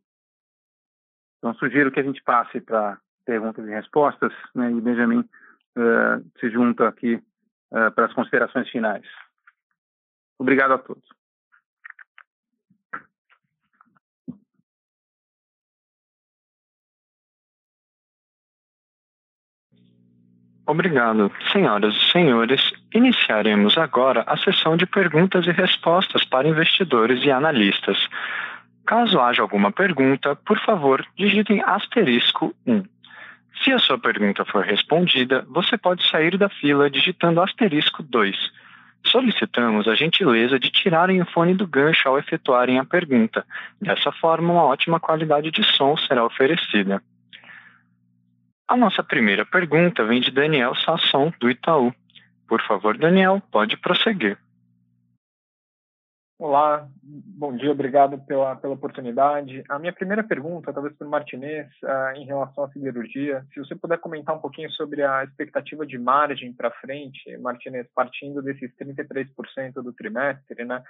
Então, 1.38 1.54
sugiro 1.54 1.90
que 1.90 2.00
a 2.00 2.04
gente 2.04 2.22
passe 2.22 2.60
para 2.60 2.98
perguntas 3.24 3.66
e 3.66 3.70
respostas, 3.70 4.32
né, 4.54 4.70
e 4.70 4.80
Benjamin 4.80 5.20
uh, 5.20 6.30
se 6.38 6.50
junta 6.50 6.88
aqui 6.88 7.14
uh, 7.14 7.90
para 7.94 8.06
as 8.06 8.12
considerações 8.12 8.68
finais. 8.70 9.04
Obrigado 10.38 10.72
a 10.72 10.78
todos. 10.78 11.04
Obrigado. 20.66 21.30
Senhoras 21.52 21.94
e 21.94 22.10
senhores, 22.10 22.72
iniciaremos 22.94 23.76
agora 23.76 24.22
a 24.26 24.36
sessão 24.36 24.76
de 24.76 24.86
perguntas 24.86 25.46
e 25.46 25.50
respostas 25.50 26.24
para 26.24 26.48
investidores 26.48 27.24
e 27.24 27.30
analistas. 27.30 27.98
Caso 28.86 29.20
haja 29.20 29.42
alguma 29.42 29.72
pergunta, 29.72 30.36
por 30.36 30.58
favor, 30.60 31.04
digitem 31.16 31.60
asterisco 31.62 32.54
1. 32.64 32.84
Se 33.62 33.72
a 33.72 33.78
sua 33.78 33.98
pergunta 33.98 34.44
for 34.44 34.64
respondida, 34.64 35.44
você 35.48 35.76
pode 35.76 36.08
sair 36.08 36.38
da 36.38 36.48
fila 36.48 36.88
digitando 36.88 37.40
asterisco 37.40 38.02
2. 38.02 38.36
Solicitamos 39.06 39.86
a 39.88 39.94
gentileza 39.94 40.58
de 40.58 40.70
tirarem 40.70 41.20
o 41.20 41.26
fone 41.26 41.54
do 41.54 41.66
gancho 41.66 42.08
ao 42.08 42.18
efetuarem 42.18 42.78
a 42.78 42.84
pergunta. 42.84 43.44
Dessa 43.80 44.12
forma, 44.12 44.52
uma 44.52 44.64
ótima 44.64 45.00
qualidade 45.00 45.50
de 45.50 45.62
som 45.62 45.96
será 45.96 46.24
oferecida. 46.24 47.02
A 48.66 48.76
nossa 48.76 49.02
primeira 49.02 49.44
pergunta 49.44 50.04
vem 50.04 50.20
de 50.20 50.30
Daniel 50.30 50.74
Sasson, 50.74 51.32
do 51.38 51.50
Itaú. 51.50 51.94
Por 52.46 52.62
favor, 52.62 52.96
Daniel, 52.98 53.42
pode 53.50 53.76
prosseguir. 53.76 54.38
Olá, 56.36 56.86
bom 57.00 57.56
dia, 57.56 57.70
obrigado 57.70 58.18
pela, 58.26 58.56
pela 58.56 58.74
oportunidade. 58.74 59.62
A 59.68 59.78
minha 59.78 59.92
primeira 59.92 60.22
pergunta, 60.22 60.72
talvez 60.72 60.94
para 60.96 61.06
o 61.06 61.10
Martinez, 61.10 61.68
uh, 61.84 62.16
em 62.16 62.26
relação 62.26 62.64
à 62.64 62.68
siderurgia, 62.70 63.46
se 63.54 63.60
você 63.60 63.74
puder 63.76 63.98
comentar 63.98 64.34
um 64.34 64.40
pouquinho 64.40 64.68
sobre 64.72 65.04
a 65.04 65.22
expectativa 65.22 65.86
de 65.86 65.96
margem 65.96 66.52
para 66.52 66.72
frente, 66.72 67.36
Martinez, 67.38 67.86
partindo 67.94 68.42
desses 68.42 68.70
33% 68.76 69.74
do 69.74 69.92
trimestre, 69.92 70.64
né? 70.64 70.82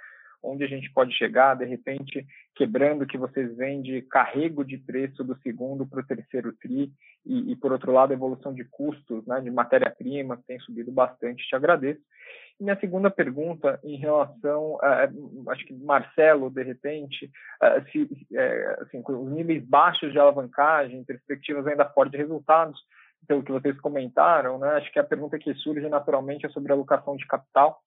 Onde 0.45 0.63
a 0.63 0.67
gente 0.67 0.91
pode 0.93 1.13
chegar, 1.13 1.55
de 1.55 1.65
repente, 1.65 2.25
quebrando 2.55 3.05
que 3.05 3.17
vocês 3.17 3.55
veem 3.55 3.81
de 3.81 4.01
carrego 4.03 4.63
de 4.63 4.77
preço 4.77 5.23
do 5.23 5.35
segundo 5.39 5.85
para 5.85 6.01
o 6.01 6.05
terceiro 6.05 6.53
TRI 6.53 6.91
e, 7.25 7.51
e, 7.51 7.55
por 7.55 7.71
outro 7.71 7.91
lado, 7.91 8.13
evolução 8.13 8.53
de 8.53 8.63
custos 8.65 9.25
né, 9.25 9.41
de 9.41 9.51
matéria-prima, 9.51 10.41
tem 10.47 10.59
subido 10.59 10.91
bastante, 10.91 11.47
te 11.47 11.55
agradeço. 11.55 12.01
E 12.59 12.63
minha 12.63 12.79
segunda 12.79 13.09
pergunta, 13.09 13.79
em 13.83 13.97
relação, 13.97 14.75
uh, 14.75 15.49
acho 15.49 15.65
que 15.65 15.73
Marcelo, 15.73 16.49
de 16.49 16.63
repente, 16.63 17.29
uh, 17.61 17.91
se, 17.91 18.03
uh, 18.03 18.83
assim, 18.83 19.01
com 19.01 19.13
os 19.23 19.31
níveis 19.31 19.65
baixos 19.65 20.11
de 20.11 20.19
alavancagem, 20.19 21.03
perspectivas 21.03 21.67
ainda 21.67 21.89
fortes 21.89 22.13
de 22.13 22.17
resultados, 22.17 22.79
pelo 23.27 23.43
que 23.43 23.51
vocês 23.51 23.79
comentaram, 23.81 24.59
né, 24.59 24.69
acho 24.69 24.91
que 24.91 24.99
a 24.99 25.03
pergunta 25.03 25.39
que 25.39 25.53
surge 25.55 25.87
naturalmente 25.89 26.45
é 26.45 26.49
sobre 26.49 26.71
a 26.71 26.75
alocação 26.75 27.15
de 27.17 27.25
capital. 27.27 27.79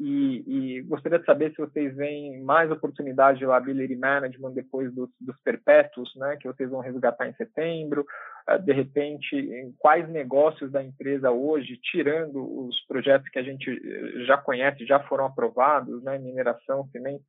E, 0.00 0.78
e, 0.78 0.82
gostaria 0.82 1.18
de 1.18 1.24
saber 1.24 1.50
se 1.50 1.58
vocês 1.58 1.94
veem 1.94 2.42
mais 2.42 2.70
oportunidade 2.70 3.38
de 3.38 3.44
liability 3.44 3.94
management 3.94 4.52
depois 4.52 4.92
dos, 4.92 5.08
dos 5.20 5.36
perpétuos, 5.44 6.12
né, 6.16 6.36
que 6.40 6.48
vocês 6.48 6.68
vão 6.70 6.80
resgatar 6.80 7.28
em 7.28 7.34
setembro. 7.34 8.04
Uh, 8.48 8.58
de 8.58 8.72
repente, 8.72 9.36
em 9.36 9.72
quais 9.78 10.08
negócios 10.08 10.72
da 10.72 10.82
empresa 10.82 11.30
hoje, 11.30 11.78
tirando 11.80 12.66
os 12.66 12.80
projetos 12.86 13.28
que 13.28 13.38
a 13.38 13.42
gente 13.42 13.70
eh, 13.70 14.24
já 14.24 14.36
conhece, 14.36 14.84
já 14.84 14.98
foram 15.00 15.26
aprovados, 15.26 16.02
né, 16.02 16.18
mineração, 16.18 16.88
cimento, 16.88 17.22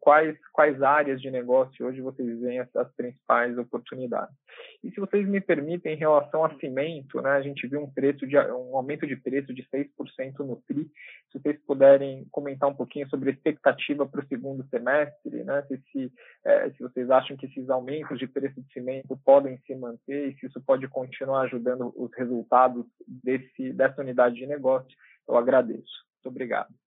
quais, 0.00 0.36
quais 0.52 0.82
áreas 0.82 1.20
de 1.20 1.30
negócio 1.30 1.86
hoje 1.86 2.00
vocês 2.00 2.40
veem 2.40 2.60
as, 2.60 2.76
as, 2.76 2.92
principais 2.94 3.56
oportunidades. 3.56 4.34
E 4.82 4.90
se 4.90 5.00
vocês 5.00 5.26
me 5.26 5.40
permitem, 5.40 5.94
em 5.94 5.98
relação 5.98 6.44
a 6.44 6.54
cimento, 6.58 7.20
né, 7.20 7.30
a 7.30 7.42
gente 7.42 7.66
viu 7.66 7.82
um 7.82 7.90
preço 7.90 8.26
de 8.26 8.36
um 8.36 8.76
aumento 8.76 9.06
de 9.06 9.16
preço 9.16 9.54
de 9.54 9.66
6% 9.68 10.38
no 10.40 10.56
TRI. 10.66 10.90
Se 11.30 11.38
vocês 11.38 11.58
puderem 11.66 12.26
comentar 12.30 12.68
um 12.68 12.74
pouquinho 12.74 13.08
sobre 13.08 13.30
a 13.30 13.32
expectativa 13.32 14.06
para 14.06 14.22
o 14.22 14.28
segundo 14.28 14.66
semestre, 14.68 15.44
né, 15.44 15.62
se, 15.62 15.82
se, 15.90 16.12
é, 16.44 16.70
se 16.70 16.82
vocês 16.82 17.10
acham 17.10 17.36
que 17.36 17.46
esses 17.46 17.68
aumentos 17.70 18.18
de 18.18 18.26
preço 18.26 18.60
de 18.60 18.72
cimento 18.72 19.18
podem 19.24 19.58
se 19.66 19.74
manter 19.74 20.28
e 20.28 20.38
se 20.38 20.46
isso 20.46 20.60
pode 20.60 20.86
continuar 20.88 21.42
ajudando 21.42 21.92
os 21.96 22.10
resultados 22.16 22.86
desse, 23.06 23.72
dessa 23.72 24.00
unidade 24.00 24.36
de 24.36 24.46
negócio, 24.46 24.94
eu 25.28 25.36
agradeço. 25.36 26.04
Muito 26.16 26.28
obrigado. 26.28 26.83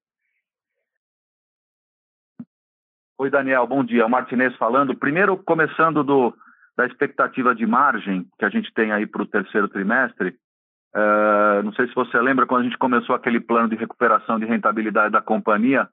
Oi, 3.19 3.30
Daniel, 3.30 3.65
bom 3.65 3.84
dia. 3.84 4.08
Martinez 4.08 4.56
falando. 4.58 4.95
Primeiro, 4.95 5.38
começando 5.38 6.03
do, 6.03 6.34
da 6.77 6.86
expectativa 6.86 7.56
de 7.56 7.65
margem 7.65 8.27
que 8.38 8.45
a 8.45 8.49
gente 8.49 8.71
tem 8.73 8.91
aí 8.91 9.08
para 9.08 9.23
o 9.23 9.27
terceiro 9.27 9.67
trimestre, 9.67 10.38
Uh, 10.95 11.62
não 11.63 11.73
sei 11.73 11.88
se 11.88 11.93
você 11.93 12.19
lembra 12.19 12.47
quando 12.47 12.62
a 12.62 12.63
gente 12.63 12.77
começou 12.77 13.13
aquele 13.13 13.39
plano 13.39 13.69
de 13.69 13.75
recuperação 13.75 14.39
de 14.39 14.45
rentabilidade 14.45 15.12
da 15.12 15.21
companhia, 15.21 15.88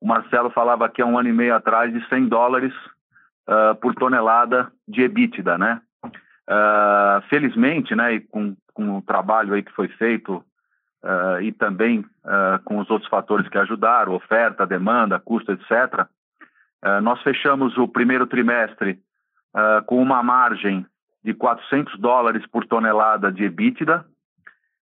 o 0.00 0.06
Marcelo 0.06 0.50
falava 0.50 0.84
aqui 0.84 1.00
há 1.00 1.06
um 1.06 1.16
ano 1.16 1.28
e 1.28 1.32
meio 1.32 1.54
atrás 1.54 1.92
de 1.92 2.04
100 2.08 2.26
dólares 2.26 2.74
uh, 3.48 3.76
por 3.76 3.94
tonelada 3.94 4.72
de 4.86 5.02
EBITDA, 5.02 5.58
né? 5.58 5.80
Uh, 6.04 7.20
felizmente, 7.28 7.94
né, 7.94 8.14
e 8.14 8.20
com, 8.20 8.56
com 8.72 8.98
o 8.98 9.02
trabalho 9.02 9.54
aí 9.54 9.62
que 9.62 9.72
foi 9.72 9.86
feito 9.88 10.36
uh, 11.04 11.40
e 11.42 11.52
também 11.52 12.04
com 12.64 12.78
os 12.78 12.90
outros 12.90 13.08
fatores 13.08 13.48
que 13.48 13.56
ajudaram, 13.56 14.14
oferta, 14.14 14.66
demanda, 14.66 15.18
custo, 15.18 15.52
etc., 15.52 16.06
nós 17.02 17.20
fechamos 17.22 17.76
o 17.76 17.88
primeiro 17.88 18.26
trimestre 18.26 18.98
com 19.86 20.00
uma 20.00 20.22
margem 20.22 20.86
de 21.24 21.34
400 21.34 21.98
dólares 21.98 22.46
por 22.46 22.64
tonelada 22.66 23.30
de 23.32 23.44
EBITDA, 23.44 24.04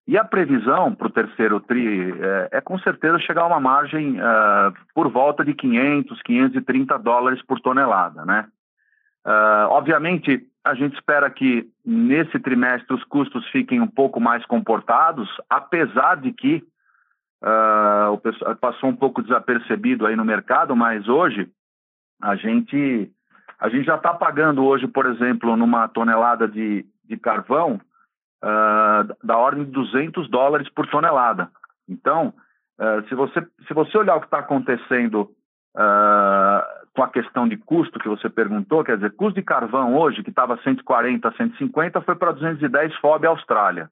e 0.06 0.16
a 0.16 0.24
previsão 0.24 0.94
para 0.94 1.09
o 1.09 1.11
terceiro 1.11 1.59
TRI 1.59 2.12
é, 2.12 2.48
é, 2.52 2.61
com 2.61 2.78
certeza 2.78 3.18
chegar 3.18 3.42
a 3.42 3.46
uma 3.46 3.59
margem 3.59 4.20
uh, 4.20 4.72
por 4.94 5.09
volta 5.09 5.44
de 5.44 5.52
500, 5.52 6.22
530 6.22 6.96
dólares 6.98 7.42
por 7.42 7.61
tonelada, 7.61 8.24
né? 8.24 8.46
Uh, 9.26 9.66
obviamente, 9.70 10.46
a 10.64 10.74
gente 10.74 10.94
espera 10.94 11.28
que 11.28 11.68
nesse 11.85 12.38
trimestre 12.38 12.94
os 12.94 13.02
custos 13.02 13.44
fiquem 13.48 13.80
um 13.80 13.88
pouco 13.88 14.20
mais 14.20 14.46
comportados, 14.46 15.28
apesar 15.50 16.18
de 16.18 16.32
que 16.32 16.62
uh, 17.42 18.56
passou 18.61 18.88
um 18.88 18.96
pouco 18.96 19.20
desapercebido 19.20 20.06
aí 20.06 20.14
no 20.14 20.24
mercado, 20.24 20.76
mas 20.76 21.09
hoje 21.09 21.48
a 22.20 22.37
gente 22.37 23.11
a 23.59 23.68
gente 23.68 23.87
já 23.87 23.96
está 23.96 24.12
pagando 24.12 24.64
hoje, 24.64 24.87
por 24.87 25.07
exemplo, 25.07 25.57
numa 25.57 25.88
tonelada 25.88 26.46
de, 26.46 26.85
de 27.05 27.16
carvão 27.16 27.81
uh, 28.44 29.26
da 29.26 29.37
ordem 29.38 29.64
de 29.64 29.70
200 29.70 30.29
dólares 30.29 30.68
por 30.68 30.87
tonelada. 30.88 31.50
Então, 31.88 32.35
uh, 32.79 33.09
se, 33.09 33.14
você, 33.14 33.46
se 33.66 33.72
você 33.72 33.96
olhar 33.96 34.16
o 34.16 34.20
que 34.20 34.26
está 34.26 34.40
acontecendo 34.40 35.22
uh, 35.74 36.87
com 36.94 37.02
a 37.02 37.09
questão 37.09 37.48
de 37.48 37.57
custo 37.57 37.98
que 37.98 38.09
você 38.09 38.29
perguntou, 38.29 38.85
quer 38.85 38.96
dizer, 38.96 39.14
custo 39.16 39.40
de 39.40 39.46
carvão 39.46 39.96
hoje, 39.96 40.22
que 40.22 40.31
estava 40.31 40.61
140, 40.62 41.33
150, 41.35 42.02
foi 42.02 42.14
para 42.14 42.33
210 42.33 42.94
FOB 42.96 43.26
Austrália. 43.26 43.90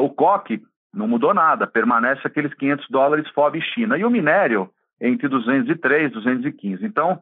o 0.00 0.10
coque 0.10 0.62
não 0.92 1.08
mudou 1.08 1.34
nada, 1.34 1.66
permanece 1.66 2.26
aqueles 2.26 2.52
500 2.54 2.86
dólares 2.88 3.28
FOB 3.30 3.60
China. 3.60 3.96
E 3.98 4.04
o 4.04 4.10
minério 4.10 4.70
entre 5.00 5.28
203 5.28 6.10
e 6.10 6.14
215. 6.14 6.84
Então, 6.84 7.20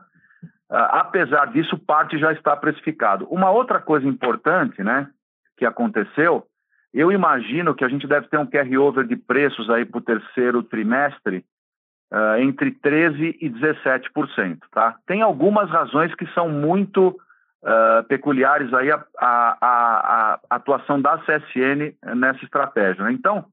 apesar 0.68 1.46
disso, 1.46 1.78
parte 1.78 2.18
já 2.18 2.32
está 2.32 2.56
precificado. 2.56 3.26
Uma 3.30 3.50
outra 3.50 3.80
coisa 3.80 4.06
importante, 4.06 4.82
né, 4.82 5.08
que 5.56 5.64
aconteceu, 5.64 6.46
eu 6.92 7.10
imagino 7.10 7.74
que 7.74 7.84
a 7.84 7.88
gente 7.88 8.06
deve 8.06 8.28
ter 8.28 8.38
um 8.38 8.46
carry-over 8.46 9.04
de 9.04 9.16
preços 9.16 9.68
aí 9.68 9.84
para 9.84 9.98
o 9.98 10.04
terceiro 10.04 10.62
trimestre 10.62 11.44
uh, 12.12 12.40
entre 12.40 12.70
13% 12.70 13.36
e 13.40 13.50
17%. 13.50 14.58
Tá? 14.70 14.96
Tem 15.04 15.20
algumas 15.20 15.68
razões 15.68 16.14
que 16.14 16.26
são 16.28 16.48
muito 16.48 17.08
uh, 17.08 18.04
peculiares 18.06 18.72
aí 18.72 18.92
a, 18.92 19.04
a, 19.18 19.58
a, 19.60 20.34
a, 20.34 20.40
atuação 20.50 21.02
da 21.02 21.18
CSN 21.18 21.94
nessa 22.14 22.44
estratégia. 22.44 23.04
Né? 23.04 23.12
Então, 23.12 23.44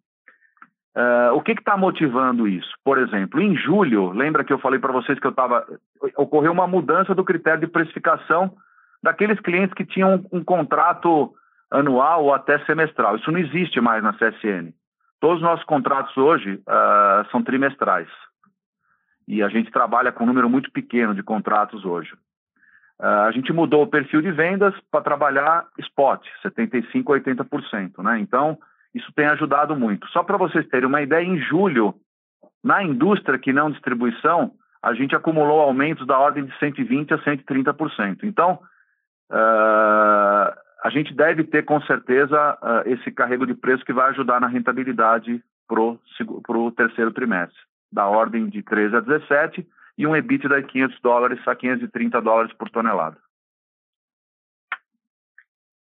uh, 0.95 1.35
o 1.35 1.41
que 1.41 1.51
está 1.51 1.77
motivando 1.77 2.47
isso? 2.47 2.71
Por 2.83 2.97
exemplo, 2.97 3.41
em 3.41 3.55
julho, 3.55 4.11
lembra 4.11 4.43
que 4.43 4.53
eu 4.53 4.59
falei 4.59 4.79
para 4.79 4.93
vocês 4.93 5.19
que 5.19 5.27
eu 5.27 5.31
estava. 5.31 5.65
ocorreu 6.17 6.51
uma 6.51 6.67
mudança 6.67 7.13
do 7.13 7.23
critério 7.23 7.61
de 7.61 7.67
precificação 7.67 8.55
daqueles 9.01 9.39
clientes 9.39 9.73
que 9.73 9.85
tinham 9.85 10.25
um, 10.31 10.39
um 10.39 10.43
contrato 10.43 11.33
anual 11.71 12.25
ou 12.25 12.33
até 12.33 12.59
semestral. 12.65 13.15
Isso 13.15 13.31
não 13.31 13.39
existe 13.39 13.79
mais 13.79 14.03
na 14.03 14.13
CSN. 14.13 14.73
Todos 15.19 15.37
os 15.37 15.43
nossos 15.43 15.65
contratos 15.65 16.15
hoje 16.17 16.55
uh, 16.55 17.29
são 17.31 17.43
trimestrais. 17.43 18.09
E 19.27 19.41
a 19.41 19.47
gente 19.49 19.71
trabalha 19.71 20.11
com 20.11 20.23
um 20.23 20.27
número 20.27 20.49
muito 20.49 20.71
pequeno 20.71 21.15
de 21.15 21.23
contratos 21.23 21.85
hoje. 21.85 22.13
Uh, 22.99 23.25
a 23.27 23.31
gente 23.31 23.53
mudou 23.53 23.83
o 23.83 23.87
perfil 23.87 24.21
de 24.21 24.31
vendas 24.31 24.73
para 24.91 25.01
trabalhar 25.01 25.67
spot, 25.79 26.25
75% 26.43 27.03
a 27.07 27.45
80%. 27.45 28.03
Né? 28.03 28.19
Então, 28.19 28.57
isso 28.93 29.11
tem 29.13 29.25
ajudado 29.27 29.75
muito. 29.75 30.07
Só 30.09 30.23
para 30.23 30.37
vocês 30.37 30.67
terem 30.67 30.87
uma 30.87 31.01
ideia, 31.01 31.23
em 31.23 31.39
julho, 31.39 31.95
na 32.63 32.83
indústria 32.83 33.39
que 33.39 33.53
não 33.53 33.71
distribuição, 33.71 34.51
a 34.81 34.93
gente 34.93 35.15
acumulou 35.15 35.61
aumentos 35.61 36.05
da 36.05 36.17
ordem 36.17 36.45
de 36.45 36.51
120% 36.59 37.11
a 37.13 37.17
130%. 37.19 38.23
Então, 38.23 38.59
uh, 39.31 40.53
a 40.83 40.89
gente 40.89 41.13
deve 41.13 41.43
ter 41.43 41.63
com 41.63 41.79
certeza 41.81 42.57
uh, 42.61 42.89
esse 42.89 43.11
carrego 43.11 43.45
de 43.45 43.53
preço 43.53 43.85
que 43.85 43.93
vai 43.93 44.09
ajudar 44.09 44.41
na 44.41 44.47
rentabilidade 44.47 45.43
para 45.67 45.81
o 45.81 46.71
terceiro 46.71 47.11
trimestre, 47.11 47.57
da 47.91 48.07
ordem 48.07 48.49
de 48.49 48.61
13 48.63 48.95
a 48.95 48.99
17 48.99 49.67
e 49.97 50.07
um 50.07 50.15
EBITDA 50.15 50.61
de 50.61 50.67
500 50.67 50.99
dólares 51.01 51.47
a 51.47 51.55
530 51.55 52.21
dólares 52.21 52.53
por 52.53 52.69
tonelada. 52.69 53.17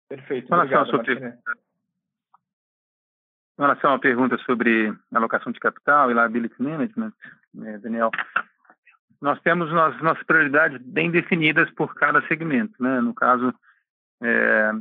Perfeito. 0.08 0.52
Obrigado, 0.52 0.90
em 3.60 3.62
relação 3.62 3.92
à 3.92 3.98
pergunta 3.98 4.38
sobre 4.38 4.90
alocação 5.12 5.52
de 5.52 5.60
capital 5.60 6.10
e 6.10 6.14
liability 6.14 6.54
management, 6.58 7.12
né, 7.52 7.76
Daniel, 7.76 8.10
nós 9.20 9.38
temos 9.42 9.70
nossas, 9.70 10.00
nossas 10.00 10.22
prioridades 10.22 10.80
bem 10.80 11.10
definidas 11.10 11.70
por 11.72 11.94
cada 11.94 12.26
segmento. 12.26 12.72
Né? 12.82 13.02
No 13.02 13.12
caso, 13.12 13.54
é, 14.22 14.72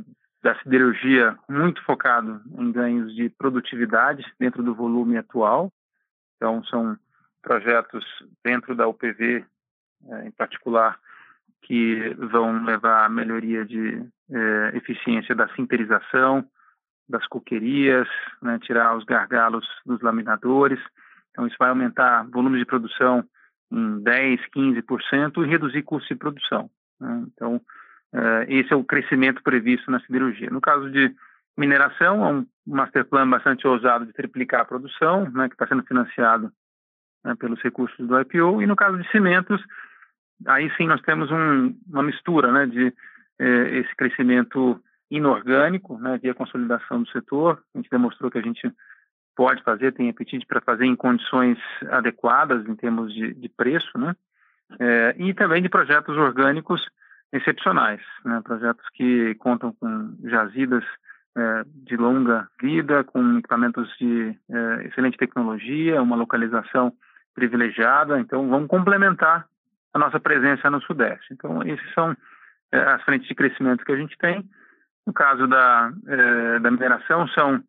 da 0.42 0.58
siderurgia 0.60 1.36
muito 1.46 1.84
focado 1.84 2.40
em 2.56 2.72
ganhos 2.72 3.14
de 3.14 3.28
produtividade 3.28 4.24
dentro 4.38 4.62
do 4.62 4.74
volume 4.74 5.18
atual. 5.18 5.70
Então, 6.36 6.64
são 6.64 6.96
projetos 7.42 8.02
dentro 8.42 8.74
da 8.74 8.88
UPV, 8.88 9.44
é, 10.08 10.26
em 10.26 10.30
particular, 10.30 10.98
que 11.60 12.14
vão 12.16 12.64
levar 12.64 13.04
à 13.04 13.08
melhoria 13.10 13.62
de 13.62 14.02
é, 14.30 14.70
eficiência 14.74 15.34
da 15.34 15.46
sinterização, 15.48 16.48
das 17.10 17.26
coquerias, 17.26 18.08
né, 18.40 18.58
tirar 18.60 18.96
os 18.96 19.04
gargalos 19.04 19.66
dos 19.84 20.00
laminadores. 20.00 20.80
Então, 21.30 21.46
isso 21.46 21.56
vai 21.58 21.68
aumentar 21.68 22.24
volume 22.30 22.58
de 22.58 22.64
produção 22.64 23.24
em 23.70 24.00
10%, 24.02 24.38
15% 24.54 25.44
e 25.44 25.48
reduzir 25.48 25.82
custo 25.82 26.08
de 26.08 26.18
produção. 26.18 26.70
Né? 27.00 27.24
Então, 27.32 27.60
Uh, 28.12 28.42
esse 28.48 28.72
é 28.72 28.76
o 28.76 28.82
crescimento 28.82 29.40
previsto 29.42 29.90
na 29.90 30.00
siderurgia. 30.00 30.50
No 30.50 30.60
caso 30.60 30.90
de 30.90 31.14
mineração, 31.56 32.24
é 32.24 32.32
um 32.32 32.46
master 32.66 33.04
plan 33.04 33.28
bastante 33.28 33.66
ousado 33.66 34.04
de 34.04 34.12
triplicar 34.12 34.62
a 34.62 34.64
produção, 34.64 35.30
né, 35.30 35.48
que 35.48 35.54
está 35.54 35.66
sendo 35.66 35.84
financiado 35.84 36.52
né, 37.24 37.34
pelos 37.36 37.60
recursos 37.60 38.04
do 38.06 38.20
IPO. 38.20 38.62
E 38.62 38.66
no 38.66 38.74
caso 38.74 38.98
de 38.98 39.08
cimentos, 39.10 39.62
aí 40.46 40.72
sim 40.76 40.88
nós 40.88 41.00
temos 41.02 41.30
um, 41.30 41.76
uma 41.88 42.02
mistura 42.02 42.50
né, 42.50 42.66
de 42.66 42.92
eh, 43.38 43.78
esse 43.78 43.94
crescimento 43.94 44.82
inorgânico, 45.10 45.98
né, 45.98 46.18
via 46.18 46.34
consolidação 46.34 47.02
do 47.02 47.10
setor. 47.10 47.62
A 47.74 47.78
gente 47.78 47.90
demonstrou 47.90 48.30
que 48.30 48.38
a 48.38 48.42
gente 48.42 48.70
pode 49.36 49.62
fazer, 49.62 49.92
tem 49.92 50.08
apetite 50.08 50.46
para 50.46 50.60
fazer 50.60 50.84
em 50.84 50.96
condições 50.96 51.58
adequadas 51.90 52.66
em 52.68 52.74
termos 52.76 53.12
de, 53.12 53.32
de 53.34 53.48
preço, 53.48 53.96
né, 53.98 54.14
eh, 54.78 55.14
e 55.18 55.34
também 55.34 55.62
de 55.62 55.68
projetos 55.68 56.16
orgânicos 56.16 56.86
excepcionais, 57.32 58.00
né? 58.24 58.40
projetos 58.42 58.84
que 58.92 59.34
contam 59.36 59.72
com 59.72 60.16
jazidas 60.24 60.84
é, 61.36 61.64
de 61.86 61.96
longa 61.96 62.48
vida, 62.60 63.04
com 63.04 63.38
equipamentos 63.38 63.88
de 63.98 64.36
é, 64.50 64.86
excelente 64.86 65.16
tecnologia, 65.16 66.02
uma 66.02 66.16
localização 66.16 66.92
privilegiada, 67.34 68.18
então 68.18 68.48
vamos 68.48 68.68
complementar 68.68 69.46
a 69.94 69.98
nossa 69.98 70.18
presença 70.18 70.68
no 70.70 70.82
Sudeste. 70.82 71.32
Então, 71.32 71.62
esses 71.62 71.94
são 71.94 72.16
é, 72.72 72.78
as 72.78 73.02
frentes 73.04 73.28
de 73.28 73.34
crescimento 73.34 73.84
que 73.84 73.92
a 73.92 73.96
gente 73.96 74.16
tem. 74.18 74.44
No 75.06 75.12
caso 75.12 75.46
da, 75.46 75.92
é, 76.06 76.58
da 76.58 76.70
mineração, 76.70 77.26
são 77.28 77.62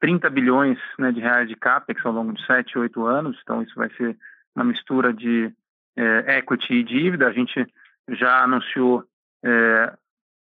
30 0.00 0.30
bilhões 0.30 0.78
né, 0.98 1.12
de 1.12 1.20
reais 1.20 1.48
de 1.48 1.56
CAPEX 1.56 2.04
ao 2.04 2.12
longo 2.12 2.32
de 2.32 2.44
7, 2.46 2.78
8 2.78 3.04
anos, 3.04 3.38
então 3.42 3.62
isso 3.62 3.74
vai 3.74 3.90
ser 3.90 4.16
uma 4.54 4.64
mistura 4.64 5.12
de 5.12 5.52
é, 5.96 6.38
equity 6.38 6.74
e 6.74 6.84
dívida. 6.84 7.26
A 7.26 7.32
gente 7.32 7.66
já 8.10 8.42
anunciou 8.42 9.04
é, 9.44 9.92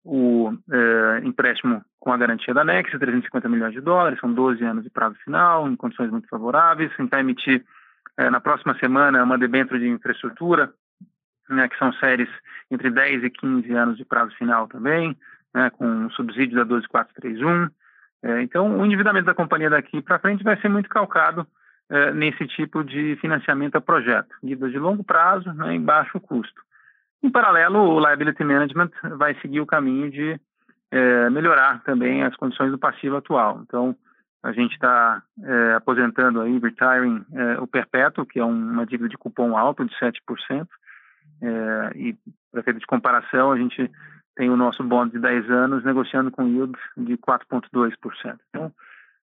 o 0.03 0.53
empréstimo 1.23 1.83
com 1.99 2.13
a 2.13 2.17
garantia 2.17 2.53
da 2.53 2.63
Nex, 2.63 2.89
350 2.91 3.49
milhões 3.49 3.73
de 3.73 3.81
dólares, 3.81 4.19
são 4.19 4.31
12 4.31 4.63
anos 4.63 4.83
de 4.83 4.89
prazo 4.89 5.15
final, 5.25 5.67
em 5.67 5.75
condições 5.75 6.09
muito 6.09 6.29
favoráveis. 6.29 6.89
Vai 7.11 7.19
emitir 7.19 7.65
na 8.17 8.39
próxima 8.39 8.73
semana 8.79 9.21
uma 9.21 9.37
debênture 9.37 9.79
de 9.81 9.89
infraestrutura, 9.89 10.71
né, 11.49 11.67
que 11.67 11.77
são 11.77 11.91
séries 11.93 12.29
entre 12.71 12.89
10 12.89 13.25
e 13.25 13.29
15 13.29 13.73
anos 13.73 13.97
de 13.97 14.05
prazo 14.05 14.33
final 14.35 14.67
também, 14.67 15.17
né, 15.57 15.71
com 15.71 16.09
subsídio 16.11 16.55
da 16.55 16.63
12431. 16.63 17.69
É, 18.23 18.41
então, 18.43 18.79
o 18.79 18.85
endividamento 18.85 19.25
da 19.25 19.33
companhia 19.33 19.69
daqui 19.69 20.01
para 20.01 20.19
frente 20.19 20.43
vai 20.43 20.59
ser 20.61 20.69
muito 20.69 20.87
calcado 20.87 21.47
é, 21.89 22.13
nesse 22.13 22.45
tipo 22.47 22.83
de 22.83 23.17
financiamento 23.19 23.75
a 23.75 23.81
projeto, 23.81 24.35
dívidas 24.43 24.71
de 24.71 24.77
longo 24.77 25.03
prazo 25.03 25.51
né, 25.53 25.73
em 25.73 25.81
baixo 25.81 26.19
custo. 26.19 26.61
Em 27.23 27.31
paralelo, 27.31 27.79
o 27.79 27.99
liability 27.99 28.43
management 28.43 28.91
vai 29.17 29.33
seguir 29.41 29.59
o 29.59 29.65
caminho 29.65 30.11
de 30.11 30.39
é, 30.91 31.29
melhorar 31.31 31.81
também 31.83 32.23
as 32.23 32.35
condições 32.35 32.71
do 32.71 32.77
passivo 32.77 33.17
atual. 33.17 33.61
Então, 33.63 33.95
a 34.43 34.51
gente 34.51 34.73
está 34.73 35.23
é, 35.43 35.73
aposentando 35.73 36.41
aí, 36.41 36.59
retiring 36.59 37.25
é, 37.33 37.59
o 37.59 37.65
perpétuo, 37.65 38.25
que 38.25 38.39
é 38.39 38.45
uma 38.45 38.85
dívida 38.85 39.09
de 39.09 39.17
cupom 39.17 39.57
alto 39.57 39.83
de 39.83 39.93
7%, 39.95 40.67
é, 41.41 41.91
e 41.95 42.15
para 42.51 42.61
efeito 42.61 42.79
de 42.79 42.85
comparação, 42.85 43.51
a 43.51 43.57
gente 43.57 43.91
tem 44.37 44.49
o 44.49 44.55
nosso 44.55 44.83
bond 44.83 45.11
de 45.11 45.19
10 45.19 45.49
anos 45.49 45.83
negociando 45.83 46.31
com 46.31 46.47
yield 46.47 46.77
de 46.95 47.17
4,2%. 47.17 48.39
Então, 48.49 48.71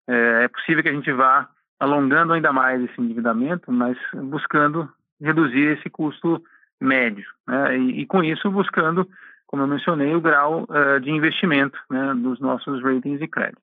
é, 0.09 0.45
é 0.45 0.49
possível 0.49 0.83
que 0.83 0.89
a 0.89 0.93
gente 0.93 1.11
vá 1.13 1.49
alongando 1.79 2.33
ainda 2.33 2.53
mais 2.53 2.83
esse 2.83 3.01
endividamento, 3.01 3.71
mas 3.73 3.97
buscando 4.13 4.93
reduzir 5.21 5.79
esse 5.79 5.89
custo 5.89 6.43
médio, 6.81 7.25
né? 7.47 7.79
e, 7.79 8.01
e, 8.01 8.07
com 8.07 8.23
isso 8.23 8.51
buscando, 8.51 9.09
como 9.47 9.63
eu 9.63 9.67
mencionei, 9.69 10.15
o 10.15 10.21
grau 10.21 10.65
uh, 10.65 11.01
de 11.01 11.11
investimento 11.11 11.79
né, 11.89 12.13
dos 12.15 12.41
nossos 12.41 12.83
ratings 12.83 13.21
de 13.21 13.29
crédito. 13.29 13.63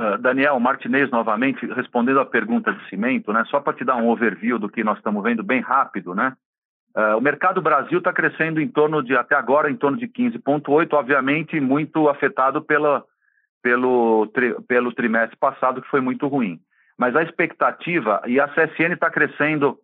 Uh, 0.00 0.18
Daniel 0.18 0.58
Martinez, 0.58 1.10
novamente, 1.10 1.64
respondendo 1.66 2.20
à 2.20 2.26
pergunta 2.26 2.72
de 2.72 2.88
cimento, 2.88 3.32
né, 3.32 3.44
só 3.46 3.60
para 3.60 3.76
te 3.76 3.84
dar 3.84 3.96
um 3.96 4.08
overview 4.08 4.58
do 4.58 4.68
que 4.68 4.82
nós 4.82 4.96
estamos 4.98 5.22
vendo 5.22 5.42
bem 5.42 5.60
rápido, 5.60 6.14
né, 6.14 6.34
uh, 6.96 7.16
o 7.16 7.20
mercado 7.20 7.60
Brasil 7.60 7.98
está 7.98 8.12
crescendo 8.12 8.60
em 8.60 8.68
torno 8.68 9.02
de, 9.02 9.16
até 9.16 9.36
agora, 9.36 9.70
em 9.70 9.76
torno 9.76 9.96
de 9.98 10.08
15,8, 10.08 10.92
obviamente 10.94 11.60
muito 11.60 12.08
afetado 12.08 12.62
pela, 12.62 13.04
pelo, 13.62 14.26
tri, 14.28 14.54
pelo 14.66 14.92
trimestre 14.92 15.36
passado, 15.36 15.82
que 15.82 15.88
foi 15.88 16.00
muito 16.00 16.26
ruim. 16.26 16.58
Mas 16.98 17.14
a 17.14 17.22
expectativa, 17.22 18.22
e 18.26 18.40
a 18.40 18.48
CSN 18.48 18.94
está 18.94 19.10
crescendo 19.10 19.78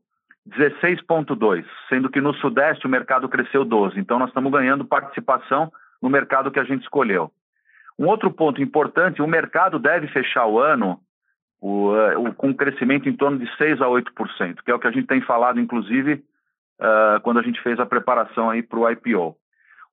16,2, 0.49 1.65
sendo 1.89 2.11
que 2.11 2.21
no 2.21 2.35
Sudeste 2.35 2.87
o 2.87 2.91
mercado 2.91 3.29
cresceu 3.29 3.65
12. 3.65 3.99
Então 3.99 4.19
nós 4.19 4.29
estamos 4.29 4.51
ganhando 4.51 4.85
participação 4.85 5.71
no 6.01 6.11
mercado 6.11 6.51
que 6.51 6.59
a 6.59 6.65
gente 6.65 6.83
escolheu. 6.83 7.31
Um 7.99 8.07
outro 8.07 8.31
ponto 8.31 8.61
importante, 8.61 9.23
o 9.23 9.27
mercado 9.27 9.79
deve 9.79 10.09
fechar 10.09 10.47
o 10.47 10.59
ano 10.59 10.99
o, 11.61 11.95
eh, 11.95 12.17
o, 12.17 12.35
com 12.35 12.49
um 12.49 12.55
crescimento 12.55 13.09
em 13.09 13.17
torno 13.17 13.39
de 13.39 13.57
6 13.57 13.81
a 13.81 13.87
8%, 13.87 14.63
que 14.65 14.71
é 14.71 14.75
o 14.75 14.79
que 14.79 14.89
a 14.89 14.91
gente 14.91 15.07
tem 15.07 15.21
falado, 15.21 15.61
inclusive, 15.61 16.23
uh, 16.83 17.21
quando 17.21 17.39
a 17.39 17.43
gente 17.43 17.63
fez 17.63 17.79
a 17.79 17.87
preparação 17.87 18.51
aí 18.51 18.63
para 18.63 18.79
o 18.79 18.91
IPO. 18.91 19.37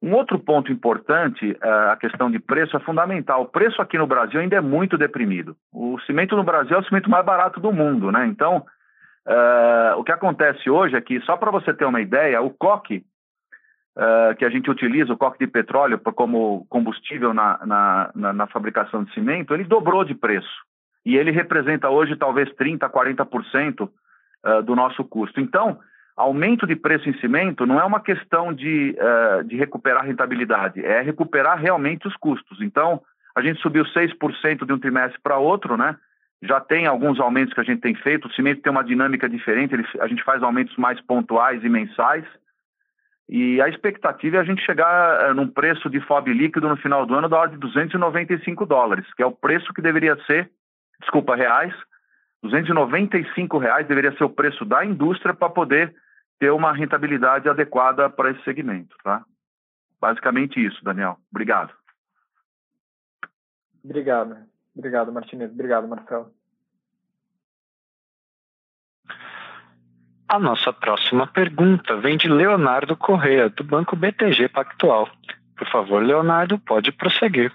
Um 0.02 0.14
outro 0.14 0.40
ponto 0.40 0.72
importante, 0.72 1.52
uh, 1.52 1.92
a 1.92 1.98
questão 1.98 2.32
de 2.32 2.40
preço, 2.40 2.76
é 2.76 2.80
fundamental. 2.80 3.44
O 3.44 3.48
preço 3.48 3.82
aqui 3.82 3.98
no 3.98 4.08
Brasil 4.08 4.40
ainda 4.40 4.56
é 4.56 4.62
muito 4.62 4.98
deprimido. 4.98 5.56
O 5.74 6.00
cimento 6.02 6.36
no 6.36 6.44
Brasil 6.44 6.76
é 6.76 6.80
o 6.80 6.86
cimento 6.86 7.10
mais 7.10 7.26
barato 7.26 7.60
do 7.60 7.72
mundo, 7.72 8.12
né? 8.12 8.26
Então, 8.26 8.66
uh, 9.28 9.98
o 9.98 10.04
que 10.04 10.12
acontece 10.12 10.70
hoje 10.70 10.96
é 10.96 11.02
que, 11.02 11.20
só 11.22 11.38
para 11.38 11.52
você 11.52 11.74
ter 11.74 11.86
uma 11.86 12.02
ideia, 12.02 12.42
o 12.42 12.50
coque 12.50 13.04
uh, 13.98 14.36
que 14.38 14.46
a 14.46 14.50
gente 14.50 14.72
utiliza, 14.72 15.12
o 15.12 15.18
coque 15.18 15.40
de 15.40 15.52
petróleo 15.52 16.00
como 16.00 16.66
combustível 16.70 17.34
na, 17.34 17.60
na, 17.66 18.12
na, 18.16 18.34
na, 18.34 18.48
fabricação 18.48 19.04
de 19.04 19.14
cimento, 19.14 19.54
ele 19.54 19.66
dobrou 19.66 20.06
de 20.06 20.16
preço. 20.16 20.64
E 21.06 21.18
ele 21.18 21.32
representa 21.32 21.90
hoje 21.90 22.16
talvez 22.16 22.50
30%, 22.56 22.90
40% 22.90 23.82
uh, 23.82 24.64
do 24.64 24.76
nosso 24.78 25.04
custo. 25.04 25.42
Então, 25.42 25.78
aumento 26.20 26.68
de 26.68 26.76
preço 26.76 27.10
em 27.10 27.18
cimento 27.20 27.66
não 27.66 27.80
é 27.80 27.86
uma 27.86 28.02
questão 28.02 28.54
de, 28.54 28.94
uh, 29.00 29.44
de 29.46 29.56
recuperar 29.56 30.06
rentabilidade, 30.06 30.84
é 30.86 31.02
recuperar 31.02 31.58
realmente 31.58 32.08
os 32.08 32.16
custos. 32.18 32.62
Então, 32.62 33.02
a 33.34 33.42
gente 33.42 33.62
subiu 33.62 33.86
6% 33.86 34.66
de 34.66 34.74
um 34.74 34.78
trimestre 34.78 35.18
para 35.24 35.38
outro, 35.38 35.78
né? 35.78 35.96
Já 36.42 36.60
tem 36.60 36.86
alguns 36.86 37.22
aumentos 37.22 37.54
que 37.54 37.62
a 37.62 37.64
gente 37.64 37.80
tem 37.80 37.96
feito, 37.96 38.28
o 38.28 38.34
cimento 38.34 38.62
tem 38.62 38.72
uma 38.72 38.84
dinâmica 38.84 39.30
diferente, 39.30 39.74
ele, 39.74 39.86
a 40.02 40.08
gente 40.08 40.24
faz 40.24 40.44
aumentos 40.44 40.76
mais 40.76 41.00
pontuais 41.02 41.64
e 41.64 41.70
mensais, 41.70 42.26
e 43.30 43.62
a 43.62 43.70
expectativa 43.70 44.38
é 44.38 44.40
a 44.42 44.44
gente 44.44 44.62
chegar 44.66 45.32
uh, 45.32 45.34
num 45.34 45.48
preço 45.48 45.90
de 45.90 46.02
FOB 46.02 46.34
líquido 46.34 46.68
no 46.68 46.76
final 46.76 47.06
do 47.06 47.14
ano 47.14 47.30
da 47.30 47.38
ordem 47.38 47.58
de 47.58 47.62
295 47.62 48.66
dólares, 48.66 49.06
que 49.14 49.24
é 49.24 49.26
o 49.26 49.32
preço 49.32 49.74
que 49.74 49.82
deveria 49.82 50.18
ser, 50.26 50.50
desculpa, 51.00 51.34
reais, 51.34 51.74
295 52.44 53.58
reais 53.58 53.88
deveria 53.88 54.12
ser 54.18 54.26
o 54.26 54.30
preço 54.30 54.66
da 54.66 54.84
indústria 54.84 55.34
para 55.34 55.50
poder 55.50 55.94
ter 56.40 56.52
uma 56.52 56.74
rentabilidade 56.74 57.50
adequada 57.50 58.10
para 58.10 58.32
esse 58.32 58.44
segmento, 58.44 58.96
tá? 59.04 59.26
Basicamente 60.00 60.66
isso, 60.66 60.84
Daniel. 60.84 61.18
Obrigado. 61.30 61.74
Obrigado. 63.84 64.38
Obrigado, 64.76 65.12
Martinez. 65.12 65.52
Obrigado, 65.52 65.88
Marcelo. 65.88 66.34
A 70.28 70.38
nossa 70.38 70.72
próxima 70.72 71.26
pergunta 71.26 71.98
vem 71.98 72.16
de 72.16 72.30
Leonardo 72.30 72.96
Correa, 72.96 73.50
do 73.50 73.64
Banco 73.64 73.96
BTG 73.96 74.48
Pactual. 74.50 75.10
Por 75.58 75.68
favor, 75.70 76.02
Leonardo, 76.02 76.60
pode 76.60 76.92
prosseguir. 76.92 77.52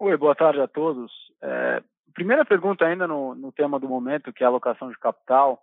Oi, 0.00 0.16
boa 0.16 0.34
tarde 0.34 0.60
a 0.60 0.66
todos. 0.66 1.12
É, 1.42 1.82
primeira 2.12 2.44
pergunta 2.44 2.84
ainda 2.84 3.06
no, 3.06 3.34
no, 3.34 3.52
tema 3.52 3.78
do 3.78 3.88
momento, 3.88 4.32
que 4.32 4.42
é 4.42 4.46
a 4.46 4.48
alocação 4.48 4.90
de 4.90 4.98
capital. 4.98 5.62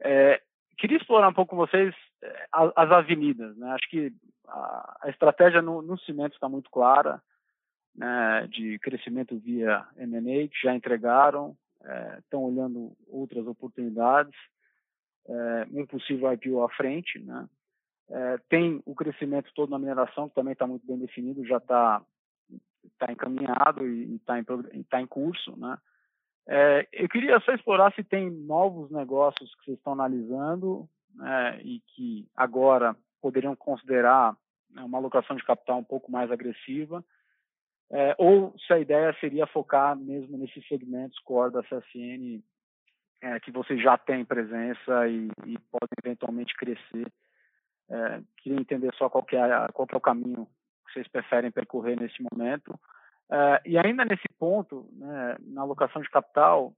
É, 0.00 0.40
queria 0.76 0.96
explorar 0.96 1.28
um 1.28 1.32
pouco 1.32 1.50
com 1.50 1.56
vocês 1.56 1.94
é, 2.22 2.46
as, 2.52 2.72
as 2.76 2.90
avenidas. 2.90 3.56
Né? 3.56 3.70
Acho 3.72 3.88
que 3.88 4.12
a, 4.46 4.98
a 5.02 5.10
estratégia 5.10 5.62
no, 5.62 5.82
no 5.82 5.98
cimento 5.98 6.34
está 6.34 6.48
muito 6.48 6.70
clara, 6.70 7.22
né, 7.94 8.46
de 8.50 8.78
crescimento 8.78 9.38
via 9.38 9.84
M&A, 9.96 10.48
que 10.48 10.62
já 10.62 10.74
entregaram, 10.74 11.56
estão 12.18 12.42
é, 12.42 12.46
olhando 12.46 12.92
outras 13.08 13.46
oportunidades, 13.46 14.34
é, 15.28 15.66
um 15.72 15.84
possível 15.86 16.32
IPO 16.32 16.62
à 16.62 16.68
frente, 16.70 17.18
né? 17.18 17.48
É, 18.10 18.38
tem 18.48 18.82
o 18.86 18.94
crescimento 18.94 19.52
todo 19.54 19.68
na 19.68 19.78
mineração, 19.78 20.28
que 20.28 20.34
também 20.34 20.54
está 20.54 20.66
muito 20.66 20.86
bem 20.86 20.98
definido, 20.98 21.44
já 21.44 21.58
está 21.58 22.02
tá 22.98 23.12
encaminhado 23.12 23.86
e 23.86 24.16
está 24.16 24.38
em, 24.38 24.44
tá 24.84 25.00
em 25.00 25.06
curso, 25.06 25.56
né? 25.56 25.78
É, 26.50 26.88
eu 26.92 27.08
queria 27.08 27.38
só 27.40 27.52
explorar 27.52 27.92
se 27.92 28.02
tem 28.02 28.30
novos 28.30 28.90
negócios 28.90 29.54
que 29.56 29.64
vocês 29.64 29.76
estão 29.76 29.92
analisando 29.92 30.88
né, 31.14 31.60
e 31.62 31.80
que 31.80 32.26
agora 32.34 32.96
poderiam 33.20 33.54
considerar 33.54 34.34
né, 34.70 34.82
uma 34.82 34.96
alocação 34.96 35.36
de 35.36 35.44
capital 35.44 35.78
um 35.78 35.84
pouco 35.84 36.10
mais 36.10 36.30
agressiva 36.30 37.04
é, 37.90 38.14
ou 38.18 38.54
se 38.58 38.72
a 38.72 38.78
ideia 38.78 39.14
seria 39.18 39.46
focar 39.46 39.96
mesmo 39.96 40.36
nesses 40.36 40.66
segmentos 40.68 41.18
core 41.20 41.52
da 41.52 41.62
CSN 41.62 42.42
é, 43.22 43.40
que 43.40 43.50
você 43.50 43.78
já 43.78 43.96
tem 43.96 44.24
presença 44.24 45.08
e, 45.08 45.28
e 45.46 45.58
podem 45.70 45.96
eventualmente 46.04 46.54
crescer. 46.54 47.10
É, 47.90 48.20
queria 48.36 48.60
entender 48.60 48.94
só 48.94 49.08
qual, 49.08 49.26
é, 49.32 49.72
qual 49.72 49.88
é 49.90 49.96
o 49.96 50.00
caminho 50.00 50.46
que 50.88 50.94
vocês 50.94 51.08
preferem 51.08 51.50
percorrer 51.50 51.98
nesse 51.98 52.22
momento. 52.32 52.78
É, 53.30 53.60
e 53.66 53.78
ainda 53.78 54.04
nesse 54.04 54.28
ponto, 54.38 54.88
né, 54.92 55.36
na 55.40 55.62
alocação 55.62 56.00
de 56.00 56.10
capital, 56.10 56.74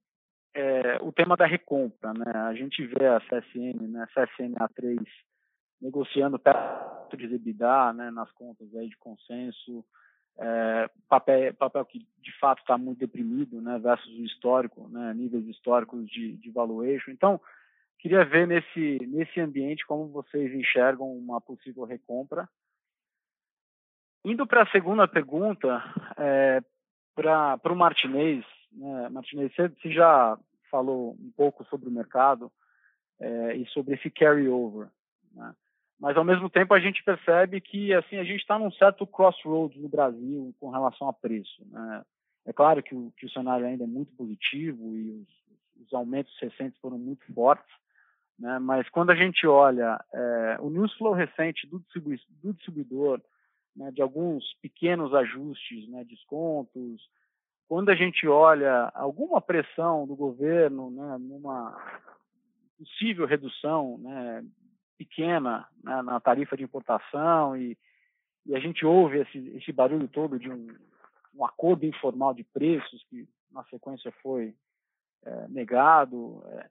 é, 0.54 0.98
o 1.00 1.12
tema 1.12 1.36
da 1.36 1.46
recompra. 1.46 2.12
Né? 2.12 2.32
A 2.34 2.54
gente 2.54 2.84
vê 2.86 3.06
a 3.06 3.20
CSN, 3.20 3.88
né, 3.88 4.06
CSN 4.14 4.54
A3, 4.54 5.00
negociando 5.80 6.38
perto 6.38 7.16
de 7.16 7.24
EBITDA 7.24 7.92
né, 7.92 8.10
nas 8.10 8.30
contas 8.32 8.74
aí 8.74 8.88
de 8.88 8.96
consenso, 8.96 9.84
é, 10.38 10.90
papel, 11.08 11.54
papel 11.54 11.84
que 11.84 12.06
de 12.20 12.38
fato 12.38 12.60
está 12.60 12.76
muito 12.76 12.98
deprimido, 12.98 13.60
né, 13.60 13.78
versus 13.78 14.12
o 14.18 14.24
histórico, 14.24 14.88
né, 14.88 15.12
níveis 15.14 15.46
históricos 15.46 16.08
de, 16.08 16.36
de 16.36 16.50
valuation. 16.50 17.10
Então, 17.10 17.40
queria 17.98 18.24
ver 18.24 18.46
nesse 18.46 18.98
nesse 19.06 19.40
ambiente 19.40 19.86
como 19.86 20.08
vocês 20.08 20.52
enxergam 20.54 21.12
uma 21.12 21.40
possível 21.40 21.84
recompra. 21.84 22.48
Indo 24.24 24.46
para 24.46 24.62
a 24.62 24.70
segunda 24.70 25.08
pergunta, 25.08 25.82
é, 26.16 26.60
para 27.14 27.72
o 27.72 27.76
Martinez, 27.76 28.44
né, 28.72 29.08
Martinez, 29.08 29.52
você, 29.54 29.70
já 29.90 30.38
falou 30.70 31.12
um 31.12 31.32
pouco 31.36 31.64
sobre 31.64 31.88
o 31.88 31.92
mercado 31.92 32.50
é, 33.18 33.56
e 33.56 33.66
sobre 33.66 33.94
esse 33.94 34.10
carry-over. 34.10 34.88
Né? 35.32 35.54
mas 36.00 36.16
ao 36.16 36.24
mesmo 36.24 36.48
tempo 36.48 36.72
a 36.72 36.80
gente 36.80 37.04
percebe 37.04 37.60
que 37.60 37.92
assim 37.92 38.16
a 38.16 38.24
gente 38.24 38.40
está 38.40 38.58
num 38.58 38.72
certo 38.72 39.06
crossroads 39.06 39.80
no 39.80 39.88
Brasil 39.88 40.54
com 40.58 40.70
relação 40.70 41.08
a 41.08 41.12
preço. 41.12 41.62
Né? 41.70 42.02
É 42.46 42.52
claro 42.52 42.82
que 42.82 42.94
o, 42.94 43.12
que 43.18 43.26
o 43.26 43.30
cenário 43.30 43.66
ainda 43.66 43.84
é 43.84 43.86
muito 43.86 44.10
positivo 44.16 44.96
e 44.96 45.10
os, 45.10 45.86
os 45.86 45.92
aumentos 45.92 46.34
recentes 46.40 46.80
foram 46.80 46.98
muito 46.98 47.22
fortes, 47.34 47.70
né? 48.38 48.58
mas 48.58 48.88
quando 48.88 49.10
a 49.10 49.14
gente 49.14 49.46
olha 49.46 50.02
é, 50.12 50.56
o 50.60 50.70
news 50.70 50.92
flow 50.94 51.12
recente 51.12 51.66
do, 51.66 51.78
distribu 51.80 52.16
do 52.42 52.54
distribuidor, 52.54 53.20
né, 53.76 53.90
de 53.90 54.02
alguns 54.02 54.44
pequenos 54.60 55.14
ajustes, 55.14 55.88
né, 55.88 56.04
descontos, 56.04 57.08
quando 57.68 57.88
a 57.90 57.94
gente 57.94 58.26
olha 58.26 58.90
alguma 58.94 59.40
pressão 59.40 60.06
do 60.06 60.16
governo 60.16 60.90
né, 60.90 61.18
numa 61.18 61.76
possível 62.76 63.26
redução 63.26 63.98
né, 63.98 64.44
pequena 64.98 65.68
né, 65.84 66.02
na 66.02 66.18
tarifa 66.18 66.56
de 66.56 66.64
importação 66.64 67.56
e, 67.56 67.78
e, 68.44 68.56
a 68.56 68.58
gente 68.58 68.84
ouve 68.84 69.20
esse, 69.20 69.38
esse 69.56 69.70
barulho 69.70 70.08
todo 70.08 70.38
de 70.38 70.50
um, 70.50 70.66
um, 71.34 71.44
acordo 71.44 71.86
informal 71.86 72.34
de 72.34 72.42
preços 72.42 73.04
que 73.04 73.28
na 73.52 73.62
sequência 73.64 74.12
foi 74.22 74.54
é, 75.24 75.48
negado. 75.48 76.42
É, 76.48 76.68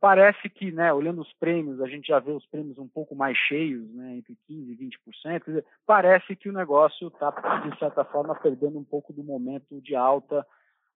parece 0.00 0.48
que, 0.48 0.70
né, 0.72 0.92
olhando 0.92 1.20
os 1.20 1.32
prêmios, 1.34 1.80
a 1.80 1.86
gente 1.86 2.08
já 2.08 2.18
vê 2.18 2.32
os 2.32 2.46
prêmios 2.46 2.78
um 2.78 2.88
pouco 2.88 3.14
mais 3.14 3.36
cheios, 3.36 3.88
né, 3.94 4.16
entre 4.16 4.36
15% 4.48 4.70
e 4.70 4.76
20%. 4.76 5.44
Dizer, 5.44 5.64
parece 5.86 6.34
que 6.36 6.48
o 6.48 6.52
negócio 6.52 7.08
está, 7.08 7.30
de 7.60 7.78
certa 7.78 8.04
forma, 8.04 8.34
perdendo 8.34 8.78
um 8.78 8.84
pouco 8.84 9.12
do 9.12 9.22
momento 9.22 9.80
de 9.80 9.94
alta. 9.94 10.46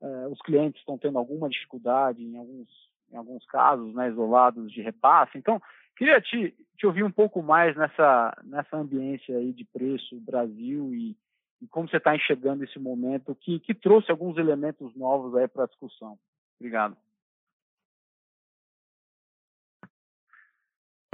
Uh, 0.01 0.28
os 0.33 0.41
clientes 0.43 0.80
estão 0.80 0.99
tendo 0.99 1.16
alguma 1.18 1.49
dificuldade 1.49 2.22
em 2.22 2.37
alguns, 2.37 2.68
em 3.12 3.16
alguns 3.16 3.45
casos, 3.47 3.95
né, 3.95 4.09
isolados 4.09 4.70
de 4.72 4.83
repasse. 4.83 5.39
Então, 5.39 5.61
queria 5.97 6.20
te, 6.20 6.55
te 6.76 6.87
ouvir 6.87 7.05
um 7.05 7.12
pouco 7.12 7.43
mais 7.43 7.76
nessa, 7.76 8.37
nessa 8.45 8.76
ambiência 8.76 9.37
aí 9.37 9.53
de 9.53 9.64
preço 9.64 10.20
Brasil 10.20 10.93
e, 10.93 11.16
e 11.61 11.68
como 11.68 11.89
você 11.89 11.99
está 11.99 12.16
enxergando 12.16 12.64
esse 12.64 12.78
momento 12.78 13.35
que, 13.37 13.61
que 13.61 13.74
trouxe 13.74 14.11
alguns 14.11 14.37
elementos 14.39 14.95
novos 14.97 15.37
aí 15.37 15.47
para 15.47 15.64
a 15.64 15.68
discussão. 15.68 16.18
Obrigado. 16.59 16.97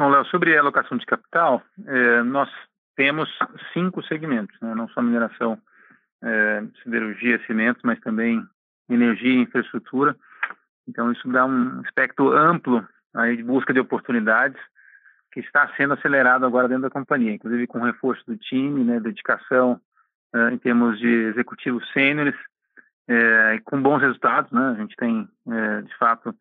Bom, 0.00 0.10
Léo, 0.10 0.24
sobre 0.26 0.56
a 0.56 0.60
alocação 0.60 0.96
de 0.96 1.04
capital, 1.04 1.60
é, 1.84 2.22
nós 2.22 2.48
temos 2.94 3.28
cinco 3.72 4.00
segmentos, 4.04 4.56
né? 4.62 4.72
não 4.72 4.88
só 4.90 5.02
mineração, 5.02 5.58
é, 6.22 6.62
siderurgia, 6.84 7.44
cimentos, 7.46 7.82
mas 7.82 7.98
também 7.98 8.40
energia 8.88 9.32
e 9.32 9.42
infraestrutura. 9.42 10.14
Então, 10.86 11.10
isso 11.10 11.26
dá 11.26 11.44
um 11.44 11.82
espectro 11.82 12.30
amplo 12.30 12.86
aí 13.12 13.38
de 13.38 13.42
busca 13.42 13.74
de 13.74 13.80
oportunidades 13.80 14.60
que 15.32 15.40
está 15.40 15.68
sendo 15.76 15.94
acelerado 15.94 16.46
agora 16.46 16.68
dentro 16.68 16.84
da 16.84 16.90
companhia, 16.90 17.32
inclusive 17.32 17.66
com 17.66 17.80
reforço 17.80 18.24
do 18.24 18.36
time, 18.36 18.84
né, 18.84 19.00
dedicação 19.00 19.80
é, 20.32 20.50
em 20.50 20.58
termos 20.58 20.96
de 21.00 21.08
executivos 21.08 21.84
sêniores, 21.92 22.36
com 23.64 23.82
bons 23.82 24.00
resultados. 24.00 24.52
Né? 24.52 24.74
A 24.76 24.80
gente 24.80 24.94
tem, 24.94 25.26
de 25.82 25.96
fato, 25.98 26.32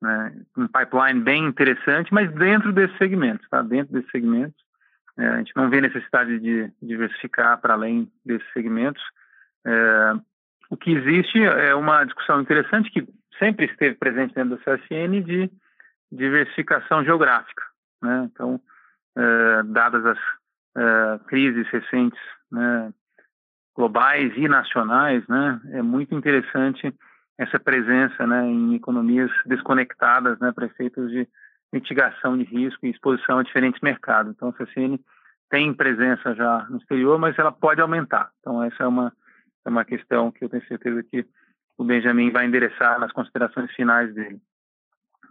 né, 0.00 0.32
um 0.56 0.66
pipeline 0.68 1.20
bem 1.20 1.44
interessante, 1.46 2.12
mas 2.12 2.32
dentro 2.32 2.72
desses 2.72 2.96
segmentos, 2.98 3.48
tá? 3.48 3.62
Dentro 3.62 3.92
desses 3.92 4.10
segmentos, 4.10 4.56
é, 5.16 5.26
a 5.26 5.38
gente 5.38 5.52
não 5.56 5.68
vê 5.68 5.80
necessidade 5.80 6.38
de 6.38 6.70
diversificar 6.80 7.60
para 7.60 7.74
além 7.74 8.10
desses 8.24 8.46
segmentos. 8.52 9.02
É, 9.66 10.12
o 10.70 10.76
que 10.76 10.92
existe 10.92 11.42
é 11.42 11.74
uma 11.74 12.04
discussão 12.04 12.40
interessante 12.40 12.90
que 12.90 13.08
sempre 13.38 13.66
esteve 13.66 13.96
presente 13.96 14.34
dentro 14.34 14.56
do 14.56 14.62
CSN 14.62 15.22
de 15.24 15.50
diversificação 16.10 17.04
geográfica, 17.04 17.62
né? 18.02 18.28
Então, 18.32 18.60
é, 19.16 19.62
dadas 19.64 20.04
as 20.06 20.18
é, 20.76 21.18
crises 21.26 21.66
recentes, 21.68 22.20
né, 22.50 22.92
globais 23.74 24.32
e 24.36 24.48
nacionais, 24.48 25.26
né, 25.28 25.60
é 25.72 25.82
muito 25.82 26.14
interessante 26.14 26.94
essa 27.38 27.58
presença 27.58 28.26
né, 28.26 28.44
em 28.46 28.74
economias 28.74 29.30
desconectadas 29.46 30.38
né, 30.40 30.50
para 30.52 30.66
efeitos 30.66 31.10
de 31.10 31.26
mitigação 31.72 32.36
de 32.36 32.44
risco 32.44 32.84
e 32.84 32.90
exposição 32.90 33.38
a 33.38 33.42
diferentes 33.42 33.80
mercados. 33.80 34.32
Então, 34.34 34.48
a 34.48 34.52
CCN 34.52 34.98
tem 35.48 35.72
presença 35.72 36.34
já 36.34 36.66
no 36.68 36.78
exterior, 36.78 37.18
mas 37.18 37.38
ela 37.38 37.52
pode 37.52 37.80
aumentar. 37.80 38.30
Então, 38.40 38.62
essa 38.62 38.82
é 38.82 38.86
uma, 38.86 39.12
é 39.64 39.68
uma 39.68 39.84
questão 39.84 40.32
que 40.32 40.44
eu 40.44 40.48
tenho 40.48 40.66
certeza 40.66 41.02
que 41.02 41.24
o 41.76 41.84
Benjamin 41.84 42.30
vai 42.30 42.44
endereçar 42.44 42.98
nas 42.98 43.12
considerações 43.12 43.70
finais 43.72 44.12
dele. 44.12 44.40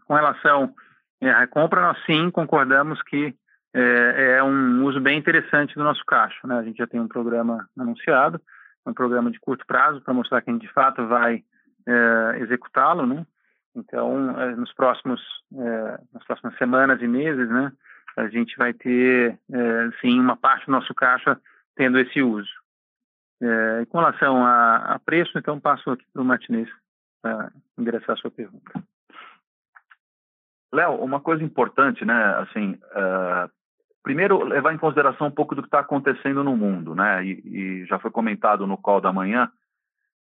Com 0.06 0.14
relação 0.14 0.74
à 1.22 1.46
compra, 1.48 1.82
nós 1.82 1.98
sim 2.06 2.32
concordamos 2.32 3.02
que 3.04 3.36
é, 3.74 4.38
é, 4.38 4.44
um 4.44 4.86
uso 4.86 5.02
bem 5.02 5.20
interessante 5.20 5.76
do 5.76 5.84
nosso 5.84 6.04
caixa. 6.06 6.48
Né? 6.48 6.58
A 6.58 6.64
gente 6.64 6.78
já 6.78 6.88
tem 6.88 7.02
um 7.02 7.08
programa 7.08 7.68
anunciado, 7.78 8.42
um 8.86 8.94
programa 8.94 9.30
de 9.30 9.40
curto 9.40 9.66
prazo 9.68 10.02
para 10.02 10.14
mostrar 10.14 10.42
que 10.42 10.50
a 10.50 10.54
gente 10.54 10.66
de 10.66 10.74
fato 10.74 11.06
vai 11.06 11.44
é, 11.88 12.40
executá-lo, 12.40 13.06
né? 13.06 13.26
Então, 13.76 14.40
é, 14.42 14.56
nos 14.56 14.74
próximos, 14.74 15.22
é, 15.54 16.00
nas 16.14 16.24
próximas 16.26 16.58
semanas 16.58 17.02
e 17.02 17.08
meses, 17.08 17.48
né, 17.50 17.72
a 18.18 18.28
gente 18.28 18.58
vai 18.58 18.74
ter, 18.74 19.40
é, 19.52 19.90
sim, 20.02 20.20
uma 20.20 20.36
parte 20.36 20.66
do 20.66 20.72
nosso 20.72 20.94
caixa 20.94 21.40
tendo 21.76 22.00
esse 22.00 22.22
uso. 22.22 22.50
É, 23.40 23.86
com 23.90 24.00
relação 24.00 24.44
a, 24.44 24.96
a, 24.96 25.00
preço, 25.00 25.38
então 25.38 25.60
passo 25.60 25.92
aqui 25.92 26.04
para 26.12 26.22
o 26.24 26.26
Martinez 26.26 26.68
para 27.22 27.52
endereçar 27.78 28.16
a 28.16 28.20
sua 28.20 28.32
pergunta. 28.32 28.84
Léo, 30.74 30.96
uma 30.96 31.20
coisa 31.20 31.44
importante, 31.44 32.04
né, 32.04 32.36
assim, 32.40 32.72
uh, 32.72 33.50
primeiro 34.04 34.44
levar 34.44 34.74
em 34.74 34.78
consideração 34.78 35.28
um 35.28 35.32
pouco 35.32 35.54
do 35.54 35.62
que 35.62 35.68
está 35.68 35.80
acontecendo 35.80 36.44
no 36.44 36.58
mundo, 36.58 36.96
né, 36.96 37.24
e, 37.24 37.42
e, 37.46 37.86
já 37.86 38.00
foi 38.00 38.10
comentado 38.10 38.66
no 38.66 38.78
call 38.78 39.00
da 39.00 39.14
manhã, 39.14 39.52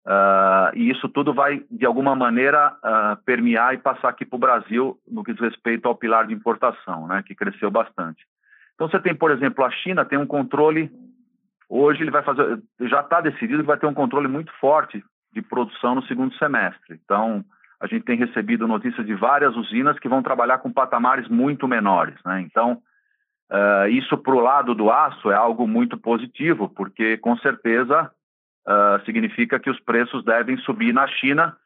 Uh, 0.06 0.70
e 0.76 0.88
isso 0.88 1.08
tudo 1.08 1.34
vai, 1.34 1.64
de 1.68 1.84
alguma 1.84 2.14
maneira, 2.14 2.72
uh, 2.76 3.16
permear 3.24 3.74
e 3.74 3.78
passar 3.78 4.08
aqui 4.08 4.24
para 4.24 4.36
o 4.36 4.40
Brasil 4.40 4.96
no 5.06 5.24
que 5.24 5.32
diz 5.32 5.42
respeito 5.42 5.88
ao 5.88 5.96
pilar 5.96 6.28
de 6.28 6.32
importação, 6.32 7.08
né, 7.08 7.24
que 7.26 7.34
cresceu 7.34 7.72
bastante. 7.72 8.24
Então, 8.74 8.88
você 8.88 9.00
tem, 9.00 9.16
por 9.16 9.32
exemplo, 9.32 9.64
a 9.64 9.70
China 9.70 10.04
tem 10.04 10.16
um 10.16 10.26
controle, 10.26 10.92
hoje 11.68 12.02
ele 12.02 12.12
vai 12.12 12.22
fazer, 12.22 12.62
já 12.82 13.00
está 13.00 13.20
decidido 13.20 13.62
que 13.62 13.66
vai 13.66 13.78
ter 13.78 13.86
um 13.86 13.94
controle 13.94 14.28
muito 14.28 14.52
forte 14.60 15.02
de 15.32 15.42
produção 15.42 15.96
no 15.96 16.02
segundo 16.04 16.32
semestre. 16.36 17.00
Então, 17.04 17.44
a 17.80 17.88
gente 17.88 18.04
tem 18.04 18.16
recebido 18.16 18.68
notícias 18.68 19.04
de 19.04 19.14
várias 19.14 19.56
usinas 19.56 19.98
que 19.98 20.08
vão 20.08 20.22
trabalhar 20.22 20.58
com 20.58 20.72
patamares 20.72 21.28
muito 21.28 21.66
menores. 21.66 22.14
Né? 22.24 22.42
Então, 22.42 22.80
uh, 23.50 23.88
isso 23.88 24.16
para 24.18 24.34
o 24.34 24.40
lado 24.40 24.72
do 24.72 24.88
aço 24.88 25.32
é 25.32 25.34
algo 25.34 25.66
muito 25.66 25.98
positivo, 25.98 26.68
porque 26.68 27.16
com 27.16 27.36
certeza 27.38 28.08
uh, 28.66 29.04
significa 29.04 29.58
que 29.58 29.70
os 29.70 29.78
preços 29.80 30.24
devem 30.24 30.56
subir 30.58 30.92
na 30.92 31.06
China 31.06 31.56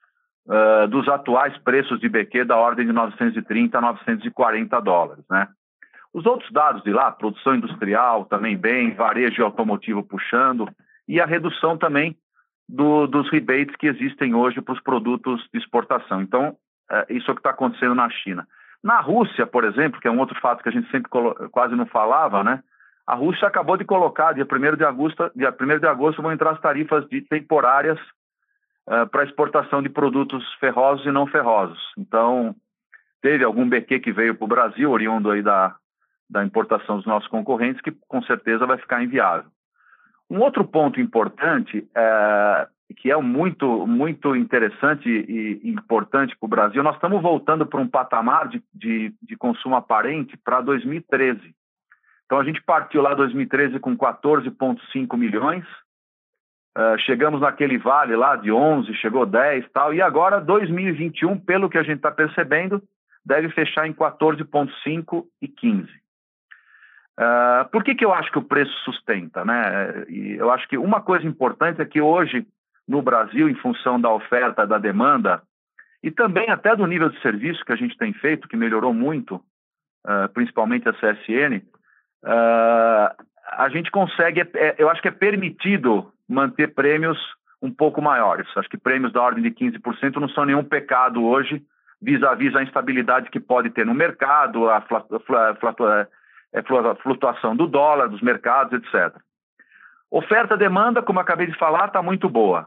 uh, 0.46 0.88
dos 0.88 1.08
atuais 1.08 1.56
preços 1.58 1.98
de 2.00 2.08
BQ 2.08 2.44
da 2.44 2.56
ordem 2.56 2.86
de 2.86 2.92
930 2.92 3.78
a 3.78 3.80
940 3.80 4.80
dólares, 4.80 5.24
né? 5.28 5.48
Os 6.12 6.26
outros 6.26 6.50
dados 6.50 6.82
de 6.82 6.92
lá, 6.92 7.12
produção 7.12 7.54
industrial 7.54 8.24
também 8.24 8.56
bem, 8.56 8.94
varejo 8.94 9.44
automotivo 9.44 10.02
puxando 10.02 10.68
e 11.06 11.20
a 11.20 11.26
redução 11.26 11.78
também 11.78 12.16
do, 12.68 13.06
dos 13.06 13.30
rebates 13.30 13.76
que 13.76 13.86
existem 13.86 14.34
hoje 14.34 14.60
para 14.60 14.74
os 14.74 14.80
produtos 14.80 15.40
de 15.52 15.60
exportação. 15.60 16.20
Então, 16.20 16.56
é 16.90 17.06
isso 17.10 17.30
é 17.30 17.32
o 17.32 17.34
que 17.34 17.40
está 17.40 17.50
acontecendo 17.50 17.94
na 17.94 18.10
China. 18.10 18.46
Na 18.82 19.00
Rússia, 19.00 19.46
por 19.46 19.64
exemplo, 19.64 20.00
que 20.00 20.08
é 20.08 20.10
um 20.10 20.18
outro 20.18 20.38
fato 20.40 20.62
que 20.62 20.68
a 20.68 20.72
gente 20.72 20.90
sempre 20.90 21.10
quase 21.52 21.76
não 21.76 21.86
falava, 21.86 22.42
né? 22.42 22.62
A 23.10 23.16
Rússia 23.16 23.48
acabou 23.48 23.76
de 23.76 23.84
colocar, 23.84 24.32
dia 24.34 24.46
1 24.46 24.76
de 24.76 24.84
agosto, 24.84 25.32
dia 25.34 25.52
1 25.60 25.80
de 25.80 25.86
agosto 25.88 26.22
vão 26.22 26.30
entrar 26.30 26.52
as 26.52 26.60
tarifas 26.60 27.04
de, 27.08 27.20
temporárias 27.22 27.98
uh, 28.86 29.04
para 29.10 29.24
exportação 29.24 29.82
de 29.82 29.88
produtos 29.88 30.44
ferrosos 30.60 31.04
e 31.04 31.10
não 31.10 31.26
ferrosos. 31.26 31.80
Então, 31.98 32.54
teve 33.20 33.42
algum 33.42 33.68
BQ 33.68 33.98
que 33.98 34.12
veio 34.12 34.36
para 34.36 34.44
o 34.44 34.48
Brasil, 34.48 34.88
oriundo 34.88 35.28
aí 35.28 35.42
da, 35.42 35.74
da 36.30 36.44
importação 36.44 36.98
dos 36.98 37.04
nossos 37.04 37.28
concorrentes, 37.28 37.82
que 37.82 37.90
com 38.06 38.22
certeza 38.22 38.64
vai 38.64 38.78
ficar 38.78 39.02
inviável. 39.02 39.50
Um 40.30 40.38
outro 40.38 40.64
ponto 40.64 41.00
importante, 41.00 41.84
é, 41.92 42.68
que 42.96 43.10
é 43.10 43.16
muito, 43.16 43.88
muito 43.88 44.36
interessante 44.36 45.08
e 45.08 45.68
importante 45.68 46.36
para 46.38 46.46
o 46.46 46.48
Brasil, 46.48 46.80
nós 46.84 46.94
estamos 46.94 47.20
voltando 47.20 47.66
para 47.66 47.80
um 47.80 47.88
patamar 47.88 48.46
de, 48.46 48.62
de, 48.72 49.12
de 49.20 49.36
consumo 49.36 49.74
aparente 49.74 50.36
para 50.36 50.60
2013. 50.60 51.58
Então 52.30 52.38
a 52.38 52.44
gente 52.44 52.62
partiu 52.62 53.02
lá 53.02 53.12
em 53.12 53.16
2013 53.16 53.80
com 53.80 53.98
14,5 53.98 55.16
milhões, 55.18 55.64
uh, 56.78 56.96
chegamos 57.00 57.40
naquele 57.40 57.76
vale 57.76 58.14
lá 58.14 58.36
de 58.36 58.52
11, 58.52 58.94
chegou 58.94 59.26
10 59.26 59.68
tal, 59.72 59.92
e 59.92 60.00
agora 60.00 60.40
2021, 60.40 61.40
pelo 61.40 61.68
que 61.68 61.76
a 61.76 61.82
gente 61.82 61.96
está 61.96 62.12
percebendo, 62.12 62.80
deve 63.26 63.48
fechar 63.48 63.88
em 63.88 63.92
14,5 63.92 65.26
e 65.42 65.48
15. 65.48 65.82
Uh, 65.82 65.88
ah, 67.18 67.68
por 67.72 67.82
que, 67.82 67.96
que 67.96 68.04
eu 68.04 68.14
acho 68.14 68.30
que 68.30 68.38
o 68.38 68.44
preço 68.44 68.72
sustenta? 68.84 69.44
Né? 69.44 70.04
Eu 70.08 70.52
acho 70.52 70.68
que 70.68 70.78
uma 70.78 71.00
coisa 71.00 71.26
importante 71.26 71.82
é 71.82 71.84
que 71.84 72.00
hoje, 72.00 72.46
no 72.86 73.02
Brasil, 73.02 73.48
em 73.48 73.56
função 73.56 74.00
da 74.00 74.08
oferta, 74.08 74.64
da 74.64 74.78
demanda, 74.78 75.42
e 76.00 76.12
também 76.12 76.48
até 76.48 76.76
do 76.76 76.86
nível 76.86 77.08
de 77.08 77.20
serviço 77.22 77.64
que 77.64 77.72
a 77.72 77.76
gente 77.76 77.98
tem 77.98 78.12
feito, 78.12 78.46
que 78.46 78.56
melhorou 78.56 78.94
muito, 78.94 79.34
uh, 80.06 80.28
principalmente 80.32 80.88
a 80.88 80.92
CSN, 80.92 81.60
uh, 82.24 83.24
a 83.52 83.68
gente 83.68 83.90
consegue, 83.90 84.40
é, 84.54 84.76
eu 84.78 84.88
acho 84.88 85.02
que 85.02 85.08
é 85.08 85.12
permitido 85.12 86.12
manter 86.28 86.74
prêmios 86.74 87.18
um 87.60 87.70
pouco 87.70 88.00
maiores. 88.00 88.46
Acho 88.56 88.68
que 88.68 88.78
prêmios 88.78 89.12
da 89.12 89.20
ordem 89.20 89.42
de 89.42 89.50
15% 89.50 90.16
não 90.16 90.28
são 90.28 90.44
nenhum 90.44 90.64
pecado 90.64 91.24
hoje, 91.24 91.62
vis-à-vis 92.00 92.54
a 92.56 92.62
instabilidade 92.62 93.30
que 93.30 93.38
pode 93.38 93.70
ter 93.70 93.84
no 93.84 93.94
mercado, 93.94 94.70
a 94.70 94.82
é, 96.52 96.62
flutuação 97.02 97.54
do 97.54 97.66
dólar, 97.66 98.08
dos 98.08 98.22
mercados, 98.22 98.72
etc. 98.72 99.14
Oferta-demanda, 100.10 101.02
como 101.02 101.20
acabei 101.20 101.46
de 101.46 101.56
falar, 101.58 101.86
está 101.86 102.02
muito 102.02 102.28
boa. 102.28 102.66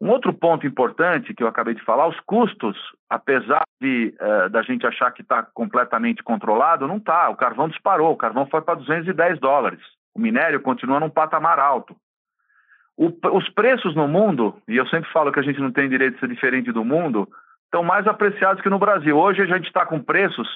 Um 0.00 0.10
outro 0.10 0.32
ponto 0.32 0.66
importante 0.66 1.32
que 1.32 1.42
eu 1.42 1.48
acabei 1.48 1.74
de 1.74 1.82
falar, 1.82 2.06
os 2.06 2.20
custos, 2.20 2.76
apesar 3.08 3.64
de 3.80 4.14
uh, 4.20 4.50
da 4.50 4.62
gente 4.62 4.86
achar 4.86 5.10
que 5.10 5.22
está 5.22 5.42
completamente 5.42 6.22
controlado, 6.22 6.86
não 6.86 6.98
está. 6.98 7.30
O 7.30 7.36
carvão 7.36 7.68
disparou, 7.68 8.12
o 8.12 8.16
carvão 8.16 8.46
foi 8.46 8.60
para 8.60 8.74
210 8.74 9.40
dólares. 9.40 9.80
O 10.14 10.20
minério 10.20 10.60
continua 10.60 11.00
num 11.00 11.08
patamar 11.08 11.58
alto. 11.58 11.96
O, 12.96 13.10
os 13.36 13.48
preços 13.50 13.94
no 13.94 14.06
mundo, 14.06 14.54
e 14.68 14.76
eu 14.76 14.86
sempre 14.88 15.10
falo 15.12 15.32
que 15.32 15.40
a 15.40 15.42
gente 15.42 15.60
não 15.60 15.72
tem 15.72 15.88
direito 15.88 16.14
de 16.14 16.20
ser 16.20 16.28
diferente 16.28 16.72
do 16.72 16.84
mundo, 16.84 17.28
estão 17.64 17.82
mais 17.82 18.06
apreciados 18.06 18.62
que 18.62 18.70
no 18.70 18.78
Brasil. 18.78 19.16
Hoje 19.16 19.42
a 19.42 19.46
gente 19.46 19.66
está 19.66 19.86
com 19.86 20.02
preços 20.02 20.48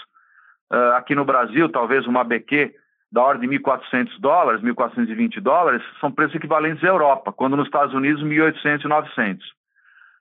uh, 0.71 0.97
aqui 0.97 1.15
no 1.15 1.25
Brasil, 1.25 1.69
talvez 1.71 2.07
uma 2.07 2.25
BQ 2.25 2.75
da 3.11 3.23
ordem 3.23 3.49
de 3.49 3.59
1.400 3.59 4.21
dólares, 4.21 4.63
1.420 4.63 5.41
dólares, 5.41 5.83
são 6.01 6.13
preços 6.13 6.37
equivalentes 6.37 6.83
à 6.85 6.87
Europa, 6.87 7.33
quando 7.33 7.57
nos 7.57 7.67
Estados 7.67 7.95
Unidos 7.95 8.23
1.800 8.23 8.85
e 8.85 8.89
900. 8.89 9.61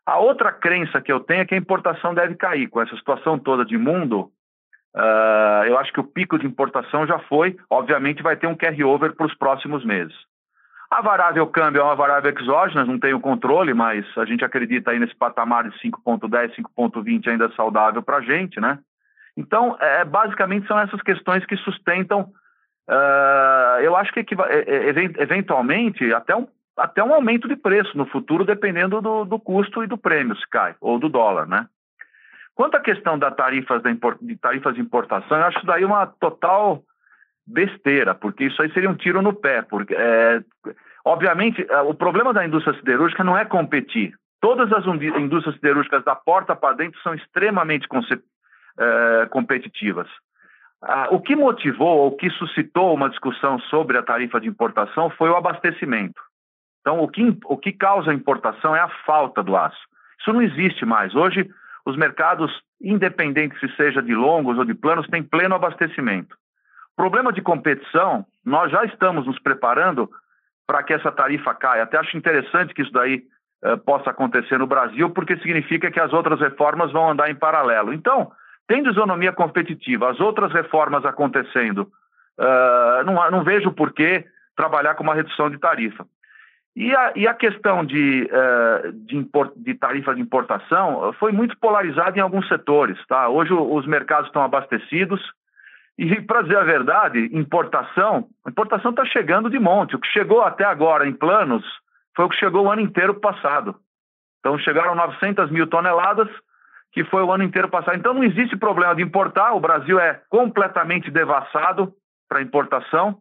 A 0.06 0.18
outra 0.18 0.52
crença 0.52 1.00
que 1.00 1.12
eu 1.12 1.20
tenho 1.20 1.42
é 1.42 1.46
que 1.46 1.54
a 1.54 1.58
importação 1.58 2.16
deve 2.16 2.36
cair. 2.36 2.68
Com 2.68 2.82
essa 2.82 2.96
situação 2.96 3.38
toda 3.38 3.64
de 3.64 3.78
mundo, 3.78 4.32
uh, 4.96 5.66
eu 5.68 5.78
acho 5.78 5.94
que 5.94 6.00
o 6.00 6.04
pico 6.04 6.40
de 6.40 6.48
importação 6.48 7.06
já 7.06 7.20
foi. 7.20 7.56
Obviamente 7.70 8.24
vai 8.24 8.36
ter 8.36 8.48
um 8.48 8.56
carry-over 8.56 9.14
para 9.14 9.28
os 9.28 9.36
próximos 9.36 9.86
meses. 9.86 10.16
A 10.90 11.04
variável 11.04 11.46
câmbio 11.46 11.82
é 11.82 11.84
uma 11.84 11.96
variável 11.96 12.34
exógena, 12.36 12.84
não 12.84 12.98
tenho 12.98 13.20
controle, 13.20 13.76
mas 13.76 14.04
a 14.18 14.26
gente 14.26 14.44
acredita 14.44 14.90
aí 14.90 14.98
nesse 14.98 15.16
patamar 15.16 15.70
de 15.70 15.78
5,10, 15.80 16.56
5,20 16.56 17.28
ainda 17.28 17.52
saudável 17.52 18.02
para 18.02 18.18
a 18.18 18.22
gente, 18.22 18.60
né? 18.60 18.80
Então, 19.38 19.78
é, 19.80 20.04
basicamente 20.04 20.66
são 20.66 20.80
essas 20.80 21.00
questões 21.04 21.46
que 21.46 21.56
sustentam, 21.58 22.32
uh, 22.90 23.82
eu 23.82 23.96
acho 23.96 24.12
que 24.12 24.26
eventualmente 25.18 26.14
até 26.14 26.36
um, 26.36 26.48
até 26.76 27.04
um 27.04 27.14
aumento 27.14 27.48
de 27.48 27.56
preço 27.56 27.98
no 27.98 28.06
futuro, 28.06 28.44
dependendo 28.44 29.02
do, 29.02 29.26
do 29.26 29.40
custo 29.40 29.84
e 29.84 29.88
do 29.88 29.98
prêmio, 29.98 30.36
se 30.36 30.48
cai, 30.50 30.76
ou 30.82 30.98
do 30.98 31.10
dólar, 31.10 31.48
né? 31.48 31.68
Quanto 32.56 32.76
à 32.76 32.82
questão 32.82 33.18
da 33.18 33.32
tarifas 33.32 33.82
da 33.82 33.90
import, 33.90 34.18
de 34.22 34.36
tarifas 34.36 34.76
de 34.76 34.82
importação, 34.82 35.38
eu 35.38 35.46
acho 35.46 35.66
daí 35.66 35.86
uma 35.86 36.06
total 36.06 36.84
besteira, 37.48 38.14
porque 38.14 38.46
isso 38.46 38.62
aí 38.62 38.72
seria 38.74 38.90
um 38.90 38.96
tiro 38.96 39.22
no 39.22 39.34
pé. 39.34 39.62
Porque, 39.62 39.96
é, 39.96 40.44
obviamente, 41.06 41.66
é, 41.70 41.82
o 41.82 41.94
problema 41.94 42.34
da 42.34 42.46
indústria 42.46 42.76
siderúrgica 42.78 43.24
não 43.24 43.38
é 43.38 43.46
competir. 43.46 44.14
Todas 44.42 44.72
as 44.72 44.86
indústrias 44.86 45.56
siderúrgicas 45.56 46.04
da 46.04 46.16
porta 46.16 46.56
para 46.56 46.76
dentro 46.76 47.00
são 47.02 47.14
extremamente 47.14 47.88
é, 48.78 49.26
competitivas. 49.28 50.08
Ah, 50.82 51.10
o 51.12 51.20
que 51.20 51.36
motivou, 51.36 52.08
o 52.08 52.16
que 52.16 52.30
suscitou 52.32 52.94
uma 52.94 53.10
discussão 53.10 53.60
sobre 53.60 53.98
a 53.98 54.04
tarifa 54.04 54.40
de 54.40 54.48
importação 54.48 55.10
foi 55.12 55.30
o 55.30 55.36
abastecimento. 55.36 56.22
Então, 56.82 57.02
o 57.02 57.08
que, 57.08 57.38
o 57.46 57.58
que 57.58 57.74
causa 57.74 58.12
a 58.12 58.14
importação 58.14 58.76
é 58.76 58.80
a 58.80 58.90
falta 59.06 59.44
do 59.44 59.58
aço. 59.58 59.78
Isso 60.20 60.32
não 60.32 60.42
existe 60.42 60.86
mais. 60.86 61.14
Hoje, 61.14 61.50
os 61.86 61.98
mercados, 61.98 62.52
independentes 62.82 63.60
se 63.60 63.68
seja 63.76 64.02
de 64.02 64.16
longos 64.16 64.58
ou 64.58 64.64
de 64.64 64.74
planos, 64.74 65.08
têm 65.08 65.24
pleno 65.24 65.56
abastecimento. 65.56 66.36
Problema 66.96 67.34
de 67.34 67.42
competição, 67.42 68.26
nós 68.46 68.72
já 68.72 68.84
estamos 68.86 69.26
nos 69.26 69.40
preparando 69.40 70.10
para 70.66 70.84
que 70.84 70.94
essa 70.94 71.12
tarifa 71.12 71.54
caia. 71.56 71.84
Até 71.84 71.98
acho 71.98 72.18
interessante 72.18 72.74
que 72.74 72.82
isso 72.82 72.92
daí 72.92 73.24
eh, 73.64 73.76
possa 73.78 74.12
acontecer 74.12 74.58
no 74.60 74.68
Brasil, 74.68 75.10
porque 75.10 75.38
significa 75.38 75.90
que 75.92 76.00
as 76.00 76.14
outras 76.14 76.40
reformas 76.40 76.92
vão 76.92 77.10
andar 77.10 77.30
em 77.30 77.36
paralelo. 77.36 77.94
Então, 77.94 78.32
tem 78.70 78.88
isonomia 78.88 79.34
competitiva, 79.34 80.12
as 80.12 80.20
outras 80.20 80.54
reformas 80.54 81.04
acontecendo, 81.04 81.92
uh, 82.38 83.04
não, 83.04 83.32
não 83.32 83.44
vejo 83.44 83.72
por 83.72 83.92
que 83.92 84.24
trabalhar 84.56 84.94
com 84.94 85.04
uma 85.04 85.16
redução 85.16 85.50
de 85.50 85.58
tarifa. 85.58 86.06
E 86.76 86.96
a, 86.96 87.14
e 87.16 87.28
a 87.28 87.34
questão 87.34 87.84
de, 87.84 88.30
uh, 88.32 88.94
de, 88.94 89.18
import, 89.18 89.52
de, 89.56 89.74
tarifa 89.74 90.14
de 90.14 90.22
importação 90.22 91.12
foi 91.14 91.32
muito 91.32 91.58
polarizada 91.58 92.16
em 92.20 92.22
alguns 92.22 92.48
setores. 92.48 92.96
Tá? 93.08 93.28
Hoje 93.28 93.52
os 93.52 93.88
mercados 93.88 94.28
estão 94.28 94.44
abastecidos, 94.44 95.20
e, 95.98 96.22
para 96.22 96.44
dizer 96.44 96.58
a 96.58 96.64
verdade, 96.64 97.28
importação, 97.34 98.28
importação 98.48 98.92
está 98.92 99.04
chegando 99.04 99.50
de 99.50 99.58
monte. 99.58 99.96
O 99.96 100.00
que 100.00 100.08
chegou 100.10 100.42
até 100.44 100.64
agora 100.64 101.08
em 101.08 101.12
planos 101.12 101.66
foi 102.16 102.26
o 102.26 102.30
que 102.30 102.38
chegou 102.38 102.68
o 102.68 102.72
ano 102.72 102.82
inteiro 102.82 103.16
passado. 103.16 103.76
Então, 104.40 104.58
chegaram 104.60 104.94
900 104.96 105.50
mil 105.50 105.66
toneladas, 105.66 106.30
que 106.92 107.04
foi 107.06 107.24
o 107.24 107.32
ano 107.32 107.44
inteiro 107.44 107.70
passado. 107.70 107.98
Então, 107.98 108.14
não 108.14 108.24
existe 108.24 108.56
problema 108.58 108.96
de 108.96 109.02
importar. 109.02 109.54
O 109.54 109.60
Brasil 109.60 110.00
é 110.00 110.22
completamente 110.30 111.12
devassado 111.12 111.94
para 112.28 112.42
importação. 112.42 113.18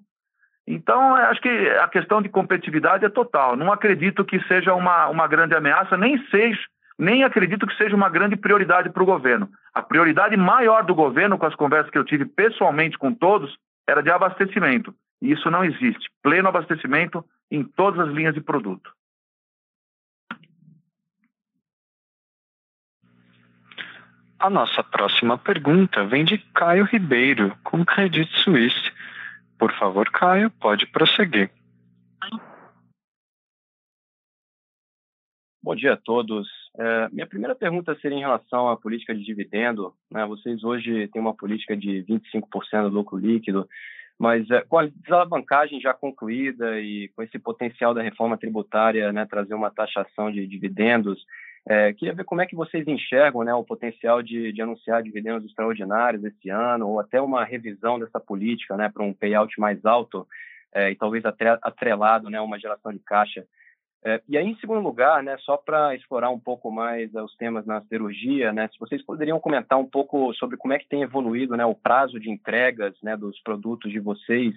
Então, 0.66 1.14
acho 1.14 1.40
que 1.40 1.48
a 1.80 1.88
questão 1.88 2.20
de 2.20 2.28
competitividade 2.28 3.04
é 3.04 3.08
total. 3.08 3.56
Não 3.56 3.72
acredito 3.72 4.24
que 4.24 4.40
seja 4.46 4.74
uma, 4.74 5.08
uma 5.08 5.26
grande 5.26 5.54
ameaça, 5.54 5.96
nem 5.96 6.18
seja 6.26 6.60
nem 6.98 7.22
acredito 7.22 7.66
que 7.66 7.76
seja 7.76 7.94
uma 7.94 8.08
grande 8.08 8.36
prioridade 8.36 8.90
para 8.90 9.02
o 9.02 9.06
governo. 9.06 9.48
A 9.72 9.80
prioridade 9.80 10.36
maior 10.36 10.84
do 10.84 10.94
governo, 10.94 11.38
com 11.38 11.46
as 11.46 11.54
conversas 11.54 11.90
que 11.90 11.98
eu 11.98 12.04
tive 12.04 12.24
pessoalmente 12.24 12.98
com 12.98 13.14
todos, 13.14 13.56
era 13.88 14.02
de 14.02 14.10
abastecimento. 14.10 14.92
E 15.22 15.30
isso 15.30 15.48
não 15.50 15.64
existe. 15.64 16.10
Pleno 16.22 16.48
abastecimento 16.48 17.24
em 17.50 17.62
todas 17.62 18.08
as 18.08 18.12
linhas 18.12 18.34
de 18.34 18.40
produto. 18.40 18.90
A 24.40 24.48
nossa 24.48 24.84
próxima 24.84 25.36
pergunta 25.36 26.04
vem 26.04 26.24
de 26.24 26.38
Caio 26.54 26.84
Ribeiro, 26.84 27.58
com 27.64 27.84
Credit 27.84 28.30
Suisse. 28.38 28.92
Por 29.58 29.72
favor, 29.72 30.08
Caio, 30.12 30.48
pode 30.48 30.86
prosseguir. 30.86 31.50
Bom 35.60 35.74
dia 35.74 35.94
a 35.94 35.96
todos. 35.96 36.46
É, 36.78 37.08
minha 37.10 37.26
primeira 37.26 37.56
pergunta 37.56 37.98
seria 38.00 38.16
em 38.16 38.20
relação 38.20 38.68
à 38.68 38.76
política 38.76 39.12
de 39.12 39.24
dividendo. 39.24 39.92
Né? 40.08 40.24
Vocês 40.26 40.62
hoje 40.62 41.08
têm 41.08 41.20
uma 41.20 41.34
política 41.34 41.76
de 41.76 42.04
25% 42.04 42.82
do 42.82 42.94
lucro 42.94 43.18
líquido, 43.18 43.68
mas 44.16 44.48
é, 44.52 44.60
com 44.60 44.78
a 44.78 44.86
desalavancagem 44.86 45.80
já 45.80 45.92
concluída 45.92 46.80
e 46.80 47.08
com 47.08 47.24
esse 47.24 47.40
potencial 47.40 47.92
da 47.92 48.02
reforma 48.02 48.38
tributária 48.38 49.12
né, 49.12 49.26
trazer 49.26 49.54
uma 49.54 49.70
taxação 49.70 50.30
de 50.30 50.46
dividendos, 50.46 51.26
é, 51.68 51.92
queria 51.92 52.14
ver 52.14 52.24
como 52.24 52.40
é 52.40 52.46
que 52.46 52.56
vocês 52.56 52.88
enxergam 52.88 53.44
né, 53.44 53.52
o 53.52 53.62
potencial 53.62 54.22
de, 54.22 54.52
de, 54.52 54.62
anunciar 54.62 55.02
dividendos 55.02 55.44
extraordinários 55.44 56.24
esse 56.24 56.48
ano, 56.48 56.88
ou 56.88 56.98
até 56.98 57.20
uma 57.20 57.44
revisão 57.44 57.98
dessa 57.98 58.18
política 58.18 58.74
né, 58.74 58.88
para 58.88 59.04
um 59.04 59.12
payout 59.12 59.60
mais 59.60 59.84
alto 59.84 60.26
é, 60.72 60.90
e 60.90 60.96
talvez 60.96 61.22
atrelado 61.26 62.30
né, 62.30 62.38
a 62.38 62.42
uma 62.42 62.58
geração 62.58 62.90
de 62.90 62.98
caixa. 63.00 63.44
É, 64.02 64.22
e 64.26 64.38
aí, 64.38 64.46
em 64.46 64.56
segundo 64.56 64.80
lugar, 64.80 65.22
né, 65.22 65.36
só 65.40 65.58
para 65.58 65.94
explorar 65.94 66.30
um 66.30 66.40
pouco 66.40 66.70
mais 66.70 67.14
os 67.14 67.36
temas 67.36 67.66
na 67.66 67.82
cirurgia, 67.82 68.50
né, 68.50 68.66
se 68.68 68.78
vocês 68.78 69.04
poderiam 69.04 69.38
comentar 69.38 69.78
um 69.78 69.86
pouco 69.86 70.32
sobre 70.34 70.56
como 70.56 70.72
é 70.72 70.78
que 70.78 70.88
tem 70.88 71.02
evoluído 71.02 71.54
né, 71.54 71.66
o 71.66 71.74
prazo 71.74 72.18
de 72.18 72.30
entregas 72.30 72.94
né, 73.02 73.14
dos 73.14 73.38
produtos 73.42 73.92
de 73.92 74.00
vocês 74.00 74.54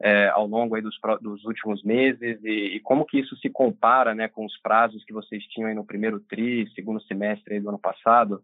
é, 0.00 0.28
ao 0.28 0.46
longo 0.46 0.80
dos, 0.80 0.98
dos 1.20 1.44
últimos 1.44 1.82
meses 1.82 2.38
e, 2.42 2.76
e, 2.76 2.80
como 2.80 3.04
que 3.04 3.20
isso 3.20 3.36
se 3.36 3.50
compara 3.50 4.14
né, 4.14 4.28
com 4.28 4.46
os 4.46 4.56
prazos 4.58 5.04
que 5.04 5.12
vocês 5.12 5.44
tinham 5.44 5.74
no 5.74 5.84
primeiro 5.84 6.18
tri, 6.20 6.68
segundo 6.74 7.02
semestre 7.02 7.60
do 7.60 7.68
ano 7.68 7.78
passado. 7.78 8.42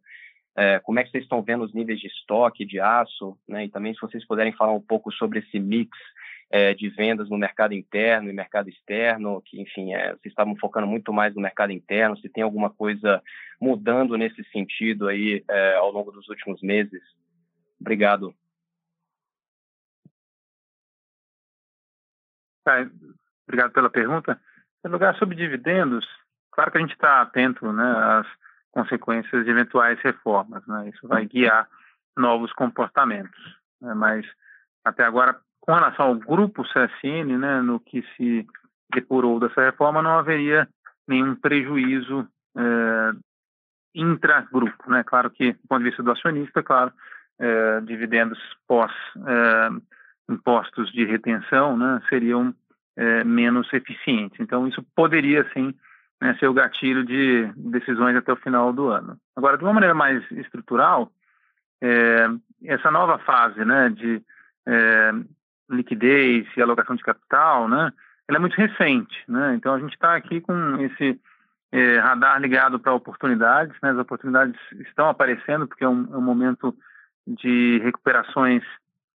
É, 0.54 0.78
como 0.80 0.98
é 0.98 1.04
que 1.04 1.10
vocês 1.10 1.24
estão 1.24 1.42
vendo 1.42 1.64
os 1.64 1.74
níveis 1.74 1.98
de 1.98 2.06
estoque 2.06 2.64
de 2.64 2.78
aço, 2.78 3.36
né, 3.48 3.64
e 3.64 3.68
também 3.68 3.94
se 3.94 4.00
vocês 4.00 4.26
puderem 4.26 4.52
falar 4.52 4.72
um 4.72 4.80
pouco 4.80 5.10
sobre 5.12 5.38
esse 5.40 5.58
mix 5.58 5.96
é, 6.50 6.74
de 6.74 6.88
vendas 6.90 7.28
no 7.28 7.38
mercado 7.38 7.74
interno 7.74 8.30
e 8.30 8.32
mercado 8.32 8.68
externo, 8.68 9.42
que, 9.44 9.60
enfim, 9.60 9.94
é, 9.94 10.10
vocês 10.10 10.26
estavam 10.26 10.56
focando 10.56 10.86
muito 10.86 11.12
mais 11.12 11.34
no 11.34 11.42
mercado 11.42 11.72
interno, 11.72 12.16
se 12.18 12.28
tem 12.28 12.44
alguma 12.44 12.70
coisa 12.70 13.22
mudando 13.60 14.16
nesse 14.16 14.44
sentido 14.50 15.08
aí 15.08 15.42
é, 15.48 15.74
ao 15.76 15.90
longo 15.90 16.12
dos 16.12 16.28
últimos 16.28 16.60
meses? 16.62 17.02
Obrigado. 17.80 18.34
Tá, 22.66 22.84
obrigado 23.46 23.70
pela 23.70 23.88
pergunta. 23.88 24.40
Em 24.84 24.88
lugar 24.88 25.14
sobre 25.18 25.36
dividendos, 25.36 26.04
claro 26.50 26.72
que 26.72 26.78
a 26.78 26.80
gente 26.80 26.94
está 26.94 27.22
atento 27.22 27.72
né, 27.72 27.94
às 27.96 28.26
consequências 28.72 29.44
de 29.44 29.50
eventuais 29.52 30.00
reformas. 30.00 30.66
Né? 30.66 30.88
Isso 30.88 31.06
vai 31.06 31.26
guiar 31.26 31.68
novos 32.16 32.52
comportamentos. 32.54 33.40
Né? 33.80 33.94
Mas, 33.94 34.26
até 34.84 35.04
agora, 35.04 35.38
com 35.60 35.74
relação 35.74 36.06
ao 36.06 36.16
grupo 36.16 36.64
CSN, 36.64 37.38
né, 37.38 37.60
no 37.60 37.78
que 37.78 38.02
se 38.16 38.44
depurou 38.92 39.38
dessa 39.38 39.60
reforma, 39.60 40.02
não 40.02 40.18
haveria 40.18 40.68
nenhum 41.06 41.36
prejuízo 41.36 42.26
é, 42.56 43.12
intragrupo. 43.94 44.90
Né? 44.90 45.04
Claro 45.04 45.30
que, 45.30 45.52
do 45.52 45.68
ponto 45.68 45.84
de 45.84 45.90
vista 45.90 46.02
do 46.02 46.10
acionista, 46.10 46.64
claro, 46.64 46.92
é, 47.38 47.80
dividendos 47.82 48.40
pós 48.66 48.90
é, 49.24 49.95
impostos 50.28 50.90
de 50.92 51.04
retenção 51.04 51.76
né, 51.76 52.00
seriam 52.08 52.54
é, 52.96 53.24
menos 53.24 53.72
eficientes. 53.72 54.38
Então, 54.40 54.66
isso 54.66 54.82
poderia, 54.94 55.48
sim, 55.52 55.74
né, 56.20 56.34
ser 56.38 56.48
o 56.48 56.54
gatilho 56.54 57.04
de 57.04 57.50
decisões 57.56 58.16
até 58.16 58.32
o 58.32 58.36
final 58.36 58.72
do 58.72 58.88
ano. 58.88 59.16
Agora, 59.34 59.58
de 59.58 59.64
uma 59.64 59.72
maneira 59.72 59.94
mais 59.94 60.22
estrutural, 60.32 61.12
é, 61.82 62.26
essa 62.64 62.90
nova 62.90 63.18
fase 63.18 63.64
né, 63.64 63.90
de 63.90 64.22
é, 64.66 65.12
liquidez 65.70 66.46
e 66.56 66.62
alocação 66.62 66.96
de 66.96 67.02
capital, 67.02 67.68
né, 67.68 67.92
ela 68.28 68.38
é 68.38 68.40
muito 68.40 68.56
recente, 68.56 69.16
né? 69.28 69.54
Então 69.54 69.72
a 69.74 69.78
gente 69.78 69.92
está 69.92 70.16
aqui 70.16 70.40
com 70.40 70.80
esse 70.80 71.20
é, 71.70 71.98
radar 71.98 72.40
ligado 72.40 72.78
para 72.78 72.92
oportunidades, 72.92 73.76
né? 73.82 73.90
As 73.90 73.98
oportunidades 73.98 74.58
estão 74.80 75.08
aparecendo 75.08 75.66
porque 75.66 75.84
é 75.84 75.88
um, 75.88 76.12
é 76.12 76.16
um 76.16 76.22
momento 76.22 76.76
de 77.26 77.78
recuperações 77.84 78.64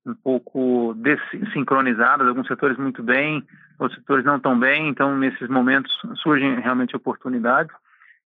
um 0.05 0.15
pouco 0.15 0.95
desincronizadas, 0.95 2.27
alguns 2.27 2.47
setores 2.47 2.77
muito 2.77 3.03
bem, 3.03 3.45
outros 3.77 3.99
setores 3.99 4.25
não 4.25 4.39
tão 4.39 4.59
bem, 4.59 4.87
então 4.87 5.15
nesses 5.17 5.47
momentos 5.47 5.91
surgem 6.21 6.59
realmente 6.59 6.95
oportunidades. 6.95 7.73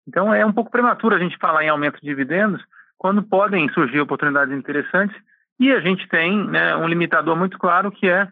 Então 0.07 0.33
é 0.33 0.45
um 0.45 0.53
pouco 0.53 0.71
prematuro 0.71 1.15
a 1.15 1.19
gente 1.19 1.37
falar 1.37 1.63
em 1.63 1.69
aumento 1.69 1.99
de 1.99 2.07
dividendos 2.07 2.63
quando 2.97 3.23
podem 3.23 3.69
surgir 3.69 3.99
oportunidades 3.99 4.53
interessantes 4.53 5.15
e 5.59 5.71
a 5.71 5.79
gente 5.79 6.07
tem 6.07 6.47
né, 6.47 6.75
um 6.75 6.87
limitador 6.87 7.35
muito 7.35 7.57
claro 7.59 7.91
que 7.91 8.07
é 8.07 8.27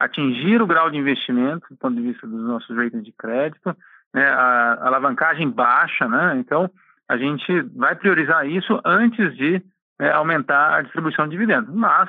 atingir 0.00 0.60
o 0.60 0.66
grau 0.66 0.90
de 0.90 0.98
investimento 0.98 1.66
do 1.70 1.76
ponto 1.76 1.94
de 1.94 2.02
vista 2.02 2.26
dos 2.26 2.42
nossos 2.42 2.76
ratings 2.76 3.04
de 3.04 3.12
crédito, 3.12 3.76
né, 4.12 4.26
a, 4.26 4.86
alavancagem 4.86 5.48
baixa, 5.48 6.08
né? 6.08 6.36
Então 6.38 6.68
a 7.08 7.16
gente 7.16 7.60
vai 7.76 7.94
priorizar 7.94 8.46
isso 8.46 8.80
antes 8.84 9.36
de 9.36 9.62
né, 10.00 10.10
aumentar 10.10 10.74
a 10.74 10.82
distribuição 10.82 11.26
de 11.26 11.32
dividendos. 11.32 11.72
Mas 11.72 12.08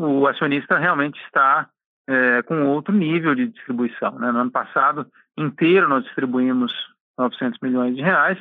o 0.00 0.26
acionista 0.26 0.78
realmente 0.78 1.20
está 1.24 1.68
é, 2.08 2.42
com 2.42 2.66
outro 2.66 2.94
nível 2.94 3.34
de 3.34 3.48
distribuição. 3.48 4.18
Né? 4.18 4.32
No 4.32 4.40
ano 4.40 4.50
passado 4.50 5.06
inteiro 5.36 5.88
nós 5.88 6.04
distribuímos 6.04 6.72
900 7.18 7.58
milhões 7.60 7.94
de 7.94 8.02
reais. 8.02 8.38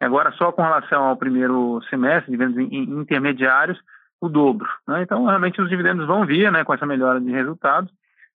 Agora, 0.00 0.30
só 0.32 0.52
com 0.52 0.62
relação 0.62 1.04
ao 1.04 1.16
primeiro 1.16 1.80
semestre, 1.90 2.30
dividendos 2.30 2.72
intermediários, 2.72 3.80
o 4.20 4.28
dobro. 4.28 4.68
Né? 4.86 5.02
Então, 5.02 5.24
realmente, 5.24 5.60
os 5.60 5.68
dividendos 5.68 6.06
vão 6.06 6.24
vir 6.24 6.50
né, 6.52 6.62
com 6.62 6.72
essa 6.72 6.86
melhora 6.86 7.20
de 7.20 7.30
resultados 7.30 7.92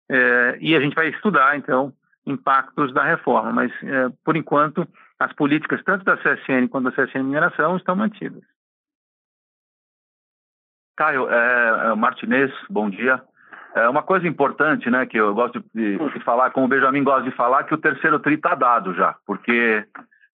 é, 0.10 0.58
e 0.60 0.76
a 0.76 0.80
gente 0.82 0.96
vai 0.96 1.08
estudar, 1.08 1.58
então, 1.58 1.94
impactos 2.26 2.94
da 2.94 3.04
reforma. 3.04 3.52
Mas, 3.54 3.72
é, 3.84 4.10
por 4.26 4.36
enquanto, 4.36 4.86
as 5.20 5.32
políticas 5.34 5.82
tanto 5.84 6.04
da 6.04 6.18
CSN 6.18 6.68
quanto 6.70 6.92
da 6.92 6.92
CSN 6.92 7.24
Mineração 7.24 7.78
estão 7.78 7.96
mantidas. 7.96 8.44
Caio, 10.96 11.30
é, 11.30 11.92
é 11.92 11.96
Martinez, 11.96 12.52
bom 12.70 12.90
dia. 12.90 13.22
É 13.76 13.90
uma 13.90 14.04
coisa 14.04 14.28
importante, 14.28 14.90
né, 14.90 15.06
que 15.06 15.18
eu 15.18 15.34
gosto 15.34 15.64
de, 15.74 15.98
de 15.98 16.20
falar, 16.24 16.52
como 16.52 16.68
o 16.68 16.70
Benjamin 16.70 17.04
gosta 17.04 17.24
de 17.24 17.36
falar, 17.36 17.64
que 17.64 17.74
o 17.74 17.80
terceiro 17.80 18.20
tri 18.20 18.36
está 18.36 18.54
dado 18.54 18.94
já, 18.94 19.16
porque 19.26 19.84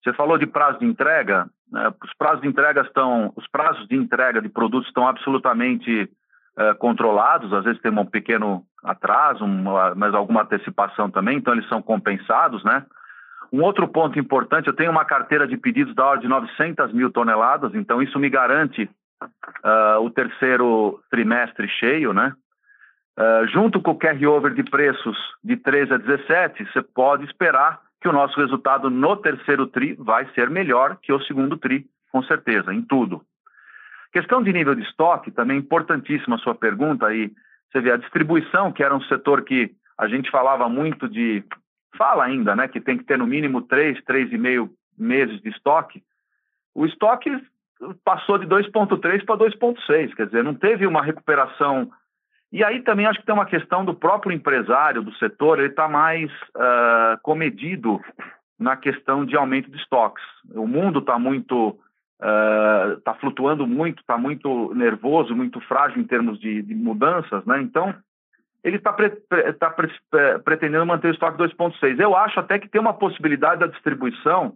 você 0.02 0.12
falou 0.12 0.36
de 0.36 0.46
prazo 0.46 0.78
de 0.78 0.84
entrega, 0.84 1.48
né, 1.72 1.90
os 2.04 2.12
prazos 2.14 2.42
de 2.42 2.48
entrega 2.48 2.82
estão, 2.82 3.32
os 3.34 3.46
prazos 3.48 3.88
de 3.88 3.96
entrega 3.96 4.42
de 4.42 4.48
produtos 4.50 4.88
estão 4.88 5.08
absolutamente 5.08 6.10
é, 6.58 6.74
controlados, 6.74 7.52
às 7.54 7.64
vezes 7.64 7.80
tem 7.80 7.90
um 7.90 8.04
pequeno 8.04 8.62
atraso, 8.84 9.44
uma, 9.44 9.94
mas 9.94 10.14
alguma 10.14 10.42
antecipação 10.42 11.10
também, 11.10 11.38
então 11.38 11.54
eles 11.54 11.68
são 11.68 11.80
compensados, 11.80 12.62
né? 12.62 12.84
Um 13.50 13.62
outro 13.62 13.88
ponto 13.88 14.18
importante, 14.18 14.68
eu 14.68 14.76
tenho 14.76 14.90
uma 14.90 15.04
carteira 15.04 15.48
de 15.48 15.56
pedidos 15.56 15.94
da 15.94 16.04
ordem 16.04 16.22
de 16.22 16.28
900 16.28 16.92
mil 16.92 17.10
toneladas, 17.10 17.74
então 17.74 18.02
isso 18.02 18.18
me 18.18 18.28
garante 18.28 18.88
uh, 19.22 20.00
o 20.00 20.10
terceiro 20.10 21.02
trimestre 21.10 21.68
cheio, 21.68 22.12
né? 22.12 22.32
Uh, 23.18 23.46
junto 23.48 23.80
com 23.80 23.90
o 23.90 23.98
carry-over 23.98 24.54
de 24.54 24.62
preços 24.62 25.16
de 25.44 25.56
13 25.56 25.94
a 25.94 25.96
17, 25.98 26.64
você 26.64 26.82
pode 26.82 27.24
esperar 27.24 27.80
que 28.00 28.08
o 28.08 28.12
nosso 28.12 28.38
resultado 28.40 28.88
no 28.88 29.16
terceiro 29.16 29.66
TRI 29.66 29.94
vai 29.94 30.26
ser 30.32 30.48
melhor 30.48 30.96
que 31.02 31.12
o 31.12 31.20
segundo 31.22 31.58
TRI, 31.58 31.86
com 32.10 32.22
certeza, 32.22 32.72
em 32.72 32.80
tudo. 32.80 33.22
Questão 34.12 34.42
de 34.42 34.52
nível 34.52 34.74
de 34.74 34.82
estoque, 34.82 35.30
também 35.30 35.58
importantíssima 35.58 36.36
a 36.36 36.38
sua 36.38 36.54
pergunta 36.54 37.06
aí. 37.06 37.30
Você 37.70 37.80
vê 37.80 37.92
a 37.92 37.96
distribuição, 37.96 38.72
que 38.72 38.82
era 38.82 38.94
um 38.94 39.02
setor 39.02 39.42
que 39.44 39.70
a 39.96 40.08
gente 40.08 40.30
falava 40.30 40.68
muito 40.68 41.08
de. 41.08 41.44
Fala 41.96 42.24
ainda, 42.24 42.56
né? 42.56 42.66
Que 42.66 42.80
tem 42.80 42.96
que 42.96 43.04
ter 43.04 43.18
no 43.18 43.26
mínimo 43.26 43.62
três, 43.62 44.02
três 44.04 44.32
e 44.32 44.38
meio 44.38 44.70
meses 44.98 45.40
de 45.42 45.50
estoque. 45.50 46.02
O 46.74 46.86
estoque 46.86 47.30
passou 48.04 48.38
de 48.38 48.46
2,3 48.46 49.24
para 49.24 49.36
2,6, 49.36 50.14
quer 50.14 50.26
dizer, 50.26 50.44
não 50.44 50.54
teve 50.54 50.86
uma 50.86 51.02
recuperação. 51.02 51.90
E 52.52 52.64
aí 52.64 52.82
também 52.82 53.06
acho 53.06 53.20
que 53.20 53.26
tem 53.26 53.34
uma 53.34 53.46
questão 53.46 53.84
do 53.84 53.94
próprio 53.94 54.32
empresário 54.32 55.02
do 55.02 55.14
setor, 55.14 55.58
ele 55.58 55.68
está 55.68 55.88
mais 55.88 56.30
uh, 56.56 57.20
comedido 57.22 58.00
na 58.58 58.76
questão 58.76 59.24
de 59.24 59.36
aumento 59.36 59.70
de 59.70 59.78
estoques. 59.78 60.22
O 60.54 60.66
mundo 60.66 60.98
está 60.98 61.18
muito, 61.18 61.78
está 62.18 63.12
uh, 63.12 63.20
flutuando 63.20 63.66
muito, 63.66 64.00
está 64.00 64.18
muito 64.18 64.74
nervoso, 64.74 65.34
muito 65.34 65.60
frágil 65.62 66.00
em 66.00 66.04
termos 66.04 66.38
de, 66.38 66.60
de 66.60 66.74
mudanças, 66.74 67.44
né? 67.46 67.62
Então, 67.62 67.94
ele 68.62 68.76
está 68.76 68.92
pre, 68.92 69.10
tá 69.58 69.70
pre, 69.70 69.90
pretendendo 70.44 70.84
manter 70.84 71.08
o 71.08 71.12
estoque 71.12 71.38
2,6. 71.38 71.98
Eu 71.98 72.14
acho 72.14 72.38
até 72.38 72.58
que 72.58 72.68
tem 72.68 72.80
uma 72.80 72.92
possibilidade 72.92 73.60
da 73.60 73.66
distribuição 73.66 74.54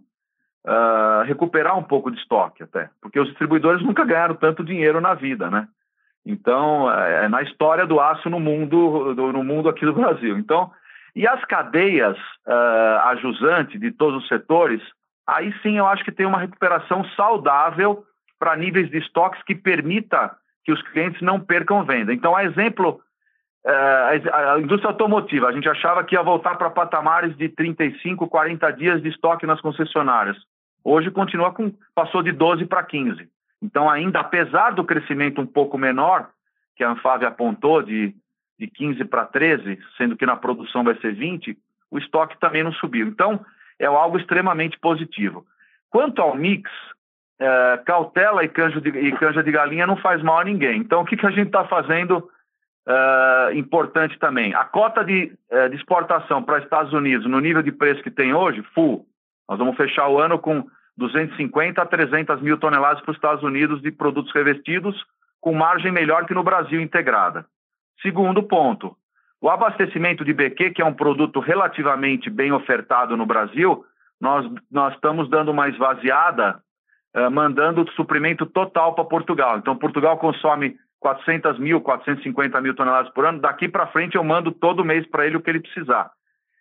uh, 0.65 1.23
recuperar 1.23 1.77
um 1.77 1.83
pouco 1.83 2.11
de 2.11 2.17
estoque 2.17 2.63
até, 2.63 2.89
porque 3.01 3.19
os 3.19 3.27
distribuidores 3.27 3.83
nunca 3.83 4.03
ganharam 4.03 4.35
tanto 4.35 4.63
dinheiro 4.63 4.99
na 4.99 5.13
vida, 5.13 5.49
né? 5.49 5.67
Então, 6.25 6.91
é, 6.91 7.25
é 7.25 7.29
na 7.29 7.43
história 7.43 7.85
do 7.85 7.99
aço 7.99 8.29
no 8.29 8.39
mundo, 8.39 9.13
do, 9.13 9.31
no 9.31 9.43
mundo 9.43 9.69
aqui 9.69 9.85
do 9.85 9.93
Brasil. 9.93 10.37
Então, 10.37 10.71
e 11.15 11.27
as 11.27 11.43
cadeias 11.45 12.17
uh, 12.47 12.99
ajusantes 13.09 13.79
de 13.79 13.91
todos 13.91 14.23
os 14.23 14.27
setores, 14.27 14.81
aí 15.27 15.53
sim 15.61 15.77
eu 15.77 15.85
acho 15.85 16.03
que 16.03 16.11
tem 16.11 16.25
uma 16.25 16.39
recuperação 16.39 17.05
saudável 17.15 18.03
para 18.39 18.55
níveis 18.55 18.89
de 18.89 18.97
estoques 18.97 19.41
que 19.43 19.55
permita 19.55 20.35
que 20.65 20.71
os 20.71 20.81
clientes 20.89 21.21
não 21.21 21.39
percam 21.39 21.85
venda. 21.85 22.11
Então, 22.11 22.35
a 22.35 22.43
exemplo, 22.43 22.99
uh, 23.65 24.33
a 24.33 24.59
indústria 24.59 24.89
automotiva, 24.89 25.47
a 25.47 25.51
gente 25.51 25.69
achava 25.69 26.03
que 26.03 26.15
ia 26.15 26.23
voltar 26.23 26.55
para 26.55 26.71
patamares 26.71 27.37
de 27.37 27.49
35, 27.49 28.27
40 28.27 28.71
dias 28.71 29.01
de 29.01 29.09
estoque 29.09 29.45
nas 29.45 29.61
concessionárias. 29.61 30.35
Hoje 30.85 31.09
continua 31.09 31.51
com 31.51 31.73
passou 31.95 32.21
de 32.21 32.31
12 32.31 32.67
para 32.67 32.83
15. 32.83 33.27
Então, 33.59 33.89
ainda 33.89 34.19
apesar 34.19 34.75
do 34.75 34.83
crescimento 34.83 35.41
um 35.41 35.47
pouco 35.47 35.79
menor, 35.79 36.29
que 36.75 36.83
a 36.83 36.91
Anfávia 36.91 37.27
apontou 37.27 37.81
de, 37.81 38.13
de 38.59 38.67
15 38.67 39.03
para 39.05 39.25
13, 39.25 39.79
sendo 39.97 40.15
que 40.15 40.27
na 40.27 40.35
produção 40.35 40.83
vai 40.83 40.95
ser 40.99 41.15
20, 41.15 41.57
o 41.89 41.97
estoque 41.97 42.39
também 42.39 42.63
não 42.63 42.71
subiu. 42.73 43.07
Então, 43.07 43.43
é 43.79 43.87
algo 43.87 44.19
extremamente 44.19 44.77
positivo. 44.77 45.43
Quanto 45.89 46.21
ao 46.21 46.35
mix, 46.35 46.69
é, 47.39 47.81
cautela 47.83 48.43
e 48.43 48.47
de, 48.47 48.89
e 48.89 49.11
canja 49.13 49.41
de 49.41 49.51
galinha 49.51 49.87
não 49.87 49.97
faz 49.97 50.21
mal 50.21 50.39
a 50.39 50.43
ninguém. 50.43 50.77
Então, 50.77 51.01
o 51.01 51.05
que, 51.05 51.17
que 51.17 51.25
a 51.25 51.31
gente 51.31 51.47
está 51.47 51.65
fazendo 51.65 52.29
é, 52.87 53.55
importante 53.55 54.19
também? 54.19 54.53
A 54.53 54.65
cota 54.65 55.03
de, 55.03 55.33
é, 55.49 55.67
de 55.67 55.75
exportação 55.77 56.43
para 56.43 56.59
Estados 56.59 56.93
Unidos, 56.93 57.25
no 57.25 57.39
nível 57.39 57.63
de 57.63 57.71
preço 57.71 58.03
que 58.03 58.11
tem 58.11 58.35
hoje, 58.35 58.61
full. 58.75 59.07
Nós 59.47 59.59
vamos 59.59 59.75
fechar 59.75 60.07
o 60.07 60.19
ano 60.19 60.39
com 60.39 60.65
250 60.97 61.81
a 61.81 61.85
300 61.85 62.41
mil 62.41 62.57
toneladas 62.57 63.01
para 63.01 63.11
os 63.11 63.17
Estados 63.17 63.43
Unidos 63.43 63.81
de 63.81 63.91
produtos 63.91 64.33
revestidos, 64.33 64.95
com 65.41 65.53
margem 65.53 65.91
melhor 65.91 66.25
que 66.25 66.33
no 66.33 66.43
Brasil 66.43 66.81
integrada. 66.81 67.45
Segundo 68.01 68.41
ponto, 68.43 68.95
o 69.41 69.49
abastecimento 69.49 70.25
de 70.25 70.33
BQ, 70.33 70.71
que 70.71 70.81
é 70.81 70.85
um 70.85 70.93
produto 70.93 71.39
relativamente 71.39 72.29
bem 72.29 72.51
ofertado 72.51 73.15
no 73.15 73.25
Brasil, 73.25 73.85
nós, 74.19 74.49
nós 74.71 74.93
estamos 74.95 75.29
dando 75.29 75.51
uma 75.51 75.67
esvaziada, 75.69 76.59
uh, 77.15 77.29
mandando 77.29 77.89
suprimento 77.91 78.45
total 78.45 78.95
para 78.95 79.05
Portugal. 79.05 79.57
Então, 79.57 79.75
Portugal 79.75 80.17
consome 80.17 80.75
400 80.99 81.59
mil, 81.59 81.81
450 81.81 82.59
mil 82.61 82.73
toneladas 82.73 83.11
por 83.13 83.25
ano. 83.25 83.39
Daqui 83.39 83.67
para 83.67 83.87
frente, 83.87 84.15
eu 84.15 84.23
mando 84.23 84.51
todo 84.51 84.85
mês 84.85 85.05
para 85.07 85.27
ele 85.27 85.37
o 85.37 85.41
que 85.41 85.49
ele 85.49 85.59
precisar. 85.59 86.09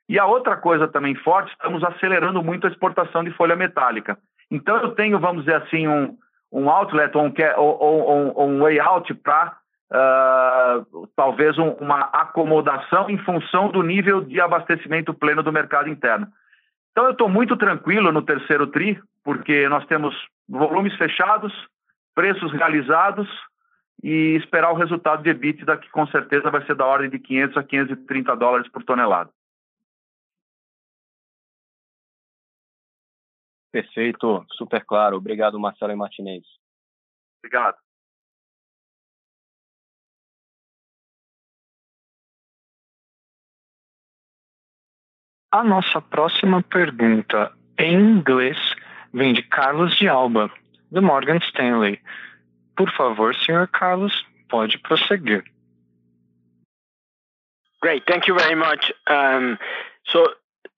E 0.09 0.19
a 0.19 0.27
outra 0.27 0.57
coisa 0.57 0.87
também 0.87 1.15
forte, 1.15 1.51
estamos 1.53 1.83
acelerando 1.83 2.43
muito 2.43 2.67
a 2.67 2.71
exportação 2.71 3.25
de 3.25 3.31
folha 3.33 3.57
metálica. 3.57 4.19
Então 4.51 4.77
eu 4.77 4.91
tenho, 4.91 5.19
vamos 5.19 5.45
dizer 5.45 5.63
assim, 5.63 5.89
um, 5.89 6.17
um 6.53 6.69
outlet 6.69 7.17
ou 7.17 7.25
um, 7.25 7.33
ou, 7.57 8.35
ou, 8.37 8.49
um 8.49 8.61
way 8.61 8.79
out 8.79 9.13
para 9.15 9.57
uh, 9.91 11.09
talvez 11.17 11.59
um, 11.59 11.71
uma 11.81 12.01
acomodação 12.01 13.09
em 13.09 13.19
função 13.19 13.69
do 13.69 13.83
nível 13.83 14.21
de 14.21 14.41
abastecimento 14.41 15.15
pleno 15.15 15.43
do 15.43 15.53
mercado 15.53 15.89
interno. 15.89 16.29
Então 16.93 17.07
eu 17.07 17.13
estou 17.13 17.29
muito 17.29 17.57
tranquilo 17.57 18.13
no 18.13 18.23
terceiro 18.23 18.67
TRI, 18.69 19.01
porque 19.25 19.69
nós 19.69 19.85
temos 19.87 20.15
volumes 20.49 20.95
fechados, 20.97 21.53
preços 22.15 22.53
realizados 22.53 23.29
e 24.03 24.37
esperar 24.37 24.71
o 24.71 24.77
resultado 24.77 25.23
de 25.23 25.31
EBITDA, 25.31 25.79
que 25.79 25.91
com 25.91 26.07
certeza 26.07 26.51
vai 26.51 26.65
ser 26.67 26.75
da 26.75 26.85
ordem 26.85 27.11
de 27.11 27.19
500 27.19 27.57
a 27.57 27.63
530 27.63 28.37
dólares 28.37 28.71
por 28.71 28.85
tonelada. 28.85 29.31
Perfeito, 33.75 34.47
super 34.53 34.85
claro. 34.85 35.17
Obrigado, 35.17 35.59
Marcelo 35.59 35.91
e 35.91 35.97
Martinez. 35.97 36.45
Obrigado. 37.41 37.77
A 45.51 45.65
nossa 45.65 46.01
próxima 46.01 46.63
pergunta 46.63 47.53
em 47.77 47.95
inglês 47.95 48.57
vem 49.13 49.35
de 49.35 49.43
Carlos 49.43 49.97
de 49.97 50.07
Alba, 50.07 50.49
do 50.93 51.03
Morgan 51.03 51.39
Stanley. 51.39 52.01
Por 52.77 52.89
favor, 52.93 53.35
senhor 53.35 53.67
Carlos, 53.67 54.25
pode 54.49 54.79
prosseguir. 54.79 55.43
Great, 57.83 58.07
thank 58.07 58.29
you 58.29 58.37
very 58.37 58.55
much. 58.55 58.93
Um, 59.11 59.59
so 60.07 60.33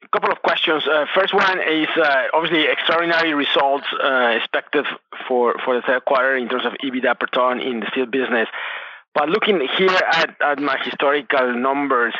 A 0.04 0.08
couple 0.08 0.30
of 0.30 0.42
questions. 0.42 0.86
Uh, 0.86 1.06
first 1.14 1.32
one 1.32 1.58
is 1.60 1.88
uh, 1.96 2.24
obviously 2.34 2.66
extraordinary 2.70 3.34
results 3.34 3.86
uh, 4.02 4.34
expected 4.36 4.84
for, 5.26 5.54
the 5.66 5.82
third 5.86 6.04
quarter 6.04 6.36
in 6.36 6.48
terms 6.48 6.64
of 6.66 6.74
EBITDA 6.84 7.18
per 7.18 7.26
ton 7.26 7.60
in 7.60 7.80
the 7.80 7.86
steel 7.90 8.06
business. 8.06 8.48
But 9.14 9.30
looking 9.30 9.66
here 9.76 9.88
at, 9.90 10.58
my 10.60 10.78
historical 10.84 11.54
numbers, 11.54 12.14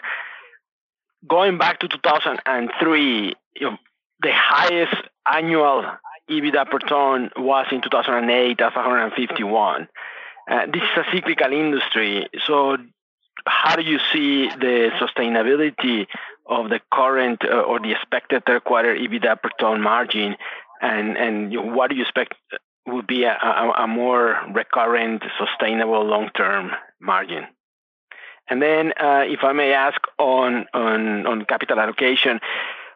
going 1.29 1.59
back 1.59 1.81
to 1.81 1.89
2003, 1.89 3.35
you 3.57 3.71
know, 3.71 3.77
the 4.23 4.33
highest 4.33 4.95
annual 5.31 5.85
EBITDA 6.31 6.71
per 6.71 6.79
ton 6.79 7.31
was 7.37 7.67
in 7.71 7.83
2008 7.83 8.61
at 8.61 8.75
151. 8.75 9.89
Uh, 10.51 10.67
this 10.67 10.83
is 10.83 10.89
a 10.97 11.05
cyclical 11.13 11.53
industry, 11.53 12.29
so 12.47 12.79
how 13.47 13.77
do 13.77 13.83
you 13.83 13.99
see 14.13 14.49
the 14.49 14.91
sustainability 14.99 16.07
of 16.49 16.69
the 16.71 16.81
current 16.93 17.43
uh, 17.45 17.61
or 17.61 17.81
the 17.81 17.93
expected 17.93 18.45
third 18.47 18.65
quarter 18.65 18.95
EBITDA 18.95 19.43
per 19.43 19.51
ton 19.59 19.81
margin, 19.81 20.37
and 20.81 21.17
and 21.17 21.75
what 21.75 21.91
do 21.91 21.97
you 21.97 22.03
expect 22.03 22.35
would 22.87 23.07
be 23.07 23.25
a, 23.25 23.87
more 23.89 24.41
recurrent, 24.55 25.23
sustainable 25.39 26.05
long-term 26.05 26.71
margin? 27.01 27.45
And 28.49 28.63
then, 28.63 28.93
uh, 28.93 29.25
if 29.27 29.41
I 29.43 29.53
may 29.53 29.73
ask 29.73 30.01
on 30.19 30.67
capital 31.49 31.81
allocation, 31.81 32.39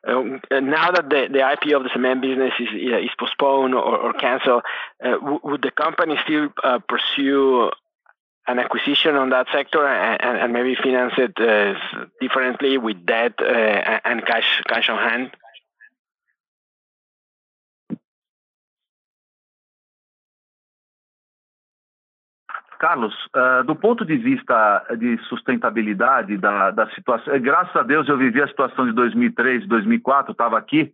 uh, 0.07 0.23
now 0.61 0.93
that 0.93 1.11
the, 1.11 1.27
IPO 1.29 1.77
of 1.77 1.83
the 1.83 1.91
cement 1.93 2.23
business 2.23 2.53
is 2.61 2.69
is 2.73 3.11
postponed 3.19 3.75
or, 3.75 4.13
canceled, 4.13 4.63
would 5.03 5.63
the 5.63 5.73
company 5.73 6.17
still 6.25 6.51
pursue 6.89 7.71
an 8.47 8.59
acquisition 8.59 9.17
on 9.17 9.31
that 9.31 9.47
sector 9.53 9.87
and, 9.87 10.39
and 10.39 10.53
maybe 10.53 10.75
finance 10.75 11.15
it 11.19 11.39
uh, 11.41 11.75
differently 12.21 12.79
with 12.79 13.05
debt 13.07 13.35
uh, 13.41 14.01
and 14.05 14.25
cash 14.27 14.63
cash 14.67 14.89
on 14.89 14.99
hand? 14.99 15.31
Carlos, 22.81 23.13
uh, 23.37 23.63
do 23.67 23.77
ponto 23.77 24.07
de 24.07 24.17
vista 24.17 24.87
de 24.99 25.19
sustentabilidade 25.29 26.39
da, 26.39 26.71
da 26.71 26.89
situação, 26.93 27.39
graças 27.39 27.77
a 27.77 27.83
Deus 27.83 28.09
eu 28.09 28.17
vivi 28.17 28.41
a 28.41 28.49
situação 28.49 28.87
de 28.87 28.93
2003, 28.93 29.67
2004, 29.69 30.33
estava 30.33 30.57
aqui, 30.57 30.91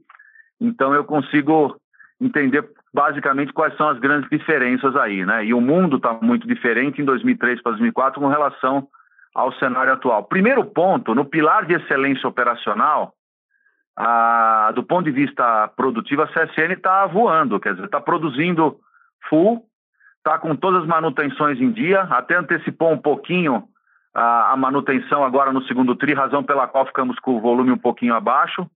então 0.60 0.92
eu 0.92 1.04
consigo 1.04 1.80
entender 2.20 2.68
basicamente 2.92 3.52
quais 3.52 3.76
são 3.76 3.88
as 3.88 3.98
grandes 3.98 4.28
diferenças 4.30 4.96
aí, 4.96 5.24
né? 5.24 5.44
E 5.44 5.52
o 5.52 5.60
mundo 5.60 5.96
está 5.96 6.14
muito 6.14 6.46
diferente 6.46 7.00
em 7.00 7.04
2003 7.04 7.62
para 7.62 7.72
2004 7.72 8.20
com 8.20 8.28
relação 8.28 8.88
ao 9.34 9.52
cenário 9.54 9.92
atual. 9.92 10.24
Primeiro 10.24 10.64
ponto, 10.64 11.14
no 11.14 11.24
pilar 11.24 11.66
de 11.66 11.74
excelência 11.74 12.26
operacional, 12.26 13.12
a, 13.96 14.72
do 14.74 14.82
ponto 14.82 15.04
de 15.04 15.10
vista 15.10 15.68
produtivo, 15.76 16.22
a 16.22 16.26
CSN 16.28 16.72
está 16.72 17.06
voando, 17.06 17.60
quer 17.60 17.74
dizer, 17.74 17.86
está 17.86 18.00
produzindo 18.00 18.78
full, 19.28 19.62
está 20.18 20.38
com 20.38 20.56
todas 20.56 20.82
as 20.82 20.88
manutenções 20.88 21.60
em 21.60 21.70
dia, 21.70 22.02
até 22.02 22.36
antecipou 22.36 22.92
um 22.92 22.98
pouquinho 22.98 23.64
a, 24.14 24.52
a 24.52 24.56
manutenção 24.56 25.22
agora 25.22 25.52
no 25.52 25.62
segundo 25.64 25.94
tri, 25.94 26.14
razão 26.14 26.42
pela 26.42 26.66
qual 26.66 26.86
ficamos 26.86 27.18
com 27.18 27.36
o 27.36 27.40
volume 27.40 27.70
um 27.70 27.78
pouquinho 27.78 28.14
abaixo, 28.14 28.66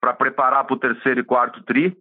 para 0.00 0.12
preparar 0.12 0.64
para 0.64 0.74
o 0.74 0.78
terceiro 0.78 1.20
e 1.20 1.24
quarto 1.24 1.62
tri. 1.62 1.96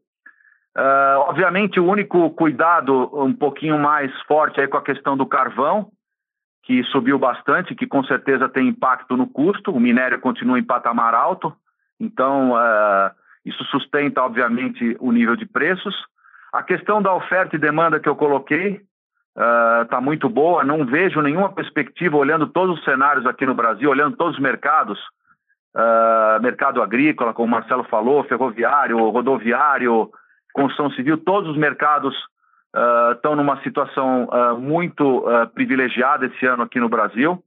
Uh, 0.78 1.20
obviamente, 1.28 1.80
o 1.80 1.86
único 1.86 2.30
cuidado 2.32 3.10
um 3.14 3.34
pouquinho 3.34 3.78
mais 3.80 4.12
forte 4.22 4.62
aí 4.62 4.68
com 4.68 4.78
a 4.78 4.84
questão 4.84 5.18
do 5.18 5.26
carvão, 5.26 5.92
que 6.64 6.84
subiu 6.86 7.18
bastante, 7.18 7.74
que 7.74 7.88
com 7.88 8.04
certeza 8.04 8.48
tem 8.48 8.68
impacto 8.68 9.18
no 9.18 9.28
custo. 9.28 9.72
O 9.72 9.80
minério 9.80 10.20
continua 10.20 10.60
em 10.60 10.64
patamar 10.64 11.16
alto, 11.16 11.54
então 12.00 12.52
uh, 12.52 13.12
isso 13.44 13.64
sustenta, 13.66 14.22
obviamente, 14.22 14.96
o 15.00 15.12
nível 15.12 15.36
de 15.36 15.46
preços. 15.46 15.96
A 16.54 16.62
questão 16.62 17.02
da 17.02 17.14
oferta 17.14 17.56
e 17.56 17.60
demanda 17.60 18.00
que 18.00 18.10
eu 18.10 18.16
coloquei 18.16 18.82
está 19.84 20.00
uh, 20.00 20.02
muito 20.02 20.30
boa. 20.30 20.64
Não 20.64 20.86
vejo 20.86 21.22
nenhuma 21.22 21.52
perspectiva, 21.52 22.18
olhando 22.18 22.48
todos 22.48 22.78
os 22.78 22.84
cenários 22.84 23.26
aqui 23.26 23.46
no 23.46 23.56
Brasil, 23.56 23.90
olhando 23.90 24.16
todos 24.18 24.36
os 24.36 24.42
mercados, 24.42 25.00
uh, 25.76 26.42
mercado 26.42 26.82
agrícola, 26.82 27.34
como 27.34 27.48
o 27.48 27.52
Marcelo 27.52 27.84
falou, 27.86 28.24
ferroviário, 28.24 29.10
rodoviário, 29.10 30.12
construção 30.54 30.92
civil, 30.92 31.18
todos 31.18 31.50
os 31.52 31.58
mercados 31.58 32.16
uh, 32.76 33.14
estão 33.14 33.36
numa 33.36 33.62
situação 33.62 34.26
uh, 34.26 34.58
muito 34.58 35.20
uh, 35.20 35.48
privilegiada 35.48 36.26
esse 36.26 36.46
ano 36.46 36.64
aqui 36.64 36.80
no 36.80 36.90
Brasil. 36.90 37.44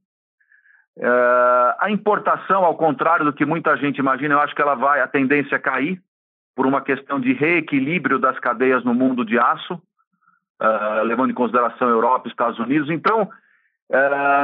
a 1.79 1.91
importação, 1.91 2.65
ao 2.65 2.77
contrário 2.77 3.25
do 3.25 3.33
que 3.33 3.47
muita 3.47 3.77
gente 3.77 3.99
imagina, 3.99 4.35
eu 4.35 4.41
acho 4.41 4.55
que 4.55 4.63
ela 4.63 4.75
vai, 4.75 5.01
a 5.01 5.09
tendência 5.09 5.57
é 5.57 5.59
cair 5.59 6.01
por 6.55 6.67
uma 6.67 6.83
questão 6.83 7.19
de 7.19 7.33
reequilíbrio 7.33 8.19
das 8.19 8.39
cadeias 8.39 8.85
no 8.85 8.93
mundo 8.93 9.25
de 9.25 9.39
aço, 9.39 9.81
levando 11.05 11.31
em 11.31 11.35
consideração 11.35 11.89
Europa 11.89 12.29
e 12.29 12.31
Estados 12.31 12.59
Unidos. 12.59 12.91
Então, 12.91 13.31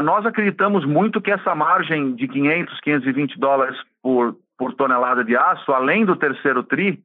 nós 0.05 0.25
acreditamos 0.25 0.87
muito 0.87 1.21
que 1.21 1.31
essa 1.31 1.55
margem 1.55 2.15
de 2.15 2.27
500, 2.27 2.81
520 2.81 3.39
dólares 3.39 3.77
por, 4.03 4.35
por 4.57 4.73
tonelada 4.73 5.23
de 5.23 5.37
aço, 5.37 5.71
além 5.71 6.07
do 6.07 6.17
terceiro 6.17 6.63
TRI, 6.63 6.99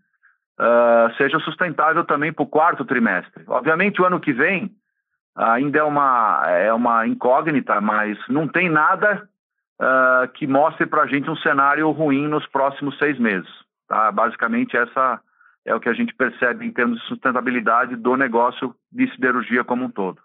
uh, 0.60 1.14
seja 1.18 1.40
sustentável 1.40 2.04
também 2.06 2.32
para 2.32 2.44
o 2.44 2.48
quarto 2.48 2.86
trimestre. 2.86 3.44
Obviamente, 3.48 4.02
o 4.02 4.06
ano 4.06 4.20
que 4.20 4.34
vem 4.34 4.72
ainda 5.36 5.80
é 5.80 5.84
uma, 5.84 6.44
é 6.48 6.74
uma 6.74 7.08
incógnita, 7.08 7.82
mas 7.82 8.18
não 8.28 8.48
tem 8.48 8.70
nada 8.70 9.28
uh, 9.82 10.28
que 10.34 10.46
mostre 10.46 10.86
para 10.86 11.04
a 11.04 11.08
gente 11.08 11.30
um 11.30 11.36
cenário 11.38 11.90
ruim 11.92 12.28
nos 12.28 12.46
próximos 12.48 12.98
seis 12.98 13.18
meses. 13.20 13.50
Tá? 13.88 14.12
Basicamente, 14.12 14.78
essa 14.78 15.20
é 15.66 15.74
o 15.74 15.80
que 15.80 15.90
a 15.90 15.94
gente 15.94 16.14
percebe 16.14 16.66
em 16.66 16.72
termos 16.72 17.00
de 17.00 17.08
sustentabilidade 17.08 17.96
do 17.96 18.16
negócio 18.16 18.76
de 18.92 19.10
siderurgia 19.12 19.64
como 19.64 19.86
um 19.86 19.90
todo. 19.90 20.22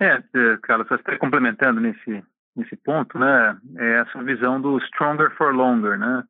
É, 0.00 0.16
é 0.16 0.56
Carlos, 0.62 0.90
até 0.90 1.16
complementando 1.16 1.80
nesse, 1.80 2.24
nesse 2.56 2.76
ponto, 2.76 3.18
né, 3.18 3.56
é 3.76 4.00
essa 4.00 4.22
visão 4.22 4.60
do 4.60 4.78
stronger 4.86 5.30
for 5.36 5.54
longer, 5.54 5.96
né? 5.96 6.24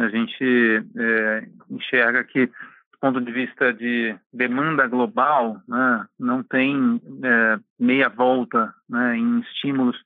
A 0.00 0.08
gente 0.08 0.84
é, 0.96 1.48
enxerga 1.70 2.24
que, 2.24 2.46
do 2.46 2.98
ponto 3.00 3.20
de 3.20 3.32
vista 3.32 3.72
de 3.72 4.14
demanda 4.32 4.86
global, 4.86 5.60
né, 5.68 6.06
não 6.18 6.42
tem 6.42 7.00
é, 7.22 7.58
meia 7.78 8.08
volta 8.08 8.74
né, 8.88 9.16
em 9.16 9.40
estímulos 9.40 9.96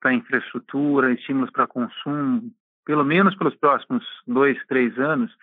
para 0.00 0.14
infraestrutura, 0.14 1.12
estímulos 1.12 1.50
para 1.50 1.66
consumo, 1.66 2.42
pelo 2.84 3.04
menos 3.04 3.34
pelos 3.36 3.54
próximos 3.56 4.04
dois, 4.26 4.58
três 4.66 4.98
anos, 4.98 5.34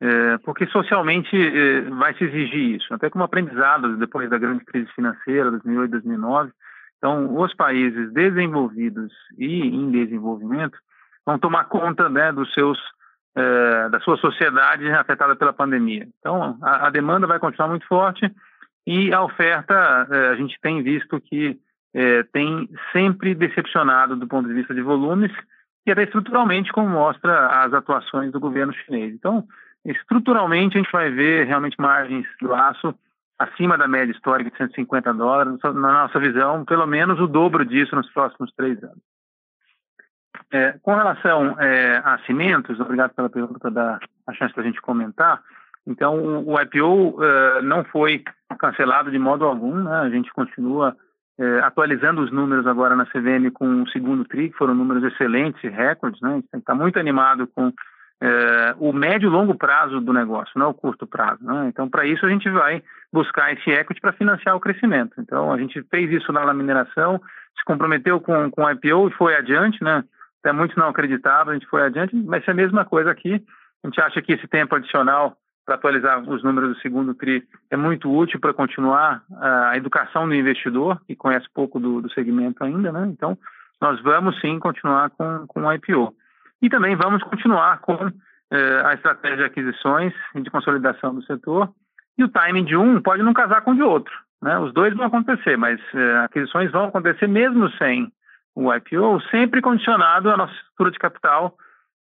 é, 0.00 0.38
porque 0.38 0.66
socialmente 0.66 1.36
é, 1.36 1.82
vai 1.82 2.14
se 2.14 2.24
exigir 2.24 2.76
isso, 2.76 2.92
até 2.92 3.08
como 3.08 3.22
aprendizado 3.22 3.96
depois 3.96 4.28
da 4.28 4.38
grande 4.38 4.64
crise 4.64 4.90
financeira, 4.92 5.50
2008, 5.50 5.90
2009. 5.90 6.50
Então, 6.98 7.36
os 7.36 7.54
países 7.54 8.12
desenvolvidos 8.12 9.12
e 9.38 9.60
em 9.66 9.90
desenvolvimento 9.90 10.78
vão 11.24 11.38
tomar 11.38 11.64
conta 11.64 12.08
né, 12.08 12.32
dos 12.32 12.52
seus 12.54 12.78
é, 13.34 13.88
da 13.88 14.00
sua 14.00 14.16
sociedade 14.18 14.90
afetada 14.90 15.34
pela 15.34 15.52
pandemia. 15.52 16.06
Então, 16.18 16.58
a, 16.62 16.86
a, 16.86 16.90
demanda 16.90 17.26
vai 17.26 17.38
continuar 17.38 17.68
muito 17.68 17.86
forte 17.86 18.30
e 18.86 19.12
a 19.12 19.22
oferta, 19.22 20.06
é, 20.10 20.28
a 20.28 20.34
gente 20.36 20.58
tem 20.60 20.82
visto 20.82 21.20
que 21.20 21.58
é, 21.94 22.22
tem 22.24 22.68
sempre 22.92 23.34
decepcionado 23.34 24.16
do 24.16 24.26
ponto 24.26 24.48
de 24.48 24.54
vista 24.54 24.74
de 24.74 24.82
volumes 24.82 25.32
e 25.86 25.90
até 25.90 26.04
estruturalmente, 26.04 26.72
como 26.72 26.88
mostra 26.88 27.64
as 27.64 27.72
atuações 27.72 28.30
do 28.30 28.40
governo 28.40 28.72
chinês. 28.72 29.12
Então, 29.14 29.44
estruturalmente, 29.84 30.76
a 30.76 30.82
gente 30.82 30.92
vai 30.92 31.10
ver 31.10 31.46
realmente 31.46 31.80
margens 31.80 32.26
do 32.40 32.54
aço 32.54 32.94
acima 33.38 33.76
da 33.76 33.88
média 33.88 34.12
histórica 34.12 34.50
de 34.50 34.56
150 34.56 35.12
dólares, 35.14 35.58
na 35.62 36.02
nossa 36.02 36.20
visão, 36.20 36.64
pelo 36.64 36.86
menos 36.86 37.18
o 37.18 37.26
dobro 37.26 37.64
disso 37.64 37.96
nos 37.96 38.08
próximos 38.10 38.52
três 38.54 38.82
anos. 38.82 39.11
É, 40.52 40.74
com 40.82 40.94
relação 40.94 41.58
é, 41.58 41.96
a 42.04 42.18
cimentos, 42.26 42.78
obrigado 42.78 43.14
pela 43.14 43.30
pergunta, 43.30 43.70
dar 43.70 43.98
a 44.26 44.32
chance 44.34 44.52
para 44.52 44.62
a 44.62 44.66
gente 44.66 44.80
comentar. 44.80 45.40
Então, 45.86 46.44
o, 46.46 46.60
IPO 46.60 47.22
é, 47.22 47.62
não 47.62 47.84
foi 47.84 48.22
cancelado 48.58 49.10
de 49.10 49.18
modo 49.18 49.44
algum, 49.44 49.74
né? 49.82 50.00
a 50.00 50.10
gente 50.10 50.32
continua 50.32 50.96
é, 51.38 51.60
atualizando 51.60 52.22
os 52.22 52.30
números 52.30 52.66
agora 52.66 52.94
na 52.94 53.06
CVM 53.06 53.50
com 53.52 53.82
o 53.82 53.88
segundo 53.88 54.24
TRI, 54.24 54.50
que 54.50 54.56
foram 54.56 54.74
números 54.74 55.02
excelentes, 55.02 55.62
recordes, 55.72 56.20
né? 56.20 56.30
a 56.30 56.34
gente 56.34 56.48
está 56.54 56.74
muito 56.74 56.98
animado 56.98 57.46
com 57.48 57.72
é, 58.20 58.76
o 58.78 58.92
médio 58.92 59.26
e 59.26 59.30
longo 59.30 59.54
prazo 59.56 60.00
do 60.00 60.12
negócio, 60.12 60.52
não 60.56 60.70
o 60.70 60.74
curto 60.74 61.06
prazo. 61.06 61.42
Né? 61.42 61.66
Então, 61.68 61.88
para 61.88 62.06
isso, 62.06 62.24
a 62.24 62.28
gente 62.28 62.48
vai 62.48 62.82
buscar 63.12 63.52
esse 63.52 63.68
equity 63.70 64.00
para 64.00 64.12
financiar 64.12 64.54
o 64.54 64.60
crescimento. 64.60 65.14
Então, 65.18 65.52
a 65.52 65.58
gente 65.58 65.82
fez 65.90 66.10
isso 66.12 66.32
na 66.32 66.54
mineração, 66.54 67.20
se 67.58 67.64
comprometeu 67.64 68.20
com, 68.20 68.48
com 68.50 68.62
o 68.62 68.70
IPO 68.70 69.08
e 69.08 69.14
foi 69.14 69.34
adiante, 69.34 69.82
né? 69.82 70.04
Até 70.42 70.52
muitos 70.52 70.76
não 70.76 70.88
acreditavam, 70.88 71.52
a 71.52 71.54
gente 71.54 71.68
foi 71.68 71.82
adiante, 71.82 72.16
mas 72.16 72.46
é 72.46 72.50
a 72.50 72.54
mesma 72.54 72.84
coisa 72.84 73.10
aqui. 73.10 73.42
A 73.82 73.86
gente 73.86 74.00
acha 74.00 74.20
que 74.20 74.32
esse 74.32 74.46
tempo 74.48 74.74
adicional 74.74 75.36
para 75.64 75.76
atualizar 75.76 76.20
os 76.28 76.42
números 76.42 76.74
do 76.74 76.80
segundo 76.80 77.14
TRI 77.14 77.44
é 77.70 77.76
muito 77.76 78.12
útil 78.12 78.40
para 78.40 78.52
continuar 78.52 79.22
a 79.40 79.76
educação 79.76 80.26
do 80.26 80.34
investidor, 80.34 81.00
que 81.06 81.14
conhece 81.14 81.46
pouco 81.54 81.78
do, 81.78 82.02
do 82.02 82.12
segmento 82.12 82.64
ainda, 82.64 82.90
né? 82.90 83.06
Então, 83.06 83.38
nós 83.80 84.00
vamos 84.02 84.40
sim 84.40 84.58
continuar 84.58 85.10
com, 85.10 85.46
com 85.46 85.62
o 85.62 85.72
IPO. 85.72 86.14
E 86.60 86.68
também 86.68 86.96
vamos 86.96 87.22
continuar 87.22 87.78
com 87.78 87.96
eh, 88.50 88.82
a 88.84 88.94
estratégia 88.94 89.38
de 89.38 89.44
aquisições 89.44 90.12
e 90.34 90.40
de 90.40 90.50
consolidação 90.50 91.14
do 91.14 91.22
setor. 91.24 91.68
E 92.18 92.22
o 92.22 92.28
timing 92.28 92.64
de 92.64 92.76
um 92.76 93.00
pode 93.00 93.22
não 93.22 93.32
casar 93.32 93.62
com 93.62 93.72
o 93.72 93.74
de 93.74 93.82
outro. 93.82 94.12
Né? 94.40 94.58
Os 94.58 94.72
dois 94.72 94.94
vão 94.94 95.06
acontecer, 95.06 95.56
mas 95.56 95.80
eh, 95.94 96.16
aquisições 96.24 96.70
vão 96.70 96.84
acontecer 96.84 97.26
mesmo 97.26 97.70
sem 97.72 98.12
o 98.54 98.72
IPO, 98.72 99.20
sempre 99.30 99.62
condicionado 99.62 100.30
à 100.30 100.36
nossa 100.36 100.52
estrutura 100.52 100.90
de 100.90 100.98
capital 100.98 101.56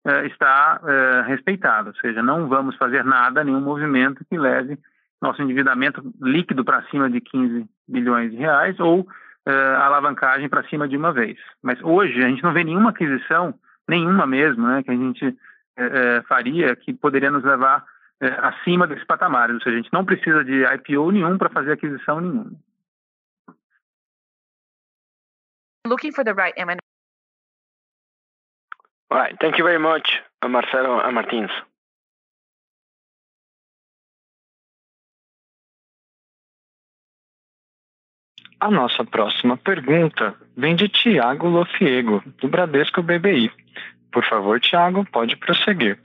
uh, 0.05 0.25
está 0.25 0.81
uh, 0.81 1.27
respeitado, 1.27 1.89
ou 1.89 1.95
seja, 1.95 2.21
não 2.21 2.47
vamos 2.47 2.75
fazer 2.75 3.03
nada, 3.03 3.43
nenhum 3.43 3.61
movimento 3.61 4.25
que 4.25 4.37
leve 4.37 4.77
nosso 5.21 5.41
endividamento 5.41 6.01
líquido 6.19 6.65
para 6.65 6.81
cima 6.89 7.09
de 7.09 7.21
15 7.21 7.65
bilhões 7.87 8.31
de 8.31 8.37
reais 8.37 8.79
ou 8.79 9.07
alavancagem 9.45 10.49
para 10.49 10.67
cima 10.67 10.87
de 10.87 10.97
uma 10.97 11.11
vez. 11.11 11.37
Mas 11.61 11.79
hoje 11.83 12.23
a 12.23 12.27
gente 12.27 12.43
não 12.43 12.53
vê 12.53 12.63
nenhuma 12.63 12.89
aquisição, 12.89 13.53
nenhuma 13.87 14.25
mesmo, 14.25 14.67
né, 14.67 14.81
que 14.81 14.89
a 14.89 14.95
gente 14.95 15.35
faria 16.27 16.75
que 16.75 16.91
poderia 16.91 17.29
nos 17.29 17.43
levar 17.43 17.83
acima 18.39 18.87
desse 18.87 19.05
patamar. 19.05 19.51
Ou 19.51 19.59
seja, 19.61 19.75
a 19.75 19.81
gente 19.81 19.93
não 19.93 20.05
precisa 20.05 20.43
de 20.43 20.63
IPO 20.63 21.11
nenhum 21.11 21.37
para 21.37 21.49
fazer 21.49 21.71
aquisição 21.71 22.19
nenhuma. 22.19 22.51
Looking 25.85 26.11
for 26.11 26.23
the 26.23 26.33
right 26.33 26.53
M&A 26.57 26.77
All 29.11 29.17
right. 29.17 29.35
Thank 29.41 29.57
you 29.57 29.65
very 29.65 29.79
much, 29.79 30.21
Marcelo 30.41 31.11
Martins. 31.11 31.51
A 38.61 38.69
nossa 38.69 39.03
próxima 39.03 39.57
pergunta 39.57 40.35
vem 40.55 40.75
de 40.75 40.87
Tiago 40.87 41.49
Lofiego, 41.49 42.23
do 42.39 42.47
Bradesco 42.47 43.01
BBI. 43.01 43.51
Por 44.13 44.23
favor, 44.23 44.61
Tiago, 44.61 45.03
pode 45.11 45.35
prosseguir. 45.35 45.99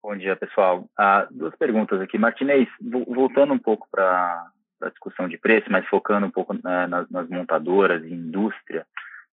Bom 0.00 0.16
dia, 0.16 0.36
pessoal. 0.36 0.84
Ah, 0.96 1.26
duas 1.30 1.56
perguntas 1.56 2.00
aqui. 2.00 2.18
Martinez, 2.18 2.68
voltando 2.80 3.54
um 3.54 3.58
pouco 3.58 3.88
para 3.90 4.50
a 4.82 4.90
discussão 4.90 5.28
de 5.28 5.38
preço, 5.38 5.70
mas 5.70 5.86
focando 5.86 6.26
um 6.26 6.30
pouco 6.30 6.54
na, 6.62 6.86
nas, 6.86 7.10
nas 7.10 7.28
montadoras 7.28 8.04
e 8.04 8.12
indústria, 8.12 8.86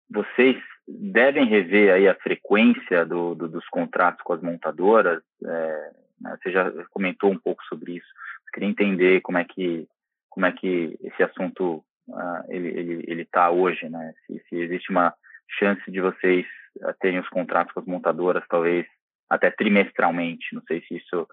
vocês 0.09 0.57
devem 0.87 1.45
rever 1.45 1.93
aí 1.93 2.07
a 2.07 2.15
frequência 2.15 3.05
do, 3.05 3.35
do, 3.35 3.47
dos 3.47 3.67
contratos 3.69 4.21
com 4.23 4.33
as 4.33 4.41
montadoras. 4.41 5.21
É, 5.45 5.91
né, 6.21 6.37
você 6.41 6.51
já 6.51 6.71
comentou 6.89 7.31
um 7.31 7.37
pouco 7.37 7.63
sobre 7.65 7.97
isso. 7.97 8.07
Eu 8.47 8.53
queria 8.53 8.69
entender 8.69 9.21
como 9.21 9.37
é 9.37 9.43
que 9.43 9.87
como 10.29 10.45
é 10.45 10.51
que 10.51 10.97
esse 11.03 11.23
assunto 11.23 11.83
uh, 12.07 12.43
ele 12.47 12.69
ele 12.69 13.03
ele 13.07 13.21
está 13.23 13.49
hoje, 13.51 13.89
né? 13.89 14.13
Se, 14.25 14.41
se, 14.47 14.55
existe 14.55 14.89
uma 14.89 15.13
chance 15.59 15.91
de 15.91 16.01
vocês 16.01 16.45
uh, 16.77 16.93
terem 16.99 17.19
os 17.19 17.29
contratos 17.29 17.73
com 17.73 17.79
as 17.79 17.85
montadoras, 17.85 18.43
talvez 18.47 18.85
até 19.29 19.51
trimestralmente. 19.51 20.53
Não 20.53 20.61
sei 20.67 20.81
se 20.81 20.97
isso 20.97 21.27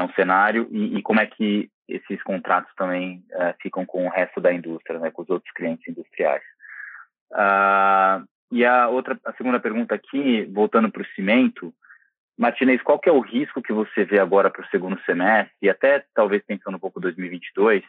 é 0.00 0.04
um 0.04 0.12
cenário 0.14 0.68
e, 0.70 0.98
e 0.98 1.02
como 1.02 1.20
é 1.20 1.26
que 1.26 1.70
esses 1.88 2.22
contratos 2.22 2.72
também 2.76 3.24
uh, 3.32 3.54
ficam 3.60 3.84
com 3.84 4.06
o 4.06 4.10
resto 4.10 4.40
da 4.40 4.52
indústria, 4.52 4.98
né? 4.98 5.10
Com 5.10 5.22
os 5.22 5.30
outros 5.30 5.52
clientes 5.52 5.86
industriais. 5.88 6.42
Uh, 7.32 8.26
e 8.52 8.64
a 8.64 8.88
outra, 8.88 9.18
a 9.24 9.32
segunda 9.34 9.60
pergunta 9.60 9.94
aqui, 9.94 10.44
voltando 10.52 10.90
para 10.90 11.02
o 11.02 11.06
cimento, 11.14 11.72
Martinez, 12.38 12.82
qual 12.82 12.98
que 12.98 13.08
é 13.08 13.12
o 13.12 13.20
risco 13.20 13.62
que 13.62 13.72
você 13.72 14.04
vê 14.04 14.18
agora 14.18 14.50
para 14.50 14.64
o 14.64 14.68
segundo 14.70 14.98
semestre 15.02 15.54
e 15.60 15.68
até 15.68 16.04
talvez 16.14 16.42
pensando 16.44 16.76
um 16.76 16.80
pouco 16.80 16.98
2022, 16.98 17.82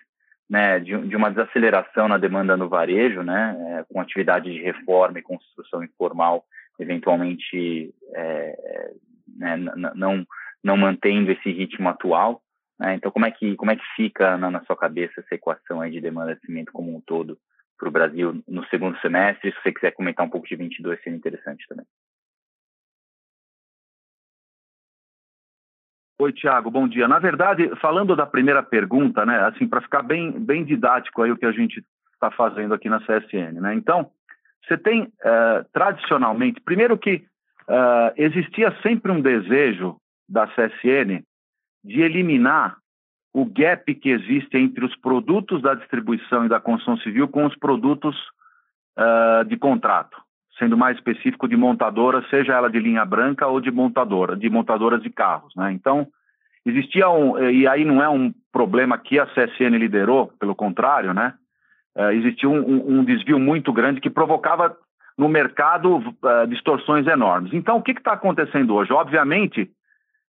né, 0.49 0.79
de, 0.79 0.97
de 1.07 1.15
uma 1.15 1.29
desaceleração 1.29 2.07
na 2.09 2.17
demanda 2.17 2.57
no 2.57 2.67
varejo, 2.67 3.23
né, 3.23 3.55
é, 3.79 3.85
com 3.91 4.01
atividade 4.01 4.51
de 4.51 4.61
reforma 4.61 5.17
e 5.17 5.23
construção 5.23 5.81
informal, 5.83 6.43
eventualmente 6.77 7.93
é, 8.13 8.91
né, 9.37 9.55
não 9.95 10.27
não 10.63 10.77
mantendo 10.77 11.31
esse 11.31 11.51
ritmo 11.51 11.89
atual, 11.89 12.41
né? 12.79 12.95
Então 12.95 13.11
como 13.11 13.25
é 13.25 13.31
que 13.31 13.55
como 13.55 13.71
é 13.71 13.75
que 13.75 13.83
fica 13.95 14.37
na, 14.37 14.51
na 14.51 14.63
sua 14.65 14.75
cabeça 14.75 15.19
essa 15.19 15.35
equação 15.35 15.81
aí 15.81 15.91
de 15.91 16.01
demanda 16.01 16.35
de 16.35 16.41
cimento 16.41 16.71
como 16.71 16.95
um 16.95 17.01
todo? 17.01 17.37
para 17.81 17.89
o 17.89 17.91
Brasil 17.91 18.43
no 18.47 18.63
segundo 18.67 18.95
semestre. 18.99 19.51
Se 19.51 19.61
você 19.61 19.73
quiser 19.73 19.91
comentar 19.91 20.23
um 20.23 20.29
pouco 20.29 20.47
de 20.47 20.55
22, 20.55 21.01
seria 21.01 21.17
interessante 21.17 21.65
também. 21.67 21.85
Oi, 26.19 26.31
Tiago, 26.31 26.69
bom 26.69 26.87
dia. 26.87 27.07
Na 27.07 27.17
verdade, 27.17 27.67
falando 27.81 28.15
da 28.15 28.27
primeira 28.27 28.61
pergunta, 28.61 29.25
né, 29.25 29.39
assim, 29.47 29.67
para 29.67 29.81
ficar 29.81 30.03
bem, 30.03 30.31
bem 30.31 30.63
didático 30.63 31.23
aí 31.23 31.31
o 31.31 31.37
que 31.37 31.47
a 31.47 31.51
gente 31.51 31.83
está 32.13 32.29
fazendo 32.29 32.75
aqui 32.75 32.87
na 32.87 32.99
CSN, 32.99 33.59
né? 33.59 33.73
Então, 33.73 34.11
você 34.63 34.77
tem, 34.77 35.01
uh, 35.05 35.65
tradicionalmente, 35.73 36.61
primeiro 36.61 36.95
que 36.95 37.25
uh, 37.67 38.13
existia 38.15 38.71
sempre 38.83 39.11
um 39.11 39.19
desejo 39.19 39.99
da 40.31 40.47
CSN 40.47 41.23
de 41.83 42.01
eliminar 42.01 42.77
o 43.33 43.45
gap 43.45 43.93
que 43.95 44.09
existe 44.09 44.57
entre 44.57 44.85
os 44.85 44.95
produtos 44.97 45.61
da 45.61 45.73
distribuição 45.73 46.45
e 46.45 46.49
da 46.49 46.59
construção 46.59 46.97
civil 46.97 47.27
com 47.27 47.45
os 47.45 47.55
produtos 47.57 48.15
uh, 48.97 49.45
de 49.45 49.57
contrato, 49.57 50.17
sendo 50.57 50.77
mais 50.77 50.97
específico 50.97 51.47
de 51.47 51.55
montadora, 51.55 52.25
seja 52.29 52.53
ela 52.53 52.69
de 52.69 52.79
linha 52.79 53.05
branca 53.05 53.47
ou 53.47 53.59
de 53.59 53.71
montadora, 53.71 54.35
de 54.35 54.49
montadoras 54.49 55.01
de 55.01 55.09
carros, 55.09 55.53
né? 55.55 55.71
Então 55.71 56.07
existia 56.65 57.09
um 57.09 57.37
e 57.49 57.67
aí 57.67 57.83
não 57.85 58.03
é 58.03 58.09
um 58.09 58.33
problema 58.51 58.97
que 58.97 59.17
a 59.17 59.25
CSN 59.25 59.77
liderou, 59.77 60.27
pelo 60.39 60.55
contrário, 60.55 61.13
né? 61.13 61.33
Uh, 61.95 62.11
existia 62.11 62.49
um, 62.49 62.99
um, 62.99 63.03
desvio 63.03 63.39
muito 63.39 63.73
grande 63.73 63.99
que 63.99 64.09
provocava 64.09 64.77
no 65.17 65.27
mercado 65.27 65.97
uh, 65.97 66.47
distorções 66.47 67.05
enormes. 67.07 67.53
Então 67.53 67.77
o 67.77 67.81
que 67.81 67.91
está 67.91 68.13
acontecendo 68.13 68.75
hoje? 68.75 68.93
Obviamente 68.93 69.69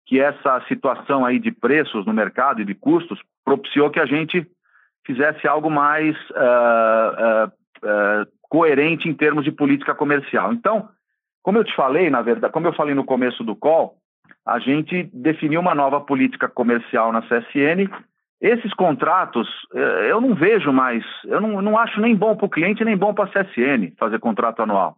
que 0.08 0.18
essa 0.18 0.64
situação 0.66 1.24
aí 1.24 1.38
de 1.38 1.52
preços 1.52 2.06
no 2.06 2.14
mercado 2.14 2.62
e 2.62 2.64
de 2.64 2.74
custos 2.74 3.20
propiciou 3.44 3.90
que 3.90 4.00
a 4.00 4.06
gente 4.06 4.44
fizesse 5.06 5.46
algo 5.46 5.70
mais 5.70 6.16
uh, 6.30 7.44
uh, 7.44 7.46
uh, 7.46 8.26
coerente 8.48 9.06
em 9.06 9.12
termos 9.12 9.44
de 9.44 9.52
política 9.52 9.94
comercial. 9.94 10.50
Então, 10.54 10.88
como 11.42 11.58
eu 11.58 11.64
te 11.64 11.76
falei, 11.76 12.08
na 12.08 12.22
verdade, 12.22 12.52
como 12.52 12.66
eu 12.66 12.72
falei 12.72 12.94
no 12.94 13.04
começo 13.04 13.44
do 13.44 13.54
call, 13.54 13.96
a 14.46 14.58
gente 14.58 15.10
definiu 15.12 15.60
uma 15.60 15.74
nova 15.74 16.00
política 16.00 16.48
comercial 16.48 17.12
na 17.12 17.20
CSN. 17.20 17.90
Esses 18.40 18.72
contratos, 18.74 19.46
eu 20.08 20.20
não 20.22 20.34
vejo 20.34 20.72
mais, 20.72 21.04
eu 21.24 21.40
não, 21.40 21.60
não 21.60 21.76
acho 21.76 22.00
nem 22.00 22.16
bom 22.16 22.34
para 22.34 22.46
o 22.46 22.50
cliente 22.50 22.84
nem 22.84 22.96
bom 22.96 23.12
para 23.12 23.24
a 23.24 23.44
CSN 23.44 23.92
fazer 23.98 24.18
contrato 24.20 24.62
anual. 24.62 24.96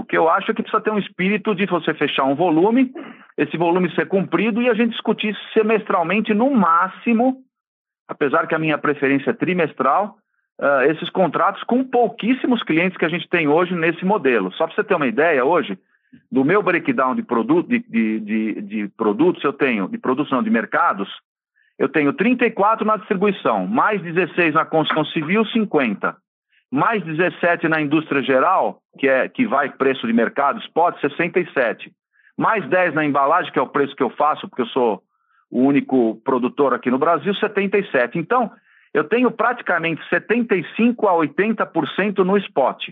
O 0.00 0.04
que 0.04 0.16
eu 0.16 0.30
acho 0.30 0.50
é 0.50 0.54
que 0.54 0.62
precisa 0.62 0.82
ter 0.82 0.90
um 0.90 0.98
espírito 0.98 1.54
de 1.54 1.66
você 1.66 1.92
fechar 1.92 2.24
um 2.24 2.34
volume, 2.34 2.90
esse 3.36 3.54
volume 3.58 3.94
ser 3.94 4.08
cumprido 4.08 4.62
e 4.62 4.68
a 4.70 4.72
gente 4.72 4.92
discutir 4.92 5.36
semestralmente, 5.52 6.32
no 6.32 6.50
máximo, 6.50 7.42
apesar 8.08 8.46
que 8.46 8.54
a 8.54 8.58
minha 8.58 8.78
preferência 8.78 9.28
é 9.28 9.34
trimestral, 9.34 10.16
uh, 10.58 10.90
esses 10.90 11.10
contratos 11.10 11.62
com 11.64 11.84
pouquíssimos 11.84 12.62
clientes 12.62 12.96
que 12.96 13.04
a 13.04 13.10
gente 13.10 13.28
tem 13.28 13.46
hoje 13.46 13.74
nesse 13.74 14.02
modelo. 14.02 14.50
Só 14.54 14.66
para 14.66 14.74
você 14.74 14.84
ter 14.84 14.94
uma 14.94 15.06
ideia, 15.06 15.44
hoje, 15.44 15.78
do 16.32 16.46
meu 16.46 16.62
breakdown 16.62 17.14
de, 17.14 17.22
produto, 17.22 17.68
de, 17.68 17.80
de, 17.80 18.20
de, 18.20 18.62
de 18.62 18.88
produtos, 18.96 19.44
eu 19.44 19.52
tenho, 19.52 19.86
de 19.86 19.98
produção 19.98 20.42
de 20.42 20.48
mercados, 20.48 21.10
eu 21.78 21.90
tenho 21.90 22.14
34 22.14 22.86
na 22.86 22.96
distribuição, 22.96 23.66
mais 23.66 24.00
16 24.00 24.54
na 24.54 24.64
construção 24.64 25.04
civil, 25.04 25.44
50 25.44 26.16
mais 26.70 27.02
17 27.02 27.68
na 27.68 27.80
indústria 27.80 28.22
geral, 28.22 28.80
que 28.98 29.08
é 29.08 29.28
que 29.28 29.46
vai 29.46 29.70
preço 29.70 30.06
de 30.06 30.12
mercado, 30.12 30.60
spot, 30.60 30.98
67. 31.00 31.92
Mais 32.38 32.66
10 32.68 32.94
na 32.94 33.04
embalagem, 33.04 33.52
que 33.52 33.58
é 33.58 33.62
o 33.62 33.68
preço 33.68 33.94
que 33.96 34.02
eu 34.02 34.10
faço, 34.10 34.48
porque 34.48 34.62
eu 34.62 34.68
sou 34.68 35.02
o 35.50 35.62
único 35.62 36.20
produtor 36.24 36.72
aqui 36.72 36.90
no 36.90 36.98
Brasil, 36.98 37.34
77. 37.34 38.18
Então, 38.18 38.50
eu 38.94 39.04
tenho 39.04 39.30
praticamente 39.30 40.00
75 40.08 41.08
a 41.08 41.12
80% 41.12 42.18
no 42.18 42.36
spot. 42.38 42.88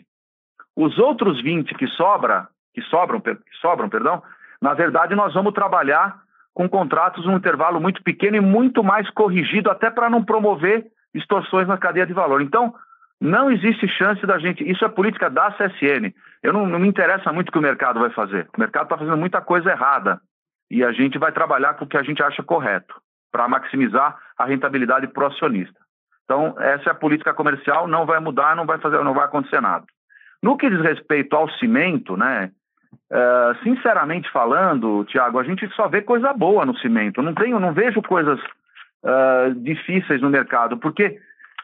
Os 0.76 0.98
outros 0.98 1.40
20 1.42 1.74
que 1.74 1.86
sobra, 1.88 2.48
que 2.74 2.82
sobram, 2.82 3.20
que 3.20 3.36
sobram, 3.60 3.88
perdão, 3.88 4.22
na 4.60 4.74
verdade 4.74 5.14
nós 5.14 5.34
vamos 5.34 5.52
trabalhar 5.52 6.20
com 6.54 6.68
contratos 6.68 7.24
num 7.24 7.36
intervalo 7.36 7.80
muito 7.80 8.02
pequeno 8.02 8.36
e 8.36 8.40
muito 8.40 8.82
mais 8.82 9.08
corrigido, 9.10 9.70
até 9.70 9.90
para 9.90 10.10
não 10.10 10.24
promover 10.24 10.86
distorções 11.14 11.68
na 11.68 11.78
cadeia 11.78 12.06
de 12.06 12.12
valor. 12.12 12.42
Então, 12.42 12.74
não 13.20 13.50
existe 13.50 13.88
chance 13.88 14.24
da 14.26 14.38
gente. 14.38 14.68
Isso 14.68 14.84
é 14.84 14.88
política 14.88 15.28
da 15.28 15.50
CSN. 15.52 16.12
Eu 16.42 16.52
não, 16.52 16.66
não 16.66 16.78
me 16.78 16.88
interessa 16.88 17.32
muito 17.32 17.48
o 17.48 17.52
que 17.52 17.58
o 17.58 17.62
mercado 17.62 17.98
vai 17.98 18.10
fazer. 18.10 18.48
O 18.56 18.60
mercado 18.60 18.84
está 18.84 18.98
fazendo 18.98 19.16
muita 19.16 19.40
coisa 19.40 19.70
errada. 19.70 20.20
E 20.70 20.84
a 20.84 20.92
gente 20.92 21.18
vai 21.18 21.32
trabalhar 21.32 21.74
com 21.74 21.84
o 21.84 21.88
que 21.88 21.96
a 21.96 22.02
gente 22.02 22.22
acha 22.22 22.42
correto, 22.42 22.94
para 23.32 23.48
maximizar 23.48 24.16
a 24.38 24.44
rentabilidade 24.44 25.08
pro 25.08 25.26
acionista. 25.26 25.78
Então, 26.24 26.54
essa 26.58 26.90
é 26.90 26.92
a 26.92 26.94
política 26.94 27.32
comercial, 27.32 27.88
não 27.88 28.04
vai 28.04 28.20
mudar, 28.20 28.54
não 28.54 28.66
vai 28.66 28.78
fazer, 28.78 29.02
não 29.02 29.14
vai 29.14 29.24
acontecer 29.24 29.62
nada. 29.62 29.86
No 30.42 30.56
que 30.56 30.68
diz 30.68 30.80
respeito 30.80 31.34
ao 31.34 31.48
cimento, 31.52 32.16
né? 32.16 32.52
Uh, 33.10 33.62
sinceramente 33.62 34.30
falando, 34.30 35.04
Tiago, 35.04 35.38
a 35.38 35.44
gente 35.44 35.66
só 35.74 35.88
vê 35.88 36.02
coisa 36.02 36.32
boa 36.34 36.66
no 36.66 36.76
cimento. 36.78 37.22
Não 37.22 37.34
tenho, 37.34 37.58
não 37.58 37.72
vejo 37.72 38.02
coisas 38.02 38.38
uh, 39.02 39.54
difíceis 39.56 40.20
no 40.20 40.28
mercado, 40.28 40.76
porque 40.76 41.18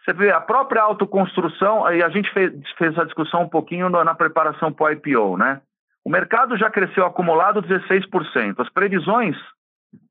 você 0.04 0.12
vê, 0.12 0.30
a 0.30 0.40
própria 0.40 0.82
autoconstrução, 0.82 1.84
aí 1.86 2.02
a 2.02 2.10
gente 2.10 2.30
fez, 2.32 2.52
fez 2.76 2.98
a 2.98 3.04
discussão 3.04 3.42
um 3.42 3.48
pouquinho 3.48 3.88
na, 3.88 4.04
na 4.04 4.14
preparação 4.14 4.70
para 4.70 4.86
o 4.86 4.90
IPO, 4.92 5.38
né? 5.38 5.62
O 6.04 6.10
mercado 6.10 6.58
já 6.58 6.70
cresceu 6.70 7.06
acumulado 7.06 7.62
16%. 7.62 8.54
As 8.58 8.68
previsões 8.68 9.34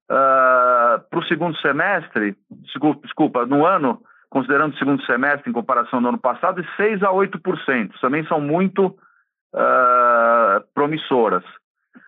uh, 0.10 0.14
ah, 0.14 1.04
para 1.08 1.20
o 1.20 1.26
segundo 1.26 1.56
semestre, 1.58 2.36
desculpa, 3.04 3.46
no 3.46 3.64
ano, 3.64 4.02
considerando 4.32 4.74
o 4.74 4.78
segundo 4.78 5.06
semestre 5.06 5.52
em 5.52 5.54
comparação 5.54 6.00
ao 6.00 6.08
ano 6.08 6.18
passado, 6.18 6.64
de 6.64 6.68
6% 6.70 7.04
a 7.04 7.12
8%. 7.12 7.92
Também 8.02 8.26
são 8.26 8.42
muito 8.42 8.88
uh, 8.88 10.64
promissoras. 10.74 11.44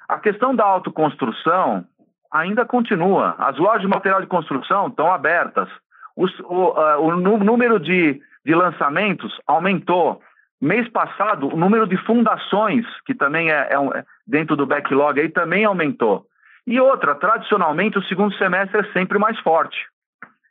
A 0.09 0.17
questão 0.17 0.55
da 0.55 0.65
autoconstrução 0.65 1.85
ainda 2.31 2.65
continua. 2.65 3.35
As 3.37 3.55
lojas 3.57 3.81
de 3.81 3.87
material 3.87 4.21
de 4.21 4.27
construção 4.27 4.87
estão 4.87 5.13
abertas. 5.13 5.69
O, 6.15 6.25
o 6.25 7.15
número 7.15 7.79
de, 7.79 8.21
de 8.45 8.55
lançamentos 8.55 9.39
aumentou. 9.45 10.21
Mês 10.61 10.87
passado, 10.89 11.53
o 11.53 11.57
número 11.57 11.85
de 11.85 11.97
fundações, 12.05 12.85
que 13.05 13.13
também 13.13 13.51
é, 13.51 13.67
é, 13.71 13.79
um, 13.79 13.91
é 13.93 14.03
dentro 14.25 14.55
do 14.55 14.65
backlog, 14.65 15.19
aí 15.19 15.29
também 15.29 15.65
aumentou. 15.65 16.25
E 16.65 16.79
outra, 16.79 17.13
tradicionalmente, 17.15 17.97
o 17.97 18.03
segundo 18.03 18.35
semestre 18.37 18.79
é 18.79 18.93
sempre 18.93 19.19
mais 19.19 19.37
forte. 19.39 19.77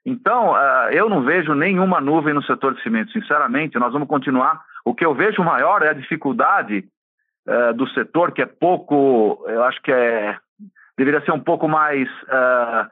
Então, 0.07 0.53
uh, 0.53 0.91
eu 0.93 1.09
não 1.09 1.23
vejo 1.23 1.55
nenhuma 1.55 2.01
nuvem 2.01 2.35
no 2.35 2.43
setor 2.43 2.75
de 2.75 2.83
cimento, 2.83 3.11
sinceramente. 3.11 3.79
Nós 3.79 3.93
vamos 3.93 4.07
continuar. 4.07 4.61
O 4.85 4.95
que 4.95 5.05
eu 5.05 5.15
vejo 5.15 5.43
maior 5.43 5.83
é 5.83 5.89
a 5.89 5.95
dificuldade 5.95 6.85
uh, 7.49 7.73
do 7.73 7.89
setor, 7.89 8.33
que 8.33 8.43
é 8.43 8.47
pouco, 8.47 9.43
eu 9.49 9.65
acho 9.65 9.81
que 9.83 9.91
é 9.91 10.37
deveria 10.97 11.21
ser 11.23 11.33
um 11.33 11.41
pouco 11.41 11.69
mais 11.69 12.09
uh, 12.25 12.89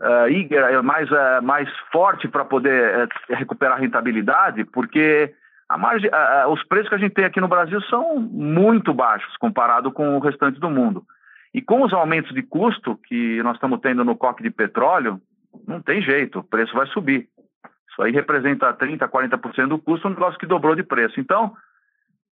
uh, 0.00 0.82
mais, 0.82 1.10
uh, 1.10 1.42
mais 1.42 1.68
forte 1.92 2.28
para 2.28 2.44
poder 2.44 3.08
recuperar 3.28 3.76
a 3.76 3.80
rentabilidade, 3.80 4.64
porque 4.64 5.34
a 5.68 5.76
margem, 5.76 6.10
os 6.50 6.64
preços 6.64 6.88
que 6.88 6.94
a 6.94 6.98
gente 6.98 7.12
tem 7.12 7.24
aqui 7.24 7.40
no 7.40 7.48
Brasil 7.48 7.80
são 7.82 8.18
muito 8.18 8.94
baixos 8.94 9.36
comparado 9.36 9.92
com 9.92 10.16
o 10.16 10.20
restante 10.20 10.58
do 10.58 10.70
mundo. 10.70 11.04
E 11.52 11.60
com 11.60 11.82
os 11.82 11.92
aumentos 11.92 12.32
de 12.34 12.42
custo 12.42 12.96
que 13.06 13.42
nós 13.42 13.54
estamos 13.54 13.80
tendo 13.80 14.04
no 14.04 14.16
coque 14.16 14.42
de 14.42 14.50
petróleo, 14.50 15.20
não 15.66 15.80
tem 15.80 16.00
jeito, 16.00 16.38
o 16.38 16.44
preço 16.44 16.74
vai 16.74 16.86
subir. 16.86 17.28
Isso 17.90 18.02
aí 18.02 18.12
representa 18.12 18.72
30%, 18.72 19.08
40% 19.08 19.66
do 19.66 19.78
custo, 19.78 20.06
um 20.06 20.12
negócio 20.12 20.38
que 20.38 20.46
dobrou 20.46 20.74
de 20.74 20.82
preço. 20.82 21.18
Então, 21.18 21.54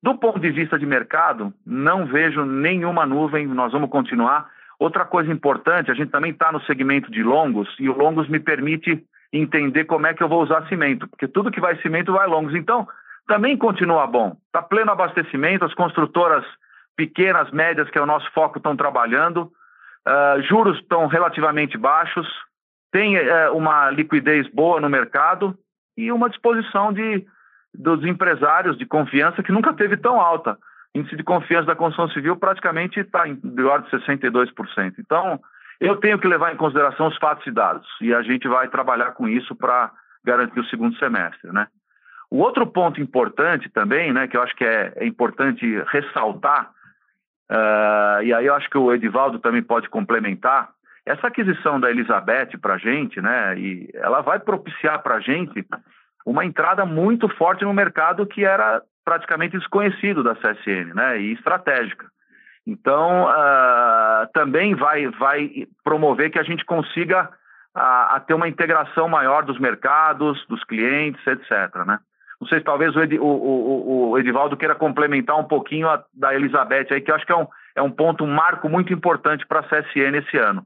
do 0.03 0.17
ponto 0.17 0.41
de 0.41 0.51
vista 0.51 0.79
de 0.79 0.87
mercado, 0.87 1.53
não 1.67 2.07
vejo 2.07 2.45
nenhuma 2.45 3.05
nuvem, 3.05 3.47
nós 3.47 3.73
vamos 3.73 3.91
continuar. 3.91 4.49
Outra 4.81 5.05
coisa 5.05 5.31
importante, 5.31 5.91
a 5.91 5.95
gente 5.95 6.11
também 6.11 6.31
está 6.31 6.51
no 6.51 6.63
segmento 6.63 7.11
de 7.11 7.23
longos 7.23 7.69
e 7.79 7.87
o 7.87 7.95
longos 7.95 8.27
me 8.31 8.41
permite 8.41 9.05
entender 9.31 9.85
como 9.85 10.07
é 10.07 10.15
que 10.15 10.23
eu 10.23 10.29
vou 10.29 10.43
usar 10.43 10.67
cimento, 10.69 11.07
porque 11.07 11.29
tudo 11.29 11.51
que 11.51 11.61
vai 11.61 11.77
cimento 11.83 12.15
vai 12.15 12.27
longos. 12.27 12.55
Então, 12.55 12.89
também 13.29 13.59
continua 13.59 14.07
bom. 14.07 14.39
Está 14.47 14.63
pleno 14.63 14.91
abastecimento, 14.91 15.67
as 15.67 15.75
construtoras 15.75 16.47
pequenas, 16.97 17.51
médias, 17.51 17.91
que 17.91 17.99
é 17.99 18.01
o 18.01 18.07
nosso 18.07 18.31
foco, 18.33 18.57
estão 18.57 18.75
trabalhando. 18.75 19.53
Uh, 20.09 20.43
juros 20.49 20.79
estão 20.79 21.07
relativamente 21.09 21.77
baixos, 21.77 22.27
tem 22.91 23.19
uh, 23.19 23.55
uma 23.55 23.91
liquidez 23.91 24.49
boa 24.49 24.81
no 24.81 24.89
mercado 24.89 25.55
e 25.95 26.11
uma 26.11 26.31
disposição 26.31 26.91
de, 26.91 27.27
dos 27.75 28.03
empresários 28.03 28.79
de 28.79 28.87
confiança 28.87 29.43
que 29.43 29.53
nunca 29.53 29.75
teve 29.75 29.99
tão 29.99 30.19
alta 30.19 30.57
índice 30.95 31.17
de 31.17 31.23
confiança 31.23 31.67
da 31.67 31.77
construção 31.77 32.09
civil 32.13 32.37
praticamente 32.37 33.01
está 33.01 33.25
de 33.27 33.63
ordem 33.63 33.91
de 33.91 34.07
62%. 34.07 34.95
Então, 34.99 35.41
eu 35.81 35.97
tenho 35.97 36.19
que 36.19 36.29
levar 36.29 36.53
em 36.53 36.57
consideração 36.57 37.09
os 37.09 37.17
fatos 37.19 37.47
e 37.47 37.51
dados, 37.51 37.89
e 38.01 38.13
a 38.13 38.23
gente 38.23 38.47
vai 38.49 38.69
trabalhar 38.69 39.13
com 39.13 39.29
isso 39.29 39.55
para 39.55 39.91
garantir 40.25 40.61
o 40.61 40.67
segundo 40.67 40.97
semestre, 40.99 41.51
né? 41.53 41.67
O 42.31 42.39
outro 42.39 42.67
ponto 42.67 43.01
importante 43.01 43.69
também, 43.71 44.13
né, 44.13 44.29
que 44.29 44.37
eu 44.37 44.43
acho 44.43 44.55
que 44.55 44.65
é, 44.65 44.93
é 44.97 45.07
importante 45.07 45.67
ressaltar, 45.91 46.71
uh, 47.51 48.23
e 48.23 48.33
aí 48.33 48.47
eu 48.47 48.55
acho 48.55 48.71
que 48.71 48.79
o 48.79 48.93
Edivaldo 48.93 49.41
também 49.41 49.63
pode 49.63 49.89
complementar, 49.89 50.69
essa 51.05 51.27
aquisição 51.27 51.81
da 51.81 51.91
Elizabeth 51.91 52.59
para 52.61 52.75
a 52.75 52.79
gente, 52.79 53.21
né, 53.21 53.59
e 53.59 53.91
ela 53.95 54.21
vai 54.21 54.39
propiciar 54.39 55.03
para 55.03 55.17
a 55.17 55.21
gente 55.21 55.67
uma 56.25 56.45
entrada 56.45 56.85
muito 56.85 57.29
forte 57.31 57.65
no 57.65 57.73
mercado 57.73 58.27
que 58.27 58.45
era 58.45 58.83
praticamente 59.05 59.59
desconhecido 59.59 60.23
da 60.23 60.35
CSN, 60.35 60.95
né, 60.95 61.21
e 61.21 61.33
estratégica. 61.33 62.07
Então, 62.67 63.25
uh, 63.25 64.27
também 64.33 64.75
vai, 64.75 65.09
vai 65.09 65.67
promover 65.83 66.31
que 66.31 66.39
a 66.39 66.43
gente 66.43 66.65
consiga 66.65 67.31
a, 67.75 68.17
a, 68.17 68.21
ter 68.21 68.35
uma 68.35 68.49
integração 68.49 69.09
maior 69.09 69.45
dos 69.45 69.59
mercados, 69.59 70.45
dos 70.47 70.63
clientes, 70.65 71.25
etc. 71.27 71.75
Né? 71.87 71.99
Não 72.41 72.49
sei 72.49 72.59
se 72.59 72.65
talvez 72.65 72.95
o, 72.95 73.01
Ed, 73.01 73.19
o, 73.19 73.25
o, 73.25 74.11
o 74.11 74.19
Edivaldo 74.19 74.57
queira 74.57 74.75
complementar 74.75 75.39
um 75.39 75.45
pouquinho 75.45 75.89
a, 75.89 76.05
da 76.13 76.35
Elizabeth 76.35 76.87
aí, 76.91 77.01
que 77.01 77.11
eu 77.11 77.15
acho 77.15 77.27
que 77.27 77.33
é 77.33 77.37
um, 77.37 77.47
é 77.77 77.83
um 77.83 77.91
ponto, 77.91 78.25
um 78.25 78.33
marco 78.33 78.69
muito 78.69 78.93
importante 78.93 79.47
para 79.47 79.61
a 79.61 79.65
CSN 79.65 80.19
esse 80.19 80.37
ano. 80.37 80.65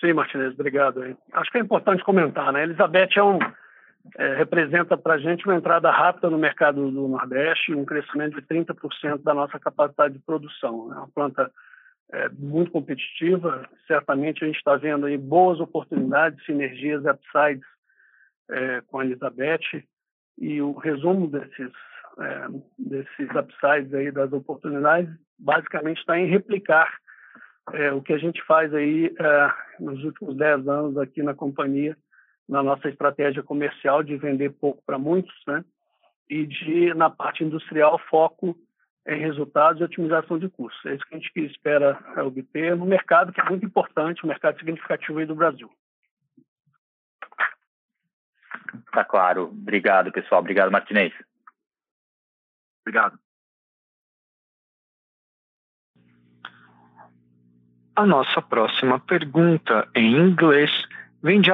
Sim, 0.00 0.14
Martinez, 0.14 0.52
obrigado. 0.54 1.16
Acho 1.32 1.50
que 1.50 1.58
é 1.58 1.60
importante 1.60 2.02
comentar, 2.02 2.52
né? 2.52 2.64
Elizabeth 2.64 3.10
é 3.16 3.22
um, 3.22 3.38
é, 4.16 4.34
representa 4.34 4.96
para 4.96 5.14
a 5.14 5.18
gente 5.18 5.44
uma 5.46 5.56
entrada 5.56 5.90
rápida 5.90 6.28
no 6.28 6.38
mercado 6.38 6.90
do 6.90 7.08
Nordeste, 7.08 7.74
um 7.74 7.84
crescimento 7.84 8.40
de 8.40 8.46
30% 8.46 9.22
da 9.22 9.32
nossa 9.32 9.58
capacidade 9.58 10.14
de 10.14 10.20
produção. 10.20 10.92
É 10.92 10.96
uma 10.96 11.08
planta 11.08 11.50
é, 12.12 12.28
muito 12.30 12.70
competitiva, 12.70 13.68
certamente 13.86 14.44
a 14.44 14.46
gente 14.46 14.56
está 14.56 14.76
vendo 14.76 15.06
aí 15.06 15.16
boas 15.16 15.60
oportunidades, 15.60 16.44
sinergias, 16.44 17.04
upsides 17.04 17.66
é, 18.50 18.80
com 18.82 18.98
a 18.98 19.04
Elizabeth, 19.04 19.82
e 20.38 20.60
o 20.60 20.72
resumo 20.72 21.28
desses, 21.28 21.72
é, 22.18 22.46
desses 22.78 23.30
upsides 23.34 23.94
aí, 23.94 24.10
das 24.10 24.32
oportunidades, 24.32 25.14
basicamente 25.38 25.98
está 25.98 26.18
em 26.18 26.26
replicar 26.26 26.92
é, 27.72 27.92
o 27.92 28.02
que 28.02 28.12
a 28.12 28.18
gente 28.18 28.42
faz 28.44 28.74
aí 28.74 29.06
é, 29.18 29.52
nos 29.80 30.02
últimos 30.04 30.36
10 30.36 30.68
anos 30.68 30.98
aqui 30.98 31.22
na 31.22 31.34
companhia, 31.34 31.96
na 32.52 32.62
nossa 32.62 32.86
estratégia 32.90 33.42
comercial 33.42 34.02
de 34.02 34.14
vender 34.18 34.50
pouco 34.50 34.82
para 34.84 34.98
muitos, 34.98 35.34
né? 35.46 35.64
E 36.28 36.46
de, 36.46 36.92
na 36.92 37.08
parte 37.08 37.42
industrial, 37.42 37.98
foco 38.10 38.54
em 39.06 39.18
resultados 39.18 39.80
e 39.80 39.84
otimização 39.84 40.38
de 40.38 40.50
custos. 40.50 40.84
É 40.84 40.94
isso 40.94 41.04
que 41.06 41.14
a 41.14 41.18
gente 41.18 41.46
espera 41.46 41.98
é, 42.14 42.22
obter 42.22 42.76
no 42.76 42.84
mercado, 42.84 43.32
que 43.32 43.40
é 43.40 43.44
muito 43.44 43.64
importante, 43.64 44.22
um 44.22 44.28
mercado 44.28 44.58
significativo 44.58 45.18
aí 45.18 45.24
do 45.24 45.34
Brasil. 45.34 45.70
Tá 48.92 49.02
claro. 49.02 49.44
Obrigado, 49.44 50.12
pessoal. 50.12 50.42
Obrigado, 50.42 50.70
Martinez. 50.70 51.14
Obrigado. 52.82 53.18
A 57.96 58.06
nossa 58.06 58.42
próxima 58.42 59.00
pergunta 59.00 59.88
em 59.94 60.16
inglês 60.16 60.70
vem 61.22 61.40
de 61.40 61.50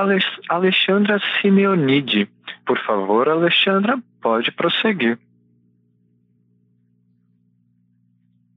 Alexandra 0.49 1.19
Simeonide. 1.41 2.29
Por 2.67 2.79
favor, 2.85 3.29
Alexandra, 3.29 4.03
pode 4.21 4.51
prosseguir. 4.53 5.19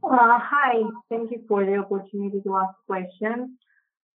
Uh, 0.04 0.40
hi, 0.40 0.84
thank 1.10 1.32
you 1.32 1.44
for 1.48 1.66
the 1.66 1.78
opportunity 1.78 2.42
to 2.42 2.56
ask 2.56 2.74
questions. 2.88 3.50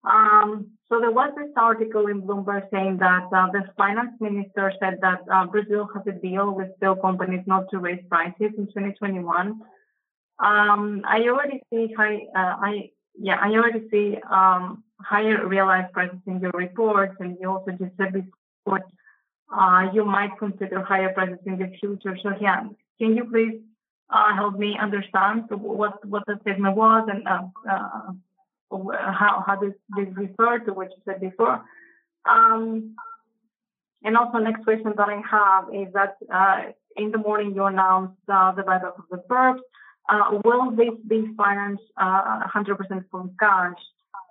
Um, 0.04 0.72
so 0.88 1.00
there 1.00 1.12
was 1.12 1.34
this 1.36 1.52
article 1.58 2.08
in 2.08 2.22
Bloomberg 2.22 2.70
saying 2.72 2.98
that 2.98 3.26
uh, 3.34 3.50
the 3.52 3.64
finance 3.76 4.14
minister 4.20 4.72
said 4.80 5.00
that 5.02 5.22
uh, 5.32 5.46
Brazil 5.48 5.90
has 5.96 6.04
a 6.08 6.12
deal 6.12 6.54
with 6.54 6.76
steel 6.78 6.96
companies 6.96 7.44
not 7.48 7.70
to 7.72 7.80
raise 7.80 8.04
prices 8.08 8.52
in 8.58 8.68
2021. 8.68 9.60
Um, 10.38 11.02
I 11.08 11.22
already 11.28 11.62
see 11.72 11.94
high, 11.98 12.28
uh, 12.36 12.56
I 12.62 12.90
yeah, 13.20 13.38
I 13.42 13.50
already 13.52 13.88
see 13.90 14.18
um, 14.30 14.84
higher 15.00 15.48
realized 15.48 15.94
prices 15.94 16.20
in 16.28 16.40
your 16.40 16.52
reports, 16.52 17.16
and 17.20 17.38
you 17.40 17.50
also 17.50 17.72
just 17.72 17.96
said 17.98 18.14
before 18.14 18.82
uh, 19.56 19.90
you 19.94 20.04
might 20.04 20.38
consider 20.38 20.82
higher 20.82 21.14
prices 21.14 21.40
in 21.46 21.58
the 21.58 21.72
future. 21.80 22.18
So 22.22 22.32
yeah, 22.42 22.64
can 23.00 23.16
you 23.16 23.26
please 23.26 23.62
uh, 24.10 24.36
help 24.36 24.58
me 24.58 24.78
understand 24.80 25.46
what 25.50 26.06
what 26.06 26.24
the 26.28 26.38
statement 26.42 26.76
was 26.76 27.08
and 27.12 27.28
uh, 27.28 27.42
uh 27.70 28.12
how 28.72 29.44
how 29.46 29.60
this 29.62 29.74
this 29.96 30.08
refer 30.16 30.60
to 30.60 30.74
what 30.74 30.90
you 30.90 31.02
said 31.06 31.22
before? 31.22 31.64
Um, 32.28 32.96
and 34.04 34.18
also, 34.18 34.38
next 34.38 34.64
question 34.64 34.94
that 34.98 35.10
I 35.10 35.22
have 35.30 35.66
is 35.74 35.92
that 35.94 36.18
uh, 36.34 36.72
in 36.96 37.12
the 37.12 37.18
morning 37.18 37.56
you 37.56 37.66
announced 37.66 38.18
uh, 38.28 38.52
the 38.52 38.62
buyback 38.62 38.98
of 38.98 39.06
the 39.10 39.18
perps. 40.10 40.44
will 40.44 40.72
this 40.72 40.96
be 41.08 41.34
financed 41.36 41.84
100% 42.00 43.06
from 43.12 43.36
cash? 43.40 43.80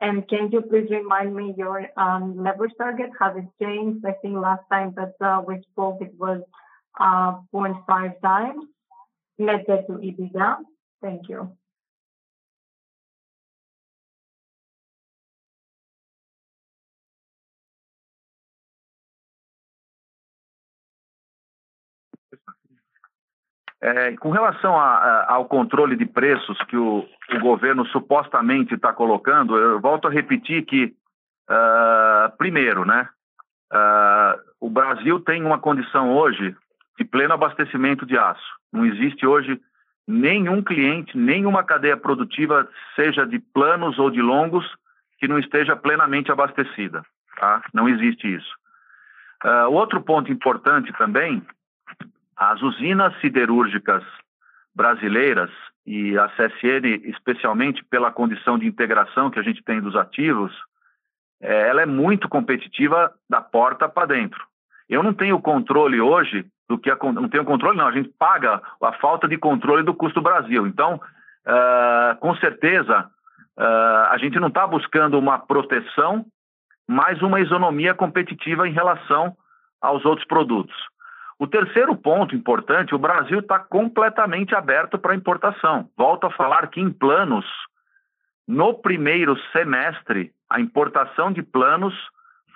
And 0.01 0.29
can 0.29 0.51
you 0.51 0.61
please 0.61 0.89
remind 0.91 1.35
me 1.35 1.55
your 1.57 1.87
um, 1.97 2.43
leverage 2.43 2.73
target? 2.77 3.11
Has 3.21 3.37
it 3.37 3.47
changed? 3.63 4.05
I 4.05 4.13
think 4.21 4.37
last 4.37 4.63
time 4.71 4.95
that 4.97 5.15
uh, 5.21 5.43
we 5.47 5.63
spoke, 5.73 5.99
it 6.01 6.13
was 6.19 6.43
uh, 7.01 7.39
0.5 7.55 8.21
times 8.21 8.65
net 9.39 9.67
debt 9.67 9.87
to 9.87 9.95
EBITDA. 9.95 10.57
Thank 11.03 11.29
you. 11.29 11.57
É, 23.87 24.17
com 24.17 24.31
relação 24.31 24.81
a, 24.81 24.97
a, 24.97 25.33
ao 25.35 25.45
controle 25.45 25.95
de 25.95 26.07
preços 26.07 26.57
que 26.69 26.77
o, 26.77 27.07
o 27.31 27.39
governo 27.41 27.85
supostamente 27.89 28.73
está 28.73 28.95
colocando, 28.95 29.59
eu 29.59 29.79
volto 29.79 30.09
a 30.09 30.11
repetir 30.11 30.65
que, 30.65 30.95
uh, 31.51 32.35
primeiro, 32.39 32.87
né, 32.87 33.07
uh, 33.71 34.41
o 34.59 34.71
Brasil 34.71 35.21
tem 35.21 35.45
uma 35.45 35.59
condição 35.59 36.17
hoje 36.17 36.57
de 36.99 37.05
pleno 37.05 37.35
abastecimento 37.35 38.07
de 38.07 38.17
aço. 38.17 38.41
Não 38.73 38.87
existe 38.87 39.27
hoje 39.27 39.61
nenhum 40.09 40.63
cliente, 40.63 41.15
nenhuma 41.19 41.63
cadeia 41.63 41.99
produtiva, 41.99 42.67
seja 42.97 43.27
de 43.27 43.39
planos 43.39 43.99
ou 43.99 44.09
de 44.09 44.23
longos, 44.23 44.65
que 45.19 45.29
não 45.29 45.39
esteja 45.39 45.77
plenamente 45.77 46.33
abastecida. 46.33 47.05
Tá? 47.37 47.63
Não 47.75 47.87
existe 47.87 48.35
isso. 48.35 48.51
Uh, 49.45 49.71
outro 49.71 50.01
ponto 50.01 50.33
importante 50.33 50.91
também, 50.95 51.47
as 52.37 52.61
usinas 52.63 53.19
siderúrgicas 53.21 54.03
brasileiras 54.75 55.51
e 55.87 56.19
a 56.19 56.29
CSN, 56.29 57.03
especialmente 57.05 57.85
pela 57.85 58.11
condição 58.11 58.59
de 58.59 58.67
integração 58.67 59.31
que 59.31 59.39
a 59.39 59.43
gente 59.43 59.63
tem 59.63 59.81
dos 59.81 59.95
ativos, 59.95 60.53
é, 61.41 61.69
ela 61.69 61.83
é 61.83 61.87
muito 61.87 62.29
competitiva 62.29 63.13
da 63.29 63.41
porta 63.41 63.89
para 63.89 64.07
dentro. 64.07 64.43
Eu 64.89 65.03
não 65.03 65.13
tenho 65.13 65.41
controle 65.41 66.01
hoje 66.01 66.47
do 66.69 66.79
que 66.79 66.91
a, 66.91 66.97
não 67.13 67.29
tenho 67.29 67.45
controle 67.45 67.77
não, 67.77 67.87
a 67.87 67.93
gente 67.93 68.09
paga 68.19 68.61
a 68.83 68.93
falta 68.95 69.29
de 69.29 69.37
controle 69.37 69.83
do 69.83 69.95
custo 69.95 70.21
Brasil. 70.21 70.67
Então, 70.67 70.95
uh, 70.95 72.17
com 72.21 72.35
certeza, 72.37 73.11
uh, 73.59 74.11
a 74.11 74.17
gente 74.19 74.41
não 74.41 74.49
está 74.49 74.67
buscando 74.67 75.19
uma 75.19 75.39
proteção, 75.39 76.25
mas 76.89 77.21
uma 77.23 77.41
isonomia 77.41 77.95
competitiva 77.95 78.67
em 78.67 78.73
relação 78.73 79.37
aos 79.81 80.05
outros 80.05 80.27
produtos. 80.27 80.75
O 81.39 81.47
terceiro 81.47 81.97
ponto 81.97 82.35
importante, 82.35 82.95
o 82.95 82.99
Brasil 82.99 83.41
está 83.41 83.59
completamente 83.59 84.55
aberto 84.55 84.99
para 84.99 85.15
importação. 85.15 85.89
Volto 85.97 86.27
a 86.27 86.31
falar 86.31 86.69
que 86.69 86.81
em 86.81 86.91
planos, 86.91 87.45
no 88.47 88.75
primeiro 88.75 89.37
semestre, 89.53 90.33
a 90.49 90.61
importação 90.61 91.33
de 91.33 91.43
planos 91.43 91.95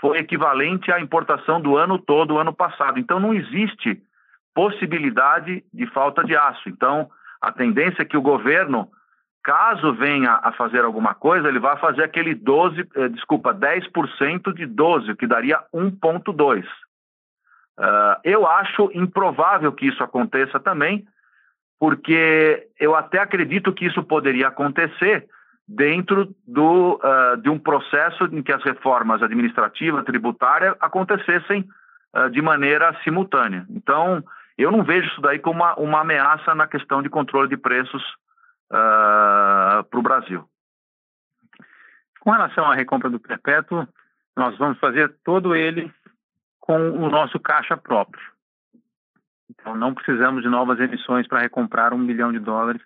foi 0.01 0.19
equivalente 0.19 0.93
à 0.93 1.01
importação 1.01 1.61
do 1.61 1.77
ano 1.77 1.99
todo, 1.99 2.39
ano 2.39 2.53
passado. 2.53 2.99
Então, 2.99 3.19
não 3.19 3.35
existe 3.35 4.01
possibilidade 4.55 5.65
de 5.73 5.87
falta 5.87 6.23
de 6.23 6.37
aço. 6.37 6.69
Então, 6.69 7.11
a 7.41 7.51
tendência 7.51 8.03
é 8.03 8.05
que 8.05 8.17
o 8.17 8.23
governo, 8.23 8.89
caso 9.43 9.93
venha 9.95 10.39
a 10.43 10.53
fazer 10.53 10.85
alguma 10.85 11.15
coisa, 11.15 11.49
ele 11.49 11.59
vai 11.59 11.77
fazer 11.79 12.05
aquele 12.05 12.35
12, 12.35 12.87
eh, 12.95 13.09
desculpa, 13.09 13.53
10% 13.53 14.53
de 14.53 14.67
12, 14.67 15.11
o 15.11 15.17
que 15.17 15.27
daria 15.27 15.61
1,2. 15.73 16.65
Uh, 17.79 18.19
eu 18.25 18.45
acho 18.45 18.91
improvável 18.93 19.73
que 19.73 19.87
isso 19.87 20.03
aconteça 20.03 20.59
também, 20.59 21.07
porque 21.79 22.69
eu 22.79 22.97
até 22.97 23.21
acredito 23.21 23.73
que 23.73 23.87
isso 23.87 24.03
poderia 24.03 24.49
acontecer 24.49 25.29
dentro 25.67 26.35
do, 26.45 26.95
uh, 26.97 27.37
de 27.41 27.49
um 27.49 27.57
processo 27.59 28.25
em 28.25 28.43
que 28.43 28.51
as 28.53 28.65
reformas 28.65 29.23
administrativa, 29.23 30.03
tributária 30.03 30.77
acontecessem 30.81 31.69
uh, 32.17 32.29
de 32.31 32.43
maneira 32.43 32.99
simultânea. 33.05 33.65
Então, 33.71 34.25
eu 34.57 34.73
não 34.73 34.83
vejo 34.83 35.07
isso 35.07 35.21
daí 35.21 35.39
como 35.39 35.63
uma, 35.63 35.77
uma 35.77 36.01
ameaça 36.01 36.57
na 36.57 36.67
questão 36.67 37.01
de 37.01 37.09
controle 37.09 37.49
de 37.49 37.57
preços 37.57 38.03
para 38.71 39.87
o 39.95 40.03
Brasil. 40.03 40.45
Com 42.21 42.33
relação 42.33 42.71
à 42.71 42.75
recompra 42.75 43.09
do 43.09 43.19
perpétuo, 43.19 43.89
nós 44.37 44.59
vamos 44.59 44.79
fazer 44.79 45.15
todo 45.25 45.57
ele 45.57 45.91
com 46.69 46.91
o 46.91 47.09
nosso 47.09 47.41
caixa 47.41 47.79
próprio. 47.79 48.23
Então, 49.51 49.75
não 49.75 49.95
precisamos 49.95 50.43
de 50.43 50.51
novas 50.51 50.79
emissões 50.79 51.27
para 51.27 51.41
recomprar 51.41 51.95
um 51.95 51.99
milhão 51.99 52.31
de 52.31 52.39
dólares 52.39 52.83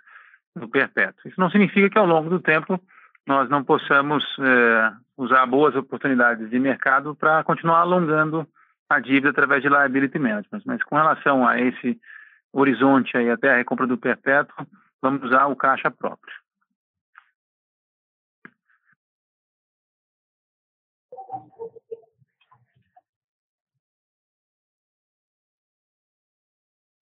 no 0.55 0.69
perpétuo. 0.69 1.29
Isso 1.29 1.41
não 1.41 1.51
significa 1.51 1.91
que 1.91 1.99
ao 1.99 2.07
longo 2.07 2.31
do 2.31 2.39
tempo 2.39 2.81
nós 3.27 3.51
não 3.51 3.65
possamos 3.65 4.25
é, 4.39 4.93
usar 5.17 5.45
boas 5.47 5.75
oportunidades 5.75 6.49
de 6.49 6.59
mercado 6.61 7.17
para 7.17 7.43
continuar 7.43 7.81
alongando 7.81 8.47
a 8.89 9.01
dívida 9.01 9.31
através 9.31 9.63
de 9.63 9.69
liability 9.69 10.19
management. 10.19 10.63
Mas 10.65 10.81
com 10.85 10.95
relação 10.95 11.47
a 11.47 11.61
esse 11.61 12.01
horizonte 12.53 13.17
aí 13.17 13.31
até 13.31 13.51
a 13.51 13.57
recompra 13.57 13.87
do 13.89 13.99
perpétuo, 13.99 14.65
vamos 15.03 15.25
usar 15.25 15.47
o 15.47 15.57
caixa 15.57 15.91
próprio. 15.91 16.33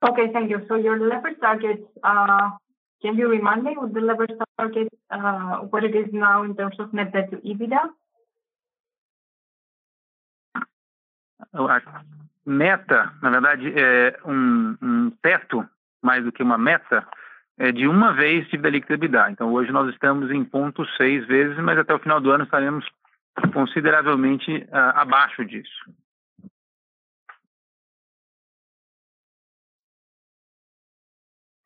Okay, 0.02 0.32
thank 0.32 0.50
you. 0.50 0.64
So 0.66 0.76
your 0.76 0.98
leverage 0.98 1.38
target, 1.40 1.86
uh, 2.02 2.50
can 3.02 3.16
you 3.16 3.28
remind 3.28 3.64
me 3.64 3.76
what 3.76 3.92
the 3.92 4.00
leverage 4.00 4.32
target, 4.58 4.88
uh, 5.10 5.58
what 5.68 5.84
it 5.84 5.94
is 5.94 6.08
now 6.12 6.42
in 6.42 6.54
terms 6.56 6.76
of 6.78 6.92
net 6.94 7.12
debt 7.12 7.30
to 7.30 7.36
EBITDA? 7.36 7.90
A 11.52 12.02
meta, 12.46 13.12
na 13.22 13.30
verdade, 13.30 13.72
é 13.76 14.18
um, 14.24 14.76
um 14.80 15.10
teto, 15.22 15.68
mais 16.02 16.24
do 16.24 16.32
que 16.32 16.42
uma 16.42 16.56
meta, 16.56 17.06
é 17.58 17.70
de 17.70 17.86
uma 17.86 18.14
vez 18.14 18.48
dívida 18.48 18.70
líquida 18.70 18.94
EBITDA. 18.94 19.30
Então, 19.32 19.52
hoje 19.52 19.70
nós 19.70 19.90
estamos 19.90 20.30
em 20.30 20.44
ponto 20.44 20.86
seis 20.96 21.26
vezes, 21.26 21.58
mas 21.58 21.78
até 21.78 21.92
o 21.92 21.98
final 21.98 22.20
do 22.20 22.30
ano 22.30 22.44
estaremos 22.44 22.86
consideravelmente 23.52 24.50
uh, 24.50 24.96
abaixo 24.96 25.44
disso. 25.44 25.90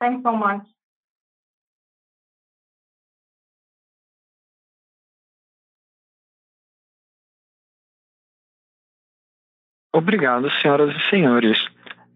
Thanks 0.04 0.22
so 0.22 0.36
much. 0.36 0.66
Obrigado, 9.94 10.50
senhoras 10.60 10.94
e 10.94 11.08
senhores. 11.08 11.56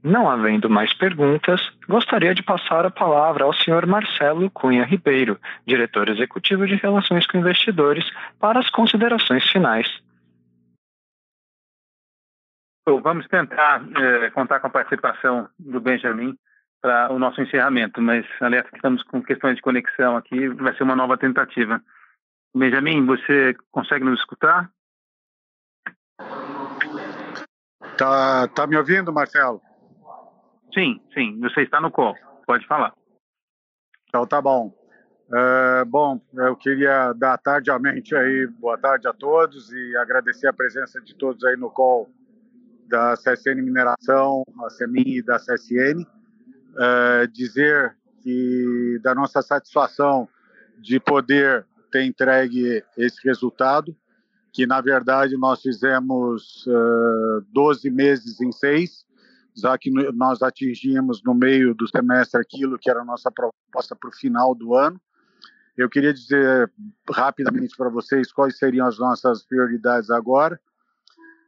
Não 0.02 0.28
havendo 0.28 0.68
mais 0.68 0.92
perguntas, 0.92 1.62
gostaria 1.88 2.34
de 2.34 2.42
passar 2.42 2.84
a 2.84 2.90
palavra 2.90 3.44
ao 3.44 3.54
senhor 3.54 3.86
Marcelo 3.86 4.50
Cunha 4.50 4.84
Ribeiro, 4.84 5.40
diretor 5.66 6.10
executivo 6.10 6.66
de 6.66 6.74
Relações 6.74 7.26
com 7.26 7.38
Investidores, 7.38 8.04
para 8.38 8.58
as 8.58 8.68
considerações 8.68 9.48
finais. 9.48 9.88
Vamos 12.86 13.26
tentar 13.28 13.82
é, 13.96 14.30
contar 14.30 14.60
com 14.60 14.66
a 14.66 14.70
participação 14.70 15.48
do 15.58 15.80
Benjamin 15.80 16.36
para 16.80 17.12
o 17.12 17.18
nosso 17.18 17.40
encerramento, 17.40 18.00
mas 18.00 18.24
alerta 18.40 18.70
que 18.70 18.76
estamos 18.76 19.02
com 19.04 19.22
questões 19.22 19.56
de 19.56 19.62
conexão 19.62 20.16
aqui, 20.16 20.48
vai 20.48 20.74
ser 20.76 20.84
uma 20.84 20.96
nova 20.96 21.16
tentativa. 21.18 21.82
Benjamin, 22.54 23.04
você 23.04 23.54
consegue 23.70 24.04
nos 24.04 24.20
escutar? 24.20 24.70
Tá, 27.96 28.48
tá 28.48 28.66
me 28.66 28.76
ouvindo, 28.76 29.12
Marcelo? 29.12 29.60
Sim, 30.72 31.00
sim, 31.12 31.38
você 31.40 31.62
está 31.62 31.80
no 31.80 31.90
call, 31.90 32.14
pode 32.46 32.66
falar. 32.66 32.94
Então 34.08 34.26
tá 34.26 34.40
bom. 34.40 34.72
É, 35.30 35.84
bom, 35.84 36.20
eu 36.34 36.56
queria 36.56 37.12
dar 37.12 37.36
tardiamente 37.38 38.14
aí 38.16 38.46
boa 38.46 38.78
tarde 38.78 39.06
a 39.06 39.12
todos 39.12 39.70
e 39.72 39.96
agradecer 39.96 40.46
a 40.46 40.54
presença 40.54 41.00
de 41.02 41.14
todos 41.14 41.44
aí 41.44 41.56
no 41.56 41.70
call 41.70 42.08
da 42.86 43.14
CSN 43.14 43.60
Mineração, 43.60 44.42
a 44.64 44.70
CEMIN 44.70 45.16
e 45.16 45.22
da 45.22 45.36
CSN 45.36 46.06
uh, 46.74 47.26
dizer 47.28 47.96
que 48.22 49.00
da 49.02 49.14
nossa 49.14 49.42
satisfação 49.42 50.28
de 50.78 51.00
poder 51.00 51.66
ter 51.90 52.04
entregue 52.04 52.82
esse 52.96 53.26
resultado, 53.26 53.96
que 54.52 54.66
na 54.66 54.80
verdade 54.80 55.36
nós 55.36 55.60
fizemos 55.60 56.66
uh, 56.66 57.44
12 57.52 57.90
meses 57.90 58.40
em 58.40 58.52
seis, 58.52 59.06
já 59.56 59.76
que 59.76 59.90
nós 60.12 60.42
atingimos 60.42 61.22
no 61.22 61.34
meio 61.34 61.74
do 61.74 61.88
semestre 61.88 62.40
aquilo 62.40 62.78
que 62.78 62.90
era 62.90 63.00
a 63.00 63.04
nossa 63.04 63.30
proposta 63.30 63.96
para 63.96 64.08
o 64.08 64.12
final 64.12 64.54
do 64.54 64.74
ano. 64.74 65.00
Eu 65.76 65.88
queria 65.88 66.12
dizer 66.12 66.70
rapidamente 67.10 67.76
para 67.76 67.88
vocês 67.88 68.32
quais 68.32 68.58
seriam 68.58 68.86
as 68.86 68.98
nossas 68.98 69.44
prioridades 69.44 70.10
agora, 70.10 70.60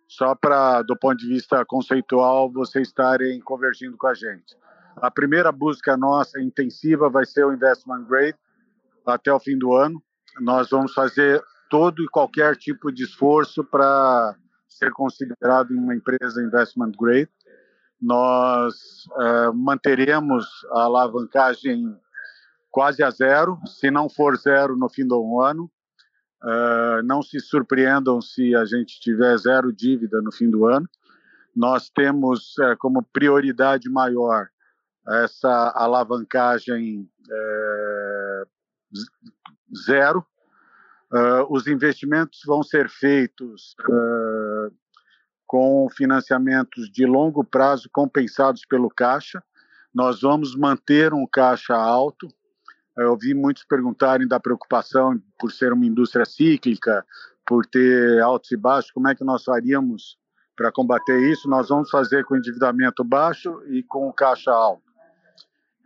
só 0.06 0.34
para, 0.34 0.82
do 0.82 0.96
ponto 0.96 1.18
de 1.18 1.28
vista 1.28 1.64
conceitual, 1.64 2.50
vocês 2.50 2.88
estarem 2.88 3.40
convergindo 3.40 3.96
com 3.96 4.08
a 4.08 4.14
gente. 4.14 4.56
A 4.96 5.10
primeira 5.10 5.50
busca 5.52 5.96
nossa 5.96 6.40
intensiva 6.40 7.08
vai 7.08 7.24
ser 7.24 7.44
o 7.44 7.52
investment 7.52 8.04
grade 8.04 8.36
até 9.06 9.32
o 9.32 9.40
fim 9.40 9.56
do 9.56 9.74
ano. 9.74 10.02
Nós 10.40 10.70
vamos 10.70 10.92
fazer 10.92 11.42
todo 11.68 12.02
e 12.02 12.08
qualquer 12.08 12.56
tipo 12.56 12.92
de 12.92 13.04
esforço 13.04 13.64
para 13.64 14.34
ser 14.68 14.90
considerado 14.92 15.70
uma 15.70 15.94
empresa 15.94 16.42
investment 16.42 16.92
grade. 16.98 17.30
Nós 18.00 18.74
uh, 19.12 19.54
manteremos 19.54 20.46
a 20.72 20.82
alavancagem 20.82 21.96
quase 22.70 23.02
a 23.02 23.10
zero, 23.10 23.58
se 23.66 23.90
não 23.90 24.08
for 24.08 24.36
zero 24.36 24.76
no 24.76 24.88
fim 24.88 25.06
do 25.06 25.40
ano. 25.40 25.70
Uh, 26.42 27.02
não 27.04 27.22
se 27.22 27.38
surpreendam 27.38 28.20
se 28.22 28.54
a 28.54 28.64
gente 28.64 28.98
tiver 28.98 29.36
zero 29.36 29.70
dívida 29.72 30.22
no 30.22 30.32
fim 30.32 30.48
do 30.48 30.66
ano. 30.66 30.88
Nós 31.54 31.90
temos 31.90 32.56
uh, 32.58 32.76
como 32.78 33.02
prioridade 33.02 33.90
maior 33.90 34.48
essa 35.08 35.72
alavancagem 35.74 37.08
é, 37.30 38.42
zero. 39.86 40.24
Uh, 41.12 41.44
os 41.50 41.66
investimentos 41.66 42.40
vão 42.46 42.62
ser 42.62 42.88
feitos 42.88 43.74
uh, 43.80 44.72
com 45.44 45.88
financiamentos 45.90 46.88
de 46.88 47.04
longo 47.04 47.42
prazo 47.42 47.88
compensados 47.92 48.64
pelo 48.64 48.88
caixa. 48.88 49.42
nós 49.92 50.20
vamos 50.20 50.54
manter 50.54 51.12
um 51.12 51.26
caixa 51.26 51.74
alto. 51.74 52.28
Eu 52.96 53.10
ouvi 53.10 53.34
muitos 53.34 53.64
perguntarem 53.64 54.28
da 54.28 54.38
preocupação 54.38 55.20
por 55.38 55.50
ser 55.50 55.72
uma 55.72 55.84
indústria 55.84 56.24
cíclica, 56.24 57.04
por 57.44 57.66
ter 57.66 58.20
altos 58.20 58.52
e 58.52 58.56
baixos, 58.56 58.92
como 58.92 59.08
é 59.08 59.14
que 59.14 59.24
nós 59.24 59.42
faríamos 59.42 60.16
para 60.54 60.70
combater 60.70 61.18
isso? 61.32 61.48
Nós 61.48 61.68
vamos 61.68 61.90
fazer 61.90 62.24
com 62.24 62.36
endividamento 62.36 63.02
baixo 63.02 63.60
e 63.66 63.82
com 63.82 64.12
caixa 64.12 64.52
alto. 64.52 64.89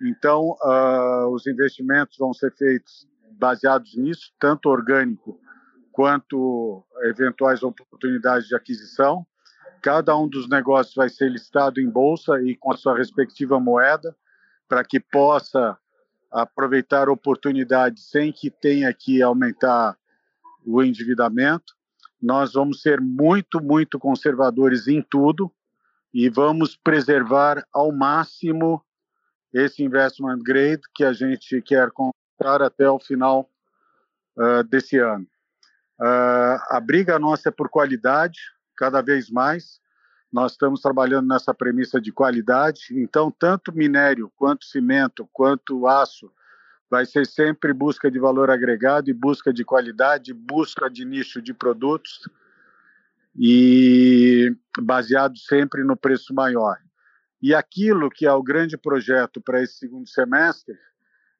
Então, 0.02 0.56
uh, 0.62 1.28
os 1.32 1.46
investimentos 1.46 2.16
vão 2.18 2.32
ser 2.32 2.52
feitos 2.52 3.08
baseados 3.32 3.96
nisso, 3.96 4.32
tanto 4.38 4.68
orgânico 4.68 5.40
quanto 5.92 6.84
eventuais 7.02 7.62
oportunidades 7.62 8.48
de 8.48 8.56
aquisição. 8.56 9.26
Cada 9.80 10.16
um 10.16 10.28
dos 10.28 10.48
negócios 10.48 10.94
vai 10.94 11.08
ser 11.08 11.30
listado 11.30 11.80
em 11.80 11.88
bolsa 11.88 12.42
e 12.42 12.56
com 12.56 12.72
a 12.72 12.76
sua 12.76 12.96
respectiva 12.96 13.60
moeda, 13.60 14.16
para 14.68 14.84
que 14.84 14.98
possa 14.98 15.78
aproveitar 16.32 17.08
oportunidades 17.08 18.10
sem 18.10 18.32
que 18.32 18.50
tenha 18.50 18.92
que 18.92 19.22
aumentar 19.22 19.96
o 20.66 20.82
endividamento. 20.82 21.74
Nós 22.20 22.54
vamos 22.54 22.82
ser 22.82 23.00
muito, 23.00 23.62
muito 23.62 23.98
conservadores 23.98 24.88
em 24.88 25.00
tudo 25.00 25.52
e 26.12 26.28
vamos 26.28 26.76
preservar 26.76 27.64
ao 27.72 27.92
máximo 27.92 28.82
esse 29.54 29.84
investment 29.84 30.40
grade 30.42 30.82
que 30.92 31.04
a 31.04 31.12
gente 31.12 31.62
quer 31.62 31.90
comprar 31.92 32.60
até 32.60 32.90
o 32.90 32.98
final 32.98 33.48
uh, 34.36 34.64
desse 34.64 34.98
ano. 34.98 35.26
Uh, 36.00 36.58
a 36.70 36.80
briga 36.84 37.18
nossa 37.20 37.50
é 37.50 37.52
por 37.52 37.68
qualidade, 37.68 38.40
cada 38.76 39.00
vez 39.00 39.30
mais. 39.30 39.80
Nós 40.32 40.52
estamos 40.52 40.80
trabalhando 40.80 41.28
nessa 41.28 41.54
premissa 41.54 42.00
de 42.00 42.10
qualidade, 42.10 42.88
então, 42.90 43.30
tanto 43.30 43.72
minério, 43.72 44.32
quanto 44.34 44.64
cimento, 44.64 45.28
quanto 45.32 45.86
aço, 45.86 46.32
vai 46.90 47.06
ser 47.06 47.24
sempre 47.24 47.72
busca 47.72 48.10
de 48.10 48.18
valor 48.18 48.50
agregado 48.50 49.08
e 49.08 49.14
busca 49.14 49.52
de 49.52 49.64
qualidade, 49.64 50.34
busca 50.34 50.90
de 50.90 51.04
nicho 51.04 51.40
de 51.40 51.54
produtos 51.54 52.28
e 53.36 54.56
baseado 54.80 55.38
sempre 55.38 55.84
no 55.84 55.96
preço 55.96 56.34
maior. 56.34 56.78
E 57.44 57.54
aquilo 57.54 58.08
que 58.08 58.24
é 58.24 58.32
o 58.32 58.42
grande 58.42 58.74
projeto 58.78 59.38
para 59.38 59.62
esse 59.62 59.74
segundo 59.74 60.08
semestre 60.08 60.74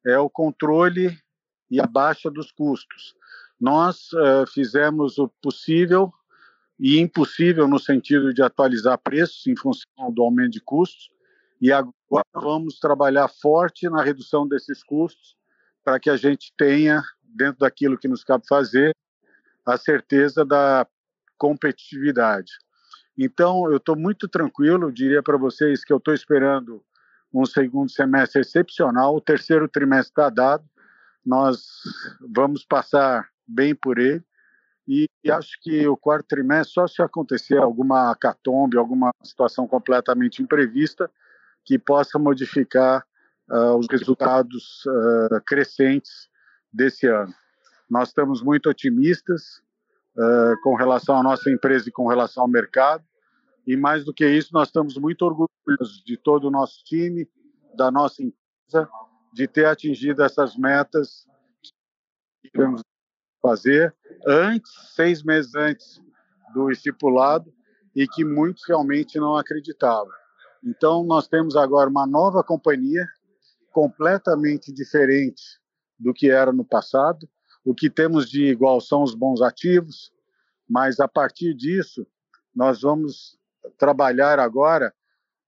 é 0.05 0.18
o 0.18 0.28
controle 0.28 1.18
e 1.70 1.81
a 1.81 1.86
baixa 1.86 2.31
dos 2.31 2.52
custos. 2.52 3.14
Nós 3.59 4.12
uh, 4.12 4.47
fizemos 4.52 5.16
o 5.16 5.31
possível 5.40 6.12
e 6.78 6.98
impossível 6.98 7.66
no 7.66 7.78
sentido 7.78 8.35
de 8.35 8.43
atualizar 8.43 8.98
preços 8.98 9.47
em 9.47 9.56
função 9.56 10.12
do 10.12 10.22
aumento 10.22 10.51
de 10.51 10.60
custos, 10.60 11.09
e 11.59 11.72
agora 11.72 12.26
vamos 12.35 12.78
trabalhar 12.78 13.28
forte 13.28 13.89
na 13.89 14.02
redução 14.02 14.47
desses 14.47 14.85
custos 14.85 15.35
para 15.82 15.98
que 15.98 16.10
a 16.10 16.18
gente 16.18 16.52
tenha, 16.55 17.02
dentro 17.22 17.60
daquilo 17.60 17.97
que 17.97 18.09
nos 18.09 18.22
cabe 18.22 18.47
fazer, 18.47 18.94
a 19.64 19.78
certeza 19.78 20.44
da 20.44 20.86
competitividade. 21.39 22.52
Então, 23.16 23.70
eu 23.70 23.77
estou 23.77 23.97
muito 23.97 24.28
tranquilo, 24.28 24.93
diria 24.93 25.23
para 25.23 25.36
vocês 25.36 25.85
que 25.85 25.93
eu 25.93 25.99
estou 25.99 26.12
esperando 26.12 26.82
um 27.32 27.45
segundo 27.45 27.91
semestre 27.91 28.41
excepcional, 28.41 29.16
o 29.16 29.20
terceiro 29.20 29.69
trimestre 29.69 30.11
está 30.11 30.31
dado, 30.31 30.65
nós 31.24 31.66
vamos 32.20 32.65
passar 32.65 33.28
bem 33.47 33.74
por 33.74 33.99
ele, 33.99 34.23
e, 34.86 35.09
acho 35.31 35.59
que 35.62 35.86
o 35.89 35.97
quarto 35.97 36.27
trimestre, 36.28 36.74
só 36.74 36.86
se 36.86 37.01
acontecer 37.01 37.57
alguma 37.57 38.15
catombe, 38.16 38.77
alguma 38.77 39.12
situação 39.23 39.66
completamente 39.66 40.43
imprevista, 40.43 41.11
que 41.65 41.78
possa 41.78 42.19
modificar 42.19 43.05
uh, 43.51 43.77
os 43.77 43.86
resultados 43.91 44.85
uh, 44.86 45.41
crescentes 45.47 46.28
desse 46.70 47.07
ano. 47.07 47.32
Nós 47.89 48.09
estamos 48.09 48.43
muito 48.43 48.69
otimistas 48.69 49.62
uh, 50.16 50.61
com 50.62 50.74
relação 50.74 51.16
à 51.16 51.23
nossa 51.23 51.51
empresa 51.51 51.89
e 51.89 51.93
com 51.93 52.07
relação 52.09 52.43
ao 52.43 52.49
mercado, 52.49 53.05
e 53.66 53.77
mais 53.77 54.05
do 54.05 54.12
que 54.12 54.27
isso, 54.27 54.51
nós 54.53 54.69
estamos 54.69 54.97
muito 54.99 55.23
orgulhosos 55.23 56.03
de 56.05 56.16
todo 56.16 56.49
o 56.49 56.51
nosso 56.51 56.85
time, 56.85 57.28
da 57.74 57.91
nossa 57.91 58.23
empresa, 58.23 58.89
de 59.32 59.49
ter 59.49 59.66
atingido 59.66 60.23
essas 60.23 60.57
metas 60.57 61.27
que 62.43 62.51
temos 62.51 62.82
fazer 63.41 63.95
antes, 64.27 64.70
seis 64.95 65.23
meses 65.23 65.55
antes 65.55 66.01
do 66.55 66.70
estipulado, 66.70 67.53
e 67.95 68.09
que 68.09 68.24
muitos 68.24 68.62
realmente 68.66 69.19
não 69.19 69.36
acreditavam. 69.36 70.12
Então, 70.65 71.05
nós 71.05 71.28
temos 71.28 71.57
agora 71.57 71.91
uma 71.91 72.07
nova 72.07 72.43
companhia, 72.43 73.07
completamente 73.70 74.73
diferente 74.73 75.43
do 75.99 76.15
que 76.15 76.31
era 76.31 76.53
no 76.53 76.65
passado. 76.65 77.28
O 77.65 77.74
que 77.74 77.89
temos 77.89 78.28
de 78.28 78.45
igual 78.45 78.81
são 78.81 79.03
os 79.03 79.15
bons 79.15 79.41
ativos, 79.41 80.12
mas 80.69 81.01
a 81.01 81.09
partir 81.09 81.55
disso, 81.55 82.07
nós 82.55 82.82
vamos 82.82 83.39
trabalhar 83.78 84.39
agora 84.39 84.95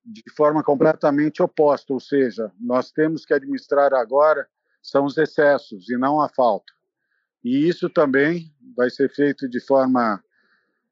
de 0.05 0.23
forma 0.35 0.63
completamente 0.63 1.43
oposta, 1.43 1.93
ou 1.93 2.01
seja, 2.01 2.53
nós 2.61 2.93
temos 2.93 3.25
que 3.25 3.35
administrar 3.35 3.93
agora 3.93 4.49
são 4.81 5.05
os 5.05 5.19
excessos 5.19 5.91
e 5.91 5.97
não 5.97 6.21
a 6.21 6.29
falta. 6.29 6.73
E 7.45 7.69
isso 7.69 7.91
também 7.91 8.55
vai 8.77 8.89
ser 8.89 9.11
feito 9.11 9.49
de 9.49 9.61
forma 9.61 10.23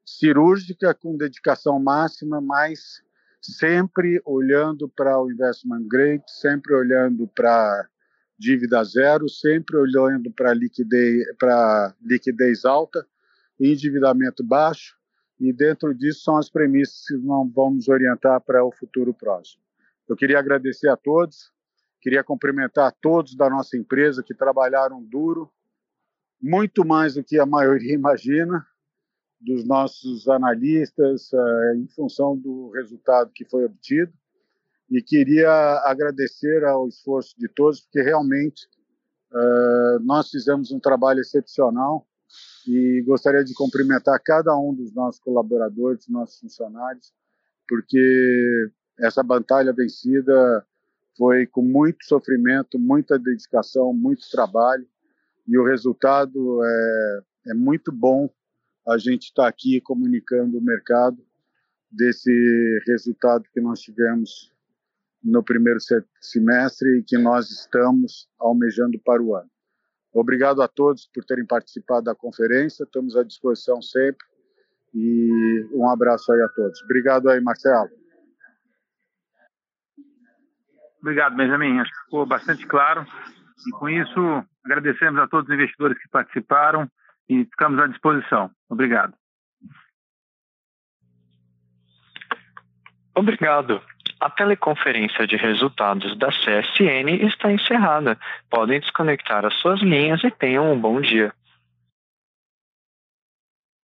cirúrgica, 0.05 0.93
com 0.93 1.17
dedicação 1.17 1.79
máxima, 1.79 2.41
mas 2.41 3.01
sempre 3.41 4.21
olhando 4.25 4.89
para 4.89 5.19
o 5.21 5.31
investment 5.31 5.87
grade, 5.87 6.23
sempre 6.27 6.75
olhando 6.75 7.27
para 7.27 7.87
dívida 8.37 8.83
zero, 8.83 9.29
sempre 9.29 9.77
olhando 9.77 10.31
para 10.31 10.53
liquidez, 10.53 11.25
liquidez 12.01 12.65
alta, 12.65 13.05
endividamento 13.59 14.43
baixo, 14.43 14.95
e 15.39 15.51
dentro 15.51 15.93
disso 15.93 16.21
são 16.23 16.37
as 16.37 16.49
premissas 16.49 17.05
que 17.07 17.17
nós 17.17 17.49
vamos 17.53 17.87
orientar 17.87 18.41
para 18.41 18.63
o 18.63 18.71
futuro 18.71 19.13
próximo. 19.13 19.61
Eu 20.07 20.15
queria 20.15 20.39
agradecer 20.39 20.89
a 20.89 20.95
todos, 20.95 21.51
queria 22.01 22.23
cumprimentar 22.23 22.93
todos 23.01 23.35
da 23.35 23.49
nossa 23.49 23.75
empresa 23.75 24.23
que 24.23 24.33
trabalharam 24.33 25.03
duro, 25.03 25.51
muito 26.41 26.85
mais 26.85 27.15
do 27.15 27.23
que 27.23 27.39
a 27.39 27.45
maioria 27.45 27.93
imagina, 27.95 28.65
dos 29.39 29.65
nossos 29.65 30.27
analistas, 30.27 31.31
uh, 31.33 31.75
em 31.75 31.87
função 31.87 32.37
do 32.37 32.71
resultado 32.71 33.31
que 33.33 33.45
foi 33.45 33.65
obtido. 33.65 34.11
E 34.89 35.01
queria 35.01 35.49
agradecer 35.85 36.63
ao 36.63 36.87
esforço 36.87 37.35
de 37.37 37.47
todos, 37.47 37.81
porque 37.81 38.01
realmente 38.01 38.67
uh, 39.31 39.99
nós 40.01 40.29
fizemos 40.29 40.71
um 40.71 40.79
trabalho 40.79 41.19
excepcional 41.19 42.07
e 42.67 43.01
gostaria 43.05 43.43
de 43.43 43.53
cumprimentar 43.53 44.19
cada 44.23 44.55
um 44.57 44.73
dos 44.73 44.93
nossos 44.93 45.19
colaboradores, 45.19 46.07
nossos 46.07 46.39
funcionários, 46.39 47.13
porque 47.67 48.71
essa 48.99 49.23
batalha 49.23 49.73
vencida 49.73 50.65
foi 51.17 51.45
com 51.45 51.61
muito 51.61 52.05
sofrimento, 52.05 52.77
muita 52.77 53.17
dedicação, 53.17 53.93
muito 53.93 54.29
trabalho 54.29 54.87
e 55.47 55.57
o 55.57 55.65
resultado 55.65 56.63
é, 56.63 57.21
é 57.47 57.53
muito 57.53 57.91
bom 57.91 58.29
a 58.87 58.97
gente 58.97 59.25
estar 59.25 59.43
tá 59.43 59.49
aqui 59.49 59.79
comunicando 59.81 60.57
o 60.57 60.61
mercado 60.61 61.17
desse 61.91 62.31
resultado 62.87 63.45
que 63.53 63.61
nós 63.61 63.79
tivemos 63.79 64.51
no 65.25 65.43
primeiro 65.43 65.79
semestre 66.21 66.99
e 66.99 67.03
que 67.03 67.17
nós 67.17 67.49
estamos 67.49 68.29
almejando 68.39 68.99
para 69.03 69.21
o 69.21 69.35
ano. 69.35 69.49
Obrigado 70.13 70.61
a 70.61 70.67
todos 70.67 71.09
por 71.13 71.25
terem 71.25 71.45
participado 71.45 72.05
da 72.05 72.15
conferência, 72.15 72.83
estamos 72.83 73.17
à 73.17 73.23
disposição 73.23 73.81
sempre 73.81 74.25
e 74.93 75.67
um 75.73 75.89
abraço 75.89 76.31
aí 76.31 76.41
a 76.41 76.47
todos. 76.49 76.81
Obrigado 76.83 77.29
aí, 77.29 77.41
Marcelo. 77.41 77.89
Obrigado, 81.01 81.35
Benjamin. 81.35 81.79
Acho 81.79 81.91
que 81.91 82.03
ficou 82.05 82.25
bastante 82.25 82.65
claro. 82.65 83.05
E 83.67 83.71
com 83.71 83.89
isso, 83.89 84.43
agradecemos 84.63 85.19
a 85.21 85.27
todos 85.27 85.49
os 85.49 85.53
investidores 85.53 86.01
que 86.01 86.09
participaram 86.09 86.89
e 87.27 87.45
ficamos 87.45 87.79
à 87.79 87.87
disposição. 87.87 88.49
Obrigado. 88.69 89.13
Obrigado. 93.15 93.81
A 94.19 94.29
teleconferência 94.29 95.25
de 95.25 95.35
resultados 95.37 96.17
da 96.17 96.27
CSN 96.27 97.25
está 97.25 97.51
encerrada. 97.51 98.17
Podem 98.49 98.79
desconectar 98.79 99.45
as 99.45 99.55
suas 99.55 99.81
linhas 99.81 100.23
e 100.23 100.31
tenham 100.31 100.71
um 100.71 100.79
bom 100.79 100.99
dia. 100.99 101.33